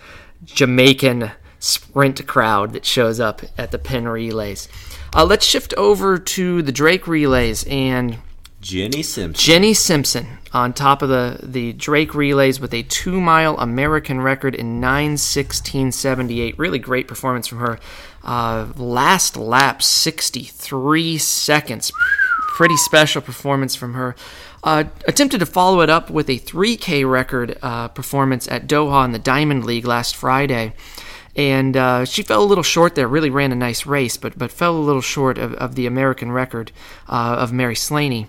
Jamaican 0.45 1.31
sprint 1.59 2.27
crowd 2.27 2.73
that 2.73 2.87
shows 2.87 3.21
up 3.21 3.43
at 3.59 3.71
the 3.71 3.79
Penn 3.79 4.09
relays. 4.09 4.67
Uh, 5.15 5.27
let's 5.27 5.45
shift 5.45 5.75
over 5.75 6.19
to 6.19 6.63
the 6.63 6.73
Drake 6.73 7.07
relays 7.07 7.65
and 7.65 8.19
Jenny 8.61 9.03
Simpson. 9.03 9.43
Jenny 9.43 9.75
Simpson 9.75 10.39
on 10.53 10.73
top 10.73 11.01
of 11.03 11.09
the, 11.09 11.39
the 11.43 11.73
Drake 11.73 12.15
relays 12.15 12.61
with 12.61 12.75
a 12.75 12.83
two 12.83 13.21
mile 13.21 13.57
American 13.57 14.21
record 14.21 14.55
in 14.55 14.81
9.16.78. 14.81 16.59
Really 16.59 16.79
great 16.79 17.09
performance 17.09 17.47
from 17.47 17.59
her. 17.59 17.79
Uh, 18.23 18.69
last 18.77 19.37
lap, 19.37 19.83
63 19.83 21.19
seconds. 21.19 21.91
Pretty 22.55 22.77
special 22.77 23.23
performance 23.23 23.75
from 23.75 23.95
her. 23.95 24.15
Uh, 24.63 24.85
attempted 25.09 25.39
to 25.39 25.47
follow 25.47 25.81
it 25.81 25.89
up 25.89 26.11
with 26.11 26.29
a 26.29 26.39
3K 26.39 27.11
record 27.11 27.59
uh, 27.63 27.89
performance 27.89 28.47
at 28.49 28.67
Doha 28.67 29.07
in 29.07 29.13
the 29.13 29.19
Diamond 29.19 29.65
League 29.65 29.87
last 29.87 30.15
Friday. 30.15 30.75
And 31.35 31.77
uh, 31.77 32.05
she 32.05 32.23
fell 32.23 32.43
a 32.43 32.45
little 32.45 32.65
short 32.65 32.95
there, 32.97 33.09
really 33.09 33.31
ran 33.31 33.53
a 33.53 33.57
nice 33.57 33.87
race, 33.87 34.19
but, 34.19 34.37
but 34.37 34.51
fell 34.51 34.77
a 34.77 34.79
little 34.79 35.01
short 35.01 35.39
of, 35.39 35.55
of 35.55 35.77
the 35.77 35.87
American 35.87 36.33
record 36.33 36.73
uh, 37.09 37.37
of 37.39 37.53
Mary 37.53 37.77
Slaney. 37.77 38.27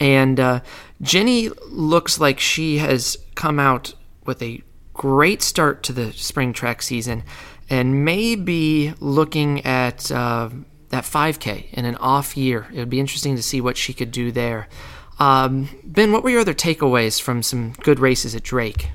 And 0.00 0.40
uh, 0.40 0.60
Jenny 1.02 1.50
looks 1.68 2.18
like 2.18 2.40
she 2.40 2.78
has 2.78 3.16
come 3.34 3.58
out 3.58 3.94
with 4.24 4.42
a 4.42 4.62
great 4.92 5.42
start 5.42 5.82
to 5.84 5.92
the 5.92 6.12
spring 6.12 6.52
track 6.52 6.82
season 6.82 7.24
and 7.68 8.04
may 8.04 8.34
be 8.34 8.92
looking 9.00 9.64
at 9.64 10.10
uh, 10.10 10.50
that 10.90 11.04
5K 11.04 11.72
in 11.72 11.84
an 11.84 11.96
off 11.96 12.36
year. 12.36 12.66
It 12.72 12.78
would 12.78 12.90
be 12.90 13.00
interesting 13.00 13.36
to 13.36 13.42
see 13.42 13.60
what 13.60 13.76
she 13.76 13.92
could 13.92 14.10
do 14.10 14.30
there. 14.30 14.68
Um, 15.18 15.68
ben, 15.84 16.12
what 16.12 16.22
were 16.22 16.30
your 16.30 16.40
other 16.40 16.54
takeaways 16.54 17.20
from 17.20 17.42
some 17.42 17.72
good 17.82 18.00
races 18.00 18.34
at 18.34 18.42
Drake? 18.42 18.90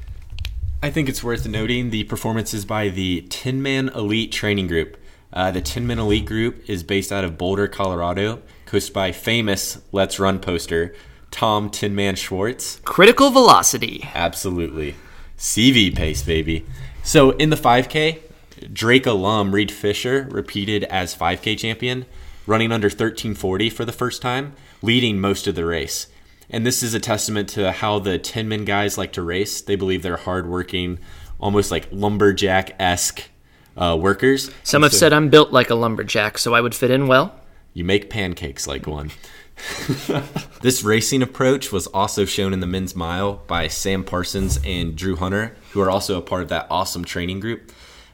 I 0.81 0.89
think 0.89 1.09
it's 1.09 1.23
worth 1.23 1.47
noting 1.47 1.89
the 1.89 2.05
performances 2.05 2.63
by 2.65 2.89
the 2.89 3.21
Tinman 3.29 3.89
Elite 3.89 4.31
Training 4.31 4.67
Group. 4.67 4.97
Uh, 5.31 5.51
the 5.51 5.61
Tinman 5.61 5.99
Elite 5.99 6.25
Group 6.25 6.69
is 6.69 6.83
based 6.83 7.11
out 7.11 7.23
of 7.23 7.37
Boulder, 7.37 7.67
Colorado, 7.67 8.41
coached 8.69 8.93
by 8.93 9.11
famous 9.11 9.77
LetsRun 9.91 10.39
poster 10.39 10.93
Tom 11.31 11.71
Tinman 11.71 12.15
Schwartz. 12.15 12.79
Critical 12.85 13.31
velocity. 13.31 14.07
Absolutely. 14.13 14.95
CV 15.37 15.95
pace, 15.95 16.21
baby. 16.21 16.65
So 17.01 17.31
in 17.31 17.49
the 17.49 17.55
5K, 17.55 18.19
Drake 18.71 19.07
alum 19.07 19.55
Reed 19.55 19.71
Fischer 19.71 20.27
repeated 20.29 20.83
as 20.83 21.15
5K 21.15 21.57
champion, 21.57 22.05
running 22.45 22.71
under 22.71 22.87
1340 22.87 23.71
for 23.71 23.85
the 23.85 23.91
first 23.91 24.21
time, 24.21 24.53
leading 24.83 25.19
most 25.19 25.47
of 25.47 25.55
the 25.55 25.65
race. 25.65 26.05
And 26.47 26.63
this 26.63 26.83
is 26.83 26.93
a 26.93 26.99
testament 26.99 27.49
to 27.49 27.71
how 27.71 27.97
the 27.97 28.19
Tinman 28.19 28.65
guys 28.65 28.99
like 28.99 29.13
to 29.13 29.23
race. 29.23 29.61
They 29.61 29.77
believe 29.77 30.03
they're 30.03 30.17
hardworking, 30.17 30.99
almost 31.39 31.71
like 31.71 31.87
lumberjack 31.91 32.75
esque 32.79 33.29
uh, 33.75 33.97
workers. 33.99 34.51
Some 34.61 34.83
have 34.83 34.91
so, 34.91 34.97
said 34.99 35.13
I'm 35.13 35.29
built 35.29 35.51
like 35.51 35.71
a 35.71 35.75
lumberjack, 35.75 36.37
so 36.37 36.53
I 36.53 36.61
would 36.61 36.75
fit 36.75 36.91
in 36.91 37.07
well. 37.07 37.33
You 37.73 37.83
make 37.83 38.09
pancakes 38.09 38.67
like 38.67 38.87
one. 38.87 39.11
this 40.61 40.83
racing 40.83 41.21
approach 41.21 41.71
was 41.71 41.87
also 41.87 42.25
shown 42.25 42.53
in 42.53 42.59
the 42.59 42.67
men's 42.67 42.95
mile 42.95 43.41
by 43.47 43.67
Sam 43.67 44.03
Parsons 44.03 44.59
and 44.65 44.95
Drew 44.95 45.15
Hunter, 45.15 45.55
who 45.71 45.81
are 45.81 45.89
also 45.89 46.17
a 46.17 46.21
part 46.21 46.43
of 46.43 46.49
that 46.49 46.67
awesome 46.69 47.05
training 47.05 47.39
group. 47.39 47.71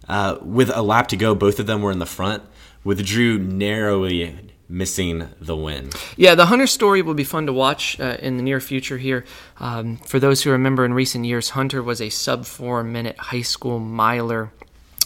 Uh, 0.08 0.38
with 0.42 0.70
a 0.76 0.82
lap 0.82 1.08
to 1.10 1.18
go, 1.18 1.34
both 1.34 1.60
of 1.60 1.68
them 1.68 1.82
were 1.82 1.92
in 1.92 2.00
the 2.00 2.06
front, 2.06 2.44
with 2.84 3.06
Drew 3.06 3.40
narrowly 3.40 4.36
missing 4.68 5.30
the 5.40 5.56
win. 5.56 5.90
Yeah, 6.18 6.36
the 6.36 6.48
Hunter 6.48 6.68
story 6.68 7.02
will 7.02 7.14
be 7.14 7.24
fun 7.24 7.46
to 7.46 7.54
watch 7.54 8.00
uh, 8.00 8.18
in 8.20 8.38
the 8.38 8.44
near 8.44 8.60
future 8.60 8.98
here. 8.98 9.26
Um, 9.60 9.98
for 9.98 10.20
those 10.20 10.44
who 10.44 10.52
remember 10.52 10.86
in 10.86 10.94
recent 10.94 11.26
years, 11.26 11.52
Hunter 11.52 11.84
was 11.84 12.02
a 12.02 12.10
sub 12.10 12.46
four 12.46 12.84
minute 12.84 13.18
high 13.18 13.42
school 13.42 13.80
miler. 13.80 14.52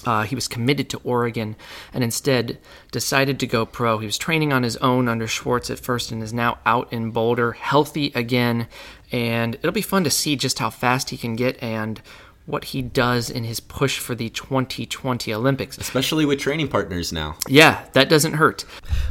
Uh, 0.05 0.23
he 0.23 0.35
was 0.35 0.47
committed 0.47 0.89
to 0.89 1.01
Oregon 1.03 1.55
and 1.93 2.03
instead 2.03 2.57
decided 2.91 3.39
to 3.39 3.47
go 3.47 3.65
pro. 3.65 3.97
He 3.97 4.05
was 4.05 4.17
training 4.17 4.53
on 4.53 4.63
his 4.63 4.77
own 4.77 5.07
under 5.07 5.27
Schwartz 5.27 5.69
at 5.69 5.79
first 5.79 6.11
and 6.11 6.21
is 6.21 6.33
now 6.33 6.59
out 6.65 6.91
in 6.91 7.11
Boulder, 7.11 7.53
healthy 7.53 8.11
again. 8.15 8.67
And 9.11 9.55
it'll 9.55 9.71
be 9.71 9.81
fun 9.81 10.03
to 10.03 10.09
see 10.09 10.35
just 10.35 10.59
how 10.59 10.69
fast 10.69 11.09
he 11.09 11.17
can 11.17 11.35
get 11.35 11.61
and 11.61 12.01
what 12.45 12.65
he 12.65 12.81
does 12.81 13.29
in 13.29 13.43
his 13.43 13.59
push 13.59 13.99
for 13.99 14.15
the 14.15 14.29
2020 14.29 15.33
Olympics. 15.33 15.77
Especially 15.77 16.25
with 16.25 16.39
training 16.39 16.67
partners 16.67 17.13
now. 17.13 17.37
Yeah, 17.47 17.85
that 17.93 18.09
doesn't 18.09 18.33
hurt. 18.33 18.65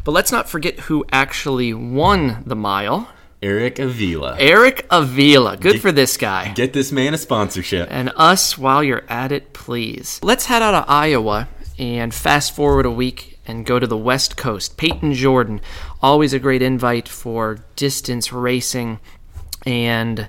But 0.05 0.11
let's 0.11 0.33
not 0.33 0.49
forget 0.49 0.81
who 0.81 1.05
actually 1.13 1.73
won 1.73 2.43
the 2.47 2.57
mile. 2.57 3.09
Eric 3.41 3.79
Avila. 3.79 4.37
Eric 4.39 4.87
Avila. 4.91 5.57
Good 5.57 5.81
for 5.81 5.93
this 5.93 6.17
guy. 6.17 6.53
Get 6.55 6.73
this 6.73 6.91
man 6.91 7.15
a 7.15 7.19
sponsorship. 7.19 7.89
And 7.91 8.13
us 8.17 8.59
while 8.59 8.83
you're 8.83 9.05
at 9.09 9.31
it, 9.31 9.53
please. 9.53 10.19
Let's 10.23 10.47
head 10.47 10.61
out 10.63 10.75
of 10.75 10.85
Iowa 10.89 11.49
and 11.79 12.13
fast 12.13 12.55
forward 12.55 12.85
a 12.85 12.91
week 12.91 13.39
and 13.47 13.65
go 13.65 13.79
to 13.79 13.87
the 13.87 13.97
West 13.97 14.37
Coast. 14.37 14.77
Payton 14.77 15.15
Jordan, 15.15 15.61
always 16.03 16.33
a 16.33 16.41
great 16.41 16.63
invite 16.63 17.09
for 17.09 17.65
distance 17.77 18.33
racing. 18.33 18.99
And 19.65 20.29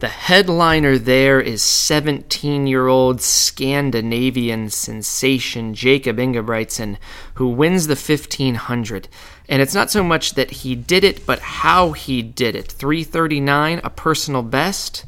the 0.00 0.08
headliner 0.08 0.98
there 0.98 1.40
is 1.40 1.62
17 1.62 2.66
year 2.66 2.88
old 2.88 3.22
Scandinavian 3.22 4.68
sensation 4.68 5.72
Jakob 5.72 6.18
Ingebrigtsen, 6.18 6.98
who 7.34 7.48
wins 7.48 7.86
the 7.86 7.94
1500. 7.94 9.08
And 9.48 9.60
it's 9.60 9.74
not 9.74 9.90
so 9.90 10.02
much 10.02 10.34
that 10.34 10.50
he 10.50 10.74
did 10.74 11.04
it, 11.04 11.26
but 11.26 11.38
how 11.38 11.92
he 11.92 12.22
did 12.22 12.56
it. 12.56 12.72
339, 12.72 13.80
a 13.84 13.90
personal 13.90 14.42
best, 14.42 15.04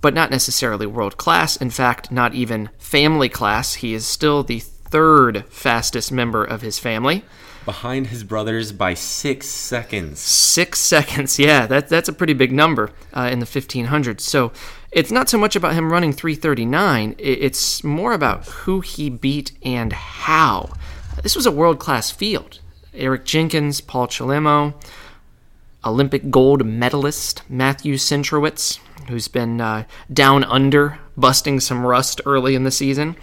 but 0.00 0.14
not 0.14 0.30
necessarily 0.30 0.86
world 0.86 1.16
class. 1.16 1.56
In 1.56 1.70
fact, 1.70 2.12
not 2.12 2.34
even 2.34 2.68
family 2.78 3.28
class. 3.28 3.74
He 3.74 3.94
is 3.94 4.04
still 4.04 4.42
the 4.42 4.60
third 4.60 5.44
fastest 5.48 6.12
member 6.12 6.44
of 6.44 6.60
his 6.60 6.78
family. 6.78 7.24
Behind 7.64 8.06
his 8.06 8.22
brothers 8.22 8.70
by 8.70 8.94
six 8.94 9.46
seconds. 9.46 10.20
Six 10.20 10.78
seconds, 10.78 11.38
yeah, 11.38 11.66
that, 11.66 11.88
that's 11.88 12.08
a 12.08 12.12
pretty 12.12 12.34
big 12.34 12.52
number 12.52 12.92
uh, 13.12 13.28
in 13.32 13.40
the 13.40 13.46
1500s. 13.46 14.20
So 14.20 14.52
it's 14.92 15.10
not 15.10 15.28
so 15.28 15.36
much 15.36 15.56
about 15.56 15.74
him 15.74 15.90
running 15.90 16.12
339, 16.12 17.16
it's 17.18 17.82
more 17.82 18.12
about 18.12 18.46
who 18.46 18.80
he 18.80 19.10
beat 19.10 19.50
and 19.64 19.92
how. 19.92 20.74
This 21.22 21.34
was 21.34 21.46
a 21.46 21.50
world 21.50 21.80
class 21.80 22.10
field. 22.10 22.60
Eric 22.96 23.24
Jenkins, 23.24 23.80
Paul 23.80 24.06
Chelimo, 24.06 24.74
Olympic 25.84 26.30
gold 26.30 26.66
medalist 26.66 27.42
Matthew 27.48 27.94
Centrowitz, 27.94 28.78
who's 29.08 29.28
been 29.28 29.60
uh, 29.60 29.84
down 30.12 30.44
under, 30.44 30.98
busting 31.16 31.60
some 31.60 31.86
rust 31.86 32.20
early 32.26 32.54
in 32.54 32.64
the 32.64 32.70
season. 32.70 33.16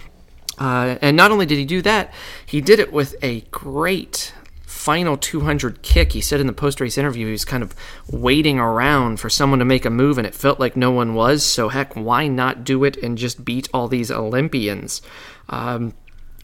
Uh, 0.58 0.98
and 1.02 1.18
not 1.18 1.32
only 1.32 1.46
did 1.46 1.58
he 1.58 1.66
do 1.66 1.82
that, 1.82 2.14
he 2.46 2.62
did 2.62 2.80
it 2.80 2.94
with 2.94 3.16
a 3.22 3.42
great 3.52 4.34
final 4.66 5.16
200 5.18 5.82
kick. 5.82 6.12
He 6.12 6.22
said 6.22 6.42
in 6.42 6.48
the 6.48 6.54
post 6.54 6.82
race 6.82 6.98
interview 6.98 7.28
he 7.28 7.32
was 7.32 7.46
kind 7.46 7.64
of 7.64 7.74
waiting 8.10 8.60
around 8.60 9.20
for 9.20 9.30
someone 9.30 9.60
to 9.60 9.66
make 9.66 9.86
a 9.86 9.90
move, 9.90 10.18
and 10.18 10.28
it 10.28 10.36
felt 10.36 10.60
like 10.60 10.76
no 10.76 10.92
one 10.92 11.16
was. 11.16 11.44
So, 11.44 11.70
heck, 11.70 11.94
why 11.96 12.28
not 12.28 12.64
do 12.64 12.84
it 12.84 12.98
and 12.98 13.18
just 13.18 13.46
beat 13.46 13.70
all 13.74 13.88
these 13.88 14.12
Olympians? 14.12 15.02
Um, 15.50 15.94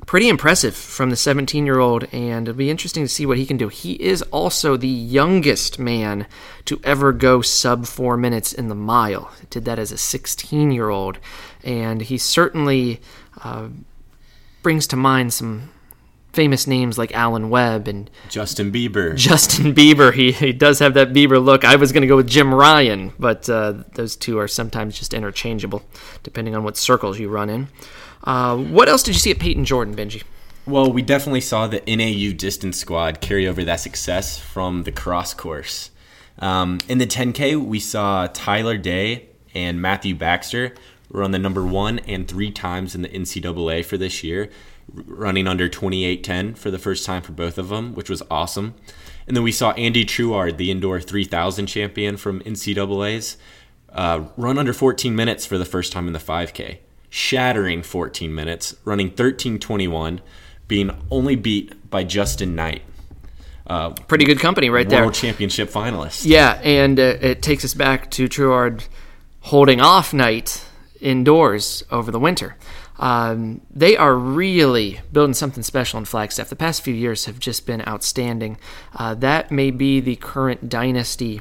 pretty 0.05 0.29
impressive 0.29 0.75
from 0.75 1.09
the 1.09 1.15
17 1.15 1.65
year 1.65 1.79
old, 1.79 2.05
and 2.11 2.47
it'll 2.47 2.57
be 2.57 2.69
interesting 2.69 3.03
to 3.03 3.09
see 3.09 3.25
what 3.25 3.37
he 3.37 3.45
can 3.45 3.57
do. 3.57 3.67
He 3.67 3.93
is 3.93 4.21
also 4.23 4.77
the 4.77 4.87
youngest 4.87 5.79
man 5.79 6.27
to 6.65 6.79
ever 6.83 7.11
go 7.11 7.41
sub 7.41 7.85
four 7.85 8.17
minutes 8.17 8.53
in 8.53 8.69
the 8.69 8.75
mile. 8.75 9.31
Did 9.49 9.65
that 9.65 9.79
as 9.79 9.91
a 9.91 9.97
16 9.97 10.71
year 10.71 10.89
old, 10.89 11.19
and 11.63 12.01
he 12.01 12.17
certainly. 12.17 13.01
Uh, 13.41 13.69
brings 14.61 14.87
to 14.87 14.95
mind 14.95 15.33
some 15.33 15.69
famous 16.33 16.67
names 16.67 16.97
like 16.97 17.11
Alan 17.13 17.49
Webb 17.49 17.87
and 17.87 18.09
Justin 18.29 18.71
Bieber. 18.71 19.15
Justin 19.17 19.73
Bieber, 19.73 20.13
he, 20.13 20.31
he 20.31 20.53
does 20.53 20.79
have 20.79 20.93
that 20.93 21.11
Bieber 21.11 21.43
look. 21.43 21.65
I 21.65 21.75
was 21.75 21.91
going 21.91 22.01
to 22.01 22.07
go 22.07 22.15
with 22.15 22.27
Jim 22.27 22.47
Ryun, 22.47 23.13
but 23.17 23.49
uh, 23.49 23.83
those 23.93 24.15
two 24.15 24.37
are 24.37 24.47
sometimes 24.47 24.97
just 24.97 25.13
interchangeable 25.13 25.83
depending 26.23 26.55
on 26.55 26.63
what 26.63 26.77
circles 26.77 27.19
you 27.19 27.29
run 27.29 27.49
in. 27.49 27.67
Uh, 28.23 28.57
what 28.57 28.89
else 28.89 29.03
did 29.03 29.15
you 29.15 29.19
see 29.19 29.31
at 29.31 29.39
Payton 29.39 29.65
Jordan, 29.65 29.95
Benji? 29.95 30.23
Well, 30.65 30.91
we 30.91 31.01
definitely 31.01 31.41
saw 31.41 31.67
the 31.67 31.81
NAU 31.87 32.35
distance 32.35 32.77
squad 32.77 33.21
carry 33.21 33.47
over 33.47 33.63
that 33.63 33.79
success 33.79 34.37
from 34.37 34.83
the 34.83 34.91
cross 34.91 35.33
course. 35.33 35.89
Um, 36.37 36.77
in 36.87 36.99
the 36.99 37.07
10K, 37.07 37.63
we 37.63 37.79
saw 37.79 38.27
Tyler 38.27 38.77
Day 38.77 39.29
and 39.53 39.81
Matthew 39.81 40.15
Baxter 40.15 40.75
run 41.09 41.31
the 41.31 41.39
number 41.39 41.65
one 41.65 41.99
and 41.99 42.27
three 42.27 42.51
times 42.51 42.95
in 42.95 43.01
the 43.01 43.09
NCAA 43.09 43.83
for 43.83 43.97
this 43.97 44.23
year, 44.23 44.49
running 44.93 45.47
under 45.47 45.67
28.10 45.67 46.57
for 46.57 46.71
the 46.71 46.77
first 46.77 47.05
time 47.05 47.21
for 47.21 47.31
both 47.31 47.57
of 47.57 47.69
them, 47.69 47.93
which 47.95 48.09
was 48.09 48.21
awesome. 48.29 48.75
And 49.27 49.35
then 49.35 49.43
we 49.43 49.51
saw 49.51 49.71
Andy 49.71 50.05
Trouard, 50.05 50.57
the 50.57 50.71
indoor 50.71 50.99
3000 50.99 51.67
champion 51.67 52.17
from 52.17 52.41
NCAA's, 52.41 53.37
uh, 53.91 54.25
run 54.37 54.57
under 54.57 54.73
14 54.73 55.15
minutes 55.15 55.45
for 55.45 55.57
the 55.57 55.65
first 55.65 55.91
time 55.91 56.07
in 56.07 56.13
the 56.13 56.19
5K, 56.19 56.77
shattering 57.09 57.81
14 57.81 58.33
minutes, 58.33 58.75
running 58.85 59.11
13.21, 59.11 60.19
being 60.67 60.91
only 61.09 61.35
beat 61.35 61.89
by 61.89 62.03
Justin 62.03 62.55
Knight. 62.55 62.83
Uh, 63.67 63.91
Pretty 63.91 64.25
good 64.25 64.39
company 64.39 64.69
right 64.69 64.85
world 64.85 64.91
there. 64.91 65.01
World 65.03 65.13
Championship 65.13 65.69
finalist. 65.69 66.25
Yeah, 66.25 66.59
and 66.63 66.99
uh, 66.99 67.17
it 67.21 67.41
takes 67.41 67.63
us 67.63 67.73
back 67.73 68.09
to 68.11 68.27
Trouard 68.27 68.85
holding 69.41 69.79
off 69.79 70.13
Knight 70.13 70.65
indoors 70.99 71.83
over 71.91 72.11
the 72.11 72.19
winter. 72.19 72.55
Um, 72.97 73.61
they 73.71 73.95
are 73.95 74.15
really 74.15 74.99
building 75.13 75.33
something 75.33 75.63
special 75.63 75.99
in 75.99 76.05
Flagstaff. 76.05 76.49
The 76.49 76.55
past 76.55 76.81
few 76.81 76.93
years 76.93 77.25
have 77.25 77.39
just 77.39 77.65
been 77.65 77.81
outstanding. 77.87 78.57
Uh, 78.93 79.15
that 79.15 79.51
may 79.51 79.71
be 79.71 80.01
the 80.01 80.17
current 80.17 80.67
dynasty 80.67 81.39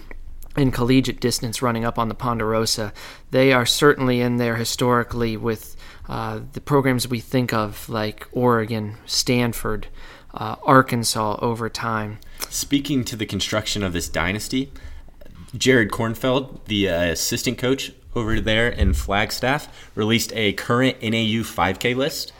in 0.58 0.72
collegiate 0.72 1.20
distance 1.20 1.62
running 1.62 1.84
up 1.84 1.98
on 1.98 2.08
the 2.08 2.14
Ponderosa. 2.14 2.92
They 3.30 3.52
are 3.52 3.66
certainly 3.66 4.20
in 4.20 4.36
there 4.36 4.56
historically 4.56 5.36
with 5.36 5.76
uh, 6.08 6.40
the 6.52 6.60
programs 6.60 7.08
we 7.08 7.20
think 7.20 7.52
of 7.52 7.88
like 7.88 8.26
Oregon, 8.32 8.96
Stanford, 9.06 9.88
uh, 10.34 10.56
Arkansas 10.62 11.38
over 11.40 11.68
time. 11.68 12.18
Speaking 12.48 13.04
to 13.04 13.16
the 13.16 13.26
construction 13.26 13.82
of 13.82 13.92
this 13.92 14.08
dynasty, 14.08 14.72
Jared 15.56 15.90
Cornfeld, 15.90 16.64
the 16.66 16.88
uh, 16.88 17.02
assistant 17.04 17.58
coach 17.58 17.92
over 18.14 18.40
there 18.40 18.68
in 18.68 18.94
Flagstaff 18.94 19.90
released 19.94 20.32
a 20.34 20.52
current 20.54 21.00
NAU 21.02 21.44
5K 21.44 21.94
list. 21.94 22.32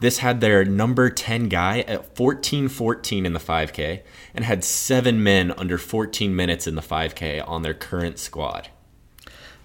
This 0.00 0.18
had 0.18 0.40
their 0.40 0.64
number 0.64 1.10
10 1.10 1.48
guy 1.48 1.80
at 1.80 2.14
14-14 2.14 3.24
in 3.24 3.32
the 3.32 3.38
5K 3.38 4.00
and 4.34 4.44
had 4.44 4.64
seven 4.64 5.22
men 5.22 5.52
under 5.52 5.78
14 5.78 6.34
minutes 6.34 6.66
in 6.66 6.74
the 6.74 6.82
5K 6.82 7.46
on 7.46 7.62
their 7.62 7.74
current 7.74 8.18
squad. 8.18 8.68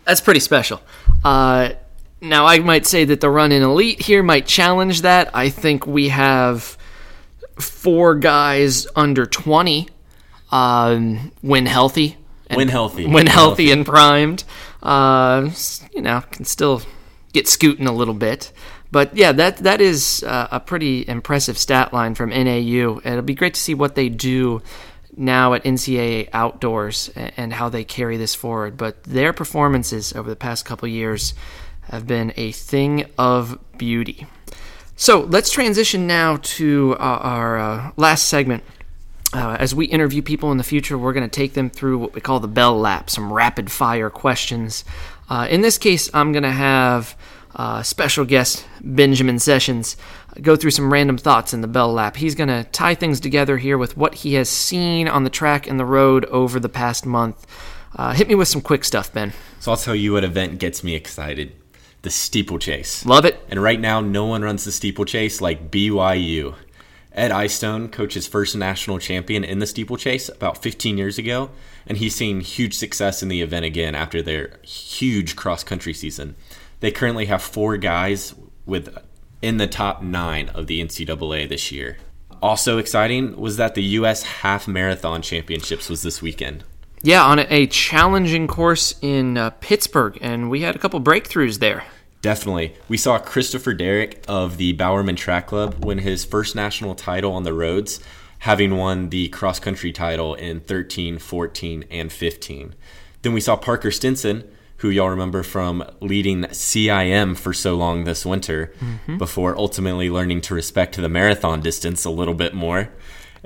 That's 0.03 0.21
pretty 0.21 0.39
special. 0.39 0.81
Uh, 1.23 1.71
now, 2.21 2.45
I 2.45 2.59
might 2.59 2.85
say 2.85 3.05
that 3.05 3.21
the 3.21 3.29
run 3.29 3.51
in 3.51 3.63
elite 3.63 4.01
here 4.01 4.23
might 4.23 4.45
challenge 4.45 5.01
that. 5.01 5.31
I 5.33 5.49
think 5.49 5.87
we 5.87 6.09
have 6.09 6.77
four 7.59 8.15
guys 8.15 8.87
under 8.95 9.25
20 9.25 9.89
um, 10.51 11.31
when 11.41 11.65
healthy. 11.65 12.17
when 12.53 12.67
healthy. 12.67 13.07
When 13.07 13.27
healthy, 13.27 13.67
healthy. 13.67 13.71
and 13.71 13.85
primed 13.85 14.43
uh, 14.85 15.49
you 15.93 16.01
know, 16.01 16.21
can 16.31 16.45
still 16.45 16.81
get 17.33 17.47
scooting 17.47 17.87
a 17.87 17.91
little 17.91 18.13
bit. 18.13 18.51
But 18.91 19.15
yeah, 19.15 19.31
that 19.33 19.57
that 19.57 19.81
is 19.81 20.23
uh, 20.25 20.47
a 20.51 20.59
pretty 20.59 21.07
impressive 21.07 21.57
stat 21.57 21.93
line 21.93 22.15
from 22.15 22.29
NAU. 22.29 23.01
It'll 23.03 23.21
be 23.21 23.35
great 23.35 23.55
to 23.55 23.59
see 23.59 23.73
what 23.73 23.95
they 23.95 24.09
do 24.09 24.61
now 25.17 25.53
at 25.53 25.63
NCAA 25.63 26.29
outdoors 26.33 27.09
and 27.15 27.53
how 27.53 27.69
they 27.69 27.83
carry 27.83 28.17
this 28.17 28.35
forward. 28.35 28.77
But 28.77 29.03
their 29.03 29.33
performances 29.33 30.13
over 30.13 30.29
the 30.29 30.35
past 30.35 30.65
couple 30.65 30.87
years 30.87 31.33
have 31.83 32.07
been 32.07 32.33
a 32.35 32.51
thing 32.51 33.05
of 33.17 33.59
beauty. 33.77 34.27
So 34.97 35.21
let's 35.21 35.51
transition 35.51 36.07
now 36.07 36.37
to 36.41 36.95
our, 36.99 37.19
our 37.19 37.59
uh, 37.59 37.91
last 37.97 38.29
segment 38.29 38.63
uh, 39.35 39.57
as 39.59 39.75
we 39.75 39.85
interview 39.87 40.21
people 40.21 40.51
in 40.51 40.57
the 40.57 40.63
future, 40.63 40.97
we're 40.97 41.13
going 41.13 41.29
to 41.29 41.35
take 41.35 41.53
them 41.53 41.69
through 41.69 41.97
what 41.97 42.13
we 42.13 42.21
call 42.21 42.39
the 42.39 42.47
bell 42.47 42.79
lap, 42.79 43.09
some 43.09 43.31
rapid 43.31 43.71
fire 43.71 44.09
questions. 44.09 44.85
Uh, 45.29 45.47
in 45.49 45.61
this 45.61 45.77
case, 45.77 46.09
I'm 46.13 46.31
going 46.31 46.43
to 46.43 46.51
have 46.51 47.17
uh, 47.55 47.81
special 47.83 48.25
guest 48.25 48.65
Benjamin 48.81 49.39
Sessions 49.39 49.95
go 50.41 50.55
through 50.55 50.71
some 50.71 50.91
random 50.91 51.17
thoughts 51.17 51.53
in 51.53 51.61
the 51.61 51.67
bell 51.67 51.91
lap. 51.91 52.17
He's 52.17 52.35
going 52.35 52.49
to 52.49 52.65
tie 52.71 52.95
things 52.95 53.19
together 53.19 53.57
here 53.57 53.77
with 53.77 53.95
what 53.95 54.15
he 54.15 54.33
has 54.33 54.49
seen 54.49 55.07
on 55.07 55.23
the 55.23 55.29
track 55.29 55.67
and 55.67 55.79
the 55.79 55.85
road 55.85 56.25
over 56.25 56.59
the 56.59 56.69
past 56.69 57.05
month. 57.05 57.47
Uh, 57.95 58.13
hit 58.13 58.27
me 58.27 58.35
with 58.35 58.49
some 58.49 58.61
quick 58.61 58.83
stuff, 58.83 59.13
Ben. 59.13 59.31
So 59.59 59.71
I'll 59.71 59.77
tell 59.77 59.95
you 59.95 60.13
what 60.13 60.23
event 60.23 60.59
gets 60.59 60.83
me 60.83 60.95
excited 60.95 61.53
the 62.01 62.11
steeplechase. 62.11 63.03
Love 63.03 63.25
it. 63.25 63.43
And 63.49 63.61
right 63.61 63.79
now, 63.79 63.99
no 63.99 64.25
one 64.27 64.43
runs 64.43 64.63
the 64.63 64.71
steeplechase 64.71 65.41
like 65.41 65.71
BYU. 65.71 66.53
Ed 67.11 67.31
Eyestone 67.31 67.87
coached 67.87 68.27
first 68.27 68.55
national 68.55 68.99
champion 68.99 69.43
in 69.43 69.57
the 69.57 69.65
steeplechase 69.65 70.29
about 70.29 70.61
15 70.61 70.99
years 70.99 71.17
ago, 71.17 71.49
and 71.87 71.97
he's 71.97 72.13
seen 72.13 72.41
huge 72.41 72.75
success 72.75 73.23
in 73.23 73.29
the 73.29 73.41
event 73.41 73.65
again 73.65 73.95
after 73.95 74.21
their 74.21 74.59
huge 74.61 75.35
cross 75.35 75.63
country 75.63 75.93
season. 75.93 76.35
They 76.79 76.91
currently 76.91 77.25
have 77.25 77.41
four 77.41 77.77
guys 77.77 78.35
with 78.65 78.97
in 79.41 79.57
the 79.57 79.67
top 79.67 80.01
nine 80.01 80.49
of 80.49 80.67
the 80.67 80.81
NCAA 80.81 81.47
this 81.47 81.71
year. 81.71 81.97
Also 82.41 82.77
exciting 82.77 83.35
was 83.37 83.57
that 83.57 83.75
the 83.75 83.83
U.S. 83.83 84.23
Half 84.23 84.67
Marathon 84.67 85.21
Championships 85.21 85.89
was 85.89 86.03
this 86.03 86.21
weekend. 86.21 86.63
Yeah, 87.01 87.23
on 87.23 87.39
a 87.39 87.67
challenging 87.67 88.47
course 88.47 88.95
in 89.01 89.37
uh, 89.37 89.51
Pittsburgh, 89.61 90.17
and 90.21 90.49
we 90.49 90.61
had 90.61 90.75
a 90.75 90.79
couple 90.79 90.99
breakthroughs 91.01 91.59
there. 91.59 91.83
Definitely. 92.21 92.73
We 92.87 92.97
saw 92.97 93.19
Christopher 93.19 93.75
Derrick 93.75 94.25
of 94.27 94.57
the 94.57 94.73
Bowerman 94.73 95.15
Track 95.15 95.45
Club 95.45 95.85
win 95.85 95.99
his 95.99 96.25
first 96.25 96.55
national 96.55 96.95
title 96.95 97.33
on 97.33 97.43
the 97.43 97.53
roads, 97.53 97.99
having 98.39 98.77
won 98.77 99.09
the 99.09 99.27
cross 99.27 99.59
country 99.59 99.91
title 99.91 100.33
in 100.33 100.61
13, 100.61 101.19
14, 101.19 101.85
and 101.91 102.11
15. 102.11 102.73
Then 103.21 103.33
we 103.33 103.41
saw 103.41 103.55
Parker 103.55 103.91
Stinson, 103.91 104.43
who 104.77 104.89
y'all 104.89 105.09
remember 105.09 105.43
from 105.43 105.83
leading 106.01 106.43
CIM 106.43 107.37
for 107.37 107.53
so 107.53 107.75
long 107.75 108.03
this 108.03 108.25
winter, 108.25 108.73
mm-hmm. 108.79 109.17
before 109.17 109.57
ultimately 109.57 110.09
learning 110.09 110.41
to 110.41 110.53
respect 110.53 110.95
the 110.97 111.09
marathon 111.09 111.61
distance 111.61 112.05
a 112.05 112.09
little 112.09 112.33
bit 112.33 112.53
more. 112.53 112.89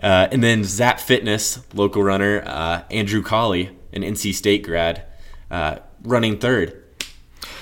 Uh, 0.01 0.27
and 0.32 0.43
then 0.43 0.63
Zap 0.63 0.99
Fitness, 0.99 1.59
local 1.73 2.03
runner, 2.03 2.41
uh, 2.45 2.84
Andrew 2.89 3.21
Colley, 3.21 3.77
an 3.93 4.01
NC 4.01 4.34
State 4.34 4.63
grad, 4.63 5.03
uh, 5.51 5.80
running 6.03 6.39
third. 6.39 6.84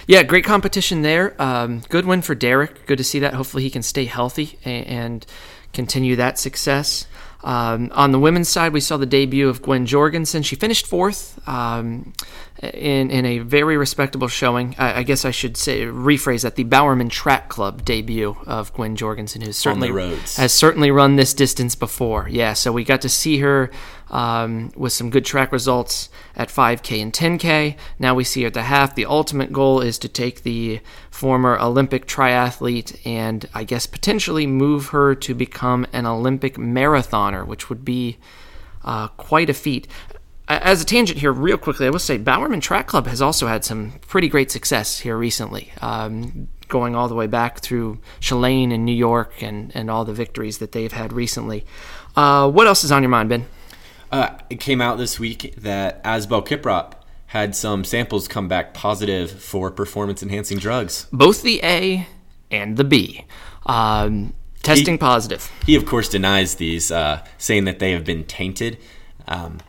Yeah, 0.08 0.24
great 0.24 0.46
competition 0.46 1.02
there. 1.02 1.40
Um, 1.42 1.82
good 1.90 2.06
win 2.06 2.22
for 2.22 2.36
Derrick. 2.36 2.86
Good 2.86 2.98
to 2.98 3.04
see 3.04 3.20
that. 3.20 3.34
Hopefully, 3.34 3.64
he 3.64 3.70
can 3.70 3.84
stay 3.84 4.06
healthy 4.06 4.58
and, 4.64 4.88
and 4.88 5.26
continue 5.74 6.16
that 6.16 6.40
success. 6.40 7.08
Um, 7.44 7.92
on 7.94 8.12
the 8.12 8.20
women's 8.20 8.50
side, 8.50 8.74
we 8.74 8.80
saw 8.80 8.98
the 8.98 9.06
debut 9.06 9.48
of 9.48 9.62
Gwen 9.62 9.86
Jorgensen. 9.86 10.44
She 10.44 10.56
finished 10.56 10.88
fourth 10.88 11.40
um, 11.48 12.14
in 12.62 13.12
in 13.12 13.26
a 13.26 13.40
very 13.40 13.78
respectable 13.78 14.28
showing. 14.28 14.76
I, 14.78 15.00
I, 15.00 15.04
guess 15.04 15.26
I 15.26 15.32
should 15.32 15.58
say 15.58 15.82
rephrase 15.82 16.42
that: 16.42 16.56
the 16.56 16.64
Bowerman 16.64 17.10
Track 17.10 17.50
Club 17.50 17.86
debut 17.86 18.36
of 18.48 18.74
Gwen 18.74 18.96
Jorgensen, 18.96 19.42
who 19.42 19.52
certainly 19.52 19.90
has 20.38 20.54
certainly 20.54 20.90
run 20.90 21.16
this 21.16 21.34
distance 21.34 21.76
before. 21.76 22.28
Yeah, 22.30 22.54
so 22.54 22.72
we 22.72 22.84
got 22.84 23.02
to 23.02 23.10
see 23.10 23.40
her 23.40 23.70
um, 24.10 24.72
with 24.76 24.94
some 24.94 25.10
good 25.10 25.26
track 25.26 25.52
results 25.52 26.10
at 26.36 26.50
5K 26.50 27.02
and 27.02 27.14
10K. 27.14 27.78
Now 28.00 28.16
we 28.16 28.24
see 28.24 28.42
her 28.42 28.48
at 28.48 28.54
the 28.54 28.64
half. 28.64 28.96
The 28.96 29.06
ultimate 29.06 29.52
goal 29.52 29.82
is 29.82 29.98
to 30.00 30.08
take 30.08 30.44
the 30.44 30.80
former 31.12 31.60
Olympic 31.60 32.08
triathlete 32.08 33.06
and 33.06 33.48
I 33.54 33.64
guess 33.64 33.86
potentially 33.86 34.48
move 34.48 34.88
her 34.88 35.16
to 35.16 35.34
become 35.34 35.86
an 35.94 36.06
Olympic 36.06 36.56
marathoner, 36.56 37.46
which 37.46 37.70
would 37.70 37.84
be 37.84 38.18
uh, 38.84 39.10
quite 39.10 39.50
a 39.50 39.54
feat. 39.54 39.88
As 40.50 40.82
a 40.82 40.86
tangent 40.86 41.20
here, 41.20 41.34
real 41.34 41.58
quickly, 41.58 41.88
I 41.88 41.90
will 41.90 42.00
say 42.00 42.18
Bowerman 42.18 42.62
Track 42.62 42.88
Club 42.88 43.08
has 43.08 43.22
also 43.22 43.48
had 43.48 43.66
some 43.66 43.94
pretty 44.08 44.30
great 44.30 44.50
success 44.50 45.00
here 45.00 45.18
recently. 45.18 45.74
Um, 45.82 46.48
going 46.70 46.96
all 46.96 47.08
the 47.08 47.16
way 47.16 47.28
back 47.28 47.60
through 47.60 48.00
Shalane 48.20 48.72
in 48.72 48.86
New 48.86 48.96
York 48.96 49.42
and, 49.42 49.72
and 49.76 49.90
all 49.90 50.06
the 50.06 50.14
victories 50.14 50.60
that 50.60 50.72
they've 50.72 50.92
had 50.92 51.14
recently. 51.14 51.66
Uh, 52.16 52.50
what 52.50 52.68
else 52.68 52.84
is 52.84 52.92
on 52.92 53.04
your 53.04 53.10
mind, 53.10 53.30
Ben? 53.30 53.46
Uh, 54.12 54.38
it 54.50 54.60
came 54.60 54.82
out 54.82 54.98
this 54.98 55.20
week 55.20 55.54
that 55.58 56.02
Asbel 56.04 56.46
Kiprop 56.46 56.94
had 57.28 57.56
some 57.56 57.84
samples 57.84 58.28
come 58.28 58.48
back 58.48 58.74
positive 58.74 59.30
for 59.32 59.70
performance 59.70 60.24
enhancing 60.24 60.58
drugs. 60.58 61.08
Both 61.12 61.42
the 61.42 61.62
A 61.62 62.08
and 62.50 62.78
the 62.78 62.86
B. 62.86 63.26
Um, 63.66 64.34
testing 64.64 64.94
he, 64.94 64.98
positive. 64.98 65.52
He, 65.66 65.76
of 65.76 65.86
course, 65.86 66.08
denies 66.08 66.56
these, 66.56 66.90
uh, 66.90 67.26
saying 67.38 67.66
that 67.66 67.80
they 67.80 67.92
have 67.92 68.06
been 68.06 68.24
tainted. 68.24 68.78
Um, 69.28 69.60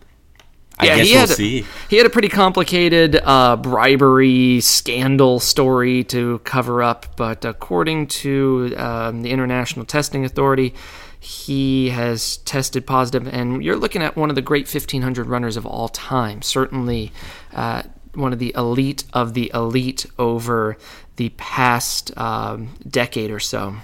yeah, 0.87 0.97
guess 0.97 1.07
he 1.07 1.13
we'll 1.13 1.21
had, 1.21 1.29
see. 1.31 1.65
He 1.89 1.97
had 1.97 2.07
a 2.07 2.11
pretty 2.11 2.29
complicated 2.29 3.21
uh, 3.23 3.57
bribery 3.57 4.61
scandal 4.61 5.41
story 5.41 6.05
to 6.05 6.39
cover 6.41 6.83
up, 6.83 7.17
but 7.17 7.45
according 7.45 8.07
to 8.09 8.75
um, 8.77 9.23
the 9.23 9.31
International 9.31 9.85
Testing 9.85 10.25
Authority, 10.25 10.75
he 11.21 11.91
has 11.91 12.39
tested 12.39 12.87
positive, 12.87 13.27
and 13.27 13.63
you're 13.65 13.77
looking 13.77 14.03
at 14.03 14.17
one 14.17 14.31
of 14.31 14.37
the 14.37 14.43
great 14.43 14.73
1500 14.73 15.27
runners 15.27 15.57
of 15.57 15.67
all 15.67 15.89
time. 15.89 16.43
Certainly, 16.43 17.13
uh, 17.53 17.83
one 18.15 18.33
of 18.33 18.39
the 18.39 18.53
elite 18.57 19.05
of 19.13 19.35
the 19.35 19.51
elite 19.53 20.07
over 20.19 20.77
the 21.17 21.31
past 21.31 22.17
um, 22.17 22.75
decade 22.89 23.31
or 23.31 23.41
so. 23.41 23.77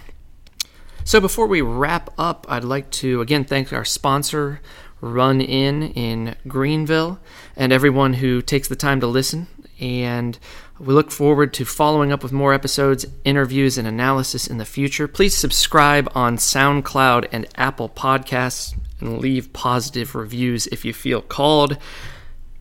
So, 1.03 1.21
before 1.21 1.47
we 1.47 1.61
wrap 1.61 2.11
up, 2.17 2.47
I'd 2.49 2.65
like 2.65 2.91
to 2.93 3.21
again 3.21 3.45
thank 3.45 3.73
our 3.73 3.85
sponsor, 3.85 4.61
Run 5.05 5.41
In 5.41 5.83
in 5.83 6.35
Greenville, 6.49 7.21
and 7.57 7.73
everyone 7.73 8.15
who 8.15 8.41
takes 8.41 8.69
the 8.69 8.77
time 8.77 9.01
to 9.01 9.07
listen. 9.07 9.49
And 9.79 10.39
we 10.79 10.95
look 10.95 11.11
forward 11.11 11.53
to 11.55 11.65
following 11.65 12.11
up 12.11 12.23
with 12.23 12.33
more 12.33 12.55
episodes, 12.55 13.05
interviews, 13.25 13.77
and 13.77 13.87
analysis 13.87 14.47
in 14.47 14.59
the 14.59 14.65
future. 14.65 15.07
Please 15.07 15.37
subscribe 15.37 16.11
on 16.15 16.37
SoundCloud 16.39 17.29
and 17.33 17.47
Apple 17.57 17.89
Podcasts 17.89 18.75
and 19.01 19.19
leave 19.19 19.53
positive 19.53 20.15
reviews 20.15 20.67
if 20.69 20.85
you 20.85 20.95
feel 20.95 21.21
called. 21.21 21.77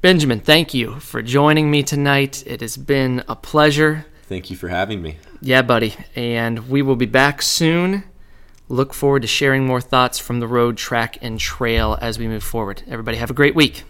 Benjamin, 0.01 0.41
thank 0.41 0.73
you 0.73 0.99
for 0.99 1.21
joining 1.21 1.71
me 1.71 1.81
tonight. 1.81 2.43
It 2.45 2.59
has 2.59 2.75
been 2.75 3.23
a 3.29 3.37
pleasure. 3.37 4.05
Thank 4.23 4.49
you 4.49 4.57
for 4.57 4.67
having 4.67 5.01
me. 5.01 5.17
Yeah, 5.41 5.61
buddy. 5.61 5.95
And 6.15 6.67
we 6.67 6.81
will 6.81 6.97
be 6.97 7.05
back 7.05 7.41
soon. 7.41 8.03
Look 8.74 8.95
forward 8.95 9.21
to 9.21 9.28
sharing 9.28 9.67
more 9.67 9.82
thoughts 9.82 10.17
from 10.17 10.39
the 10.39 10.47
road, 10.47 10.78
track, 10.78 11.19
and 11.21 11.39
trail 11.39 11.95
as 12.01 12.17
we 12.17 12.28
move 12.28 12.43
forward. 12.43 12.82
Everybody, 12.88 13.17
have 13.17 13.30
a 13.30 13.34
great 13.36 13.53
week. 13.53 13.84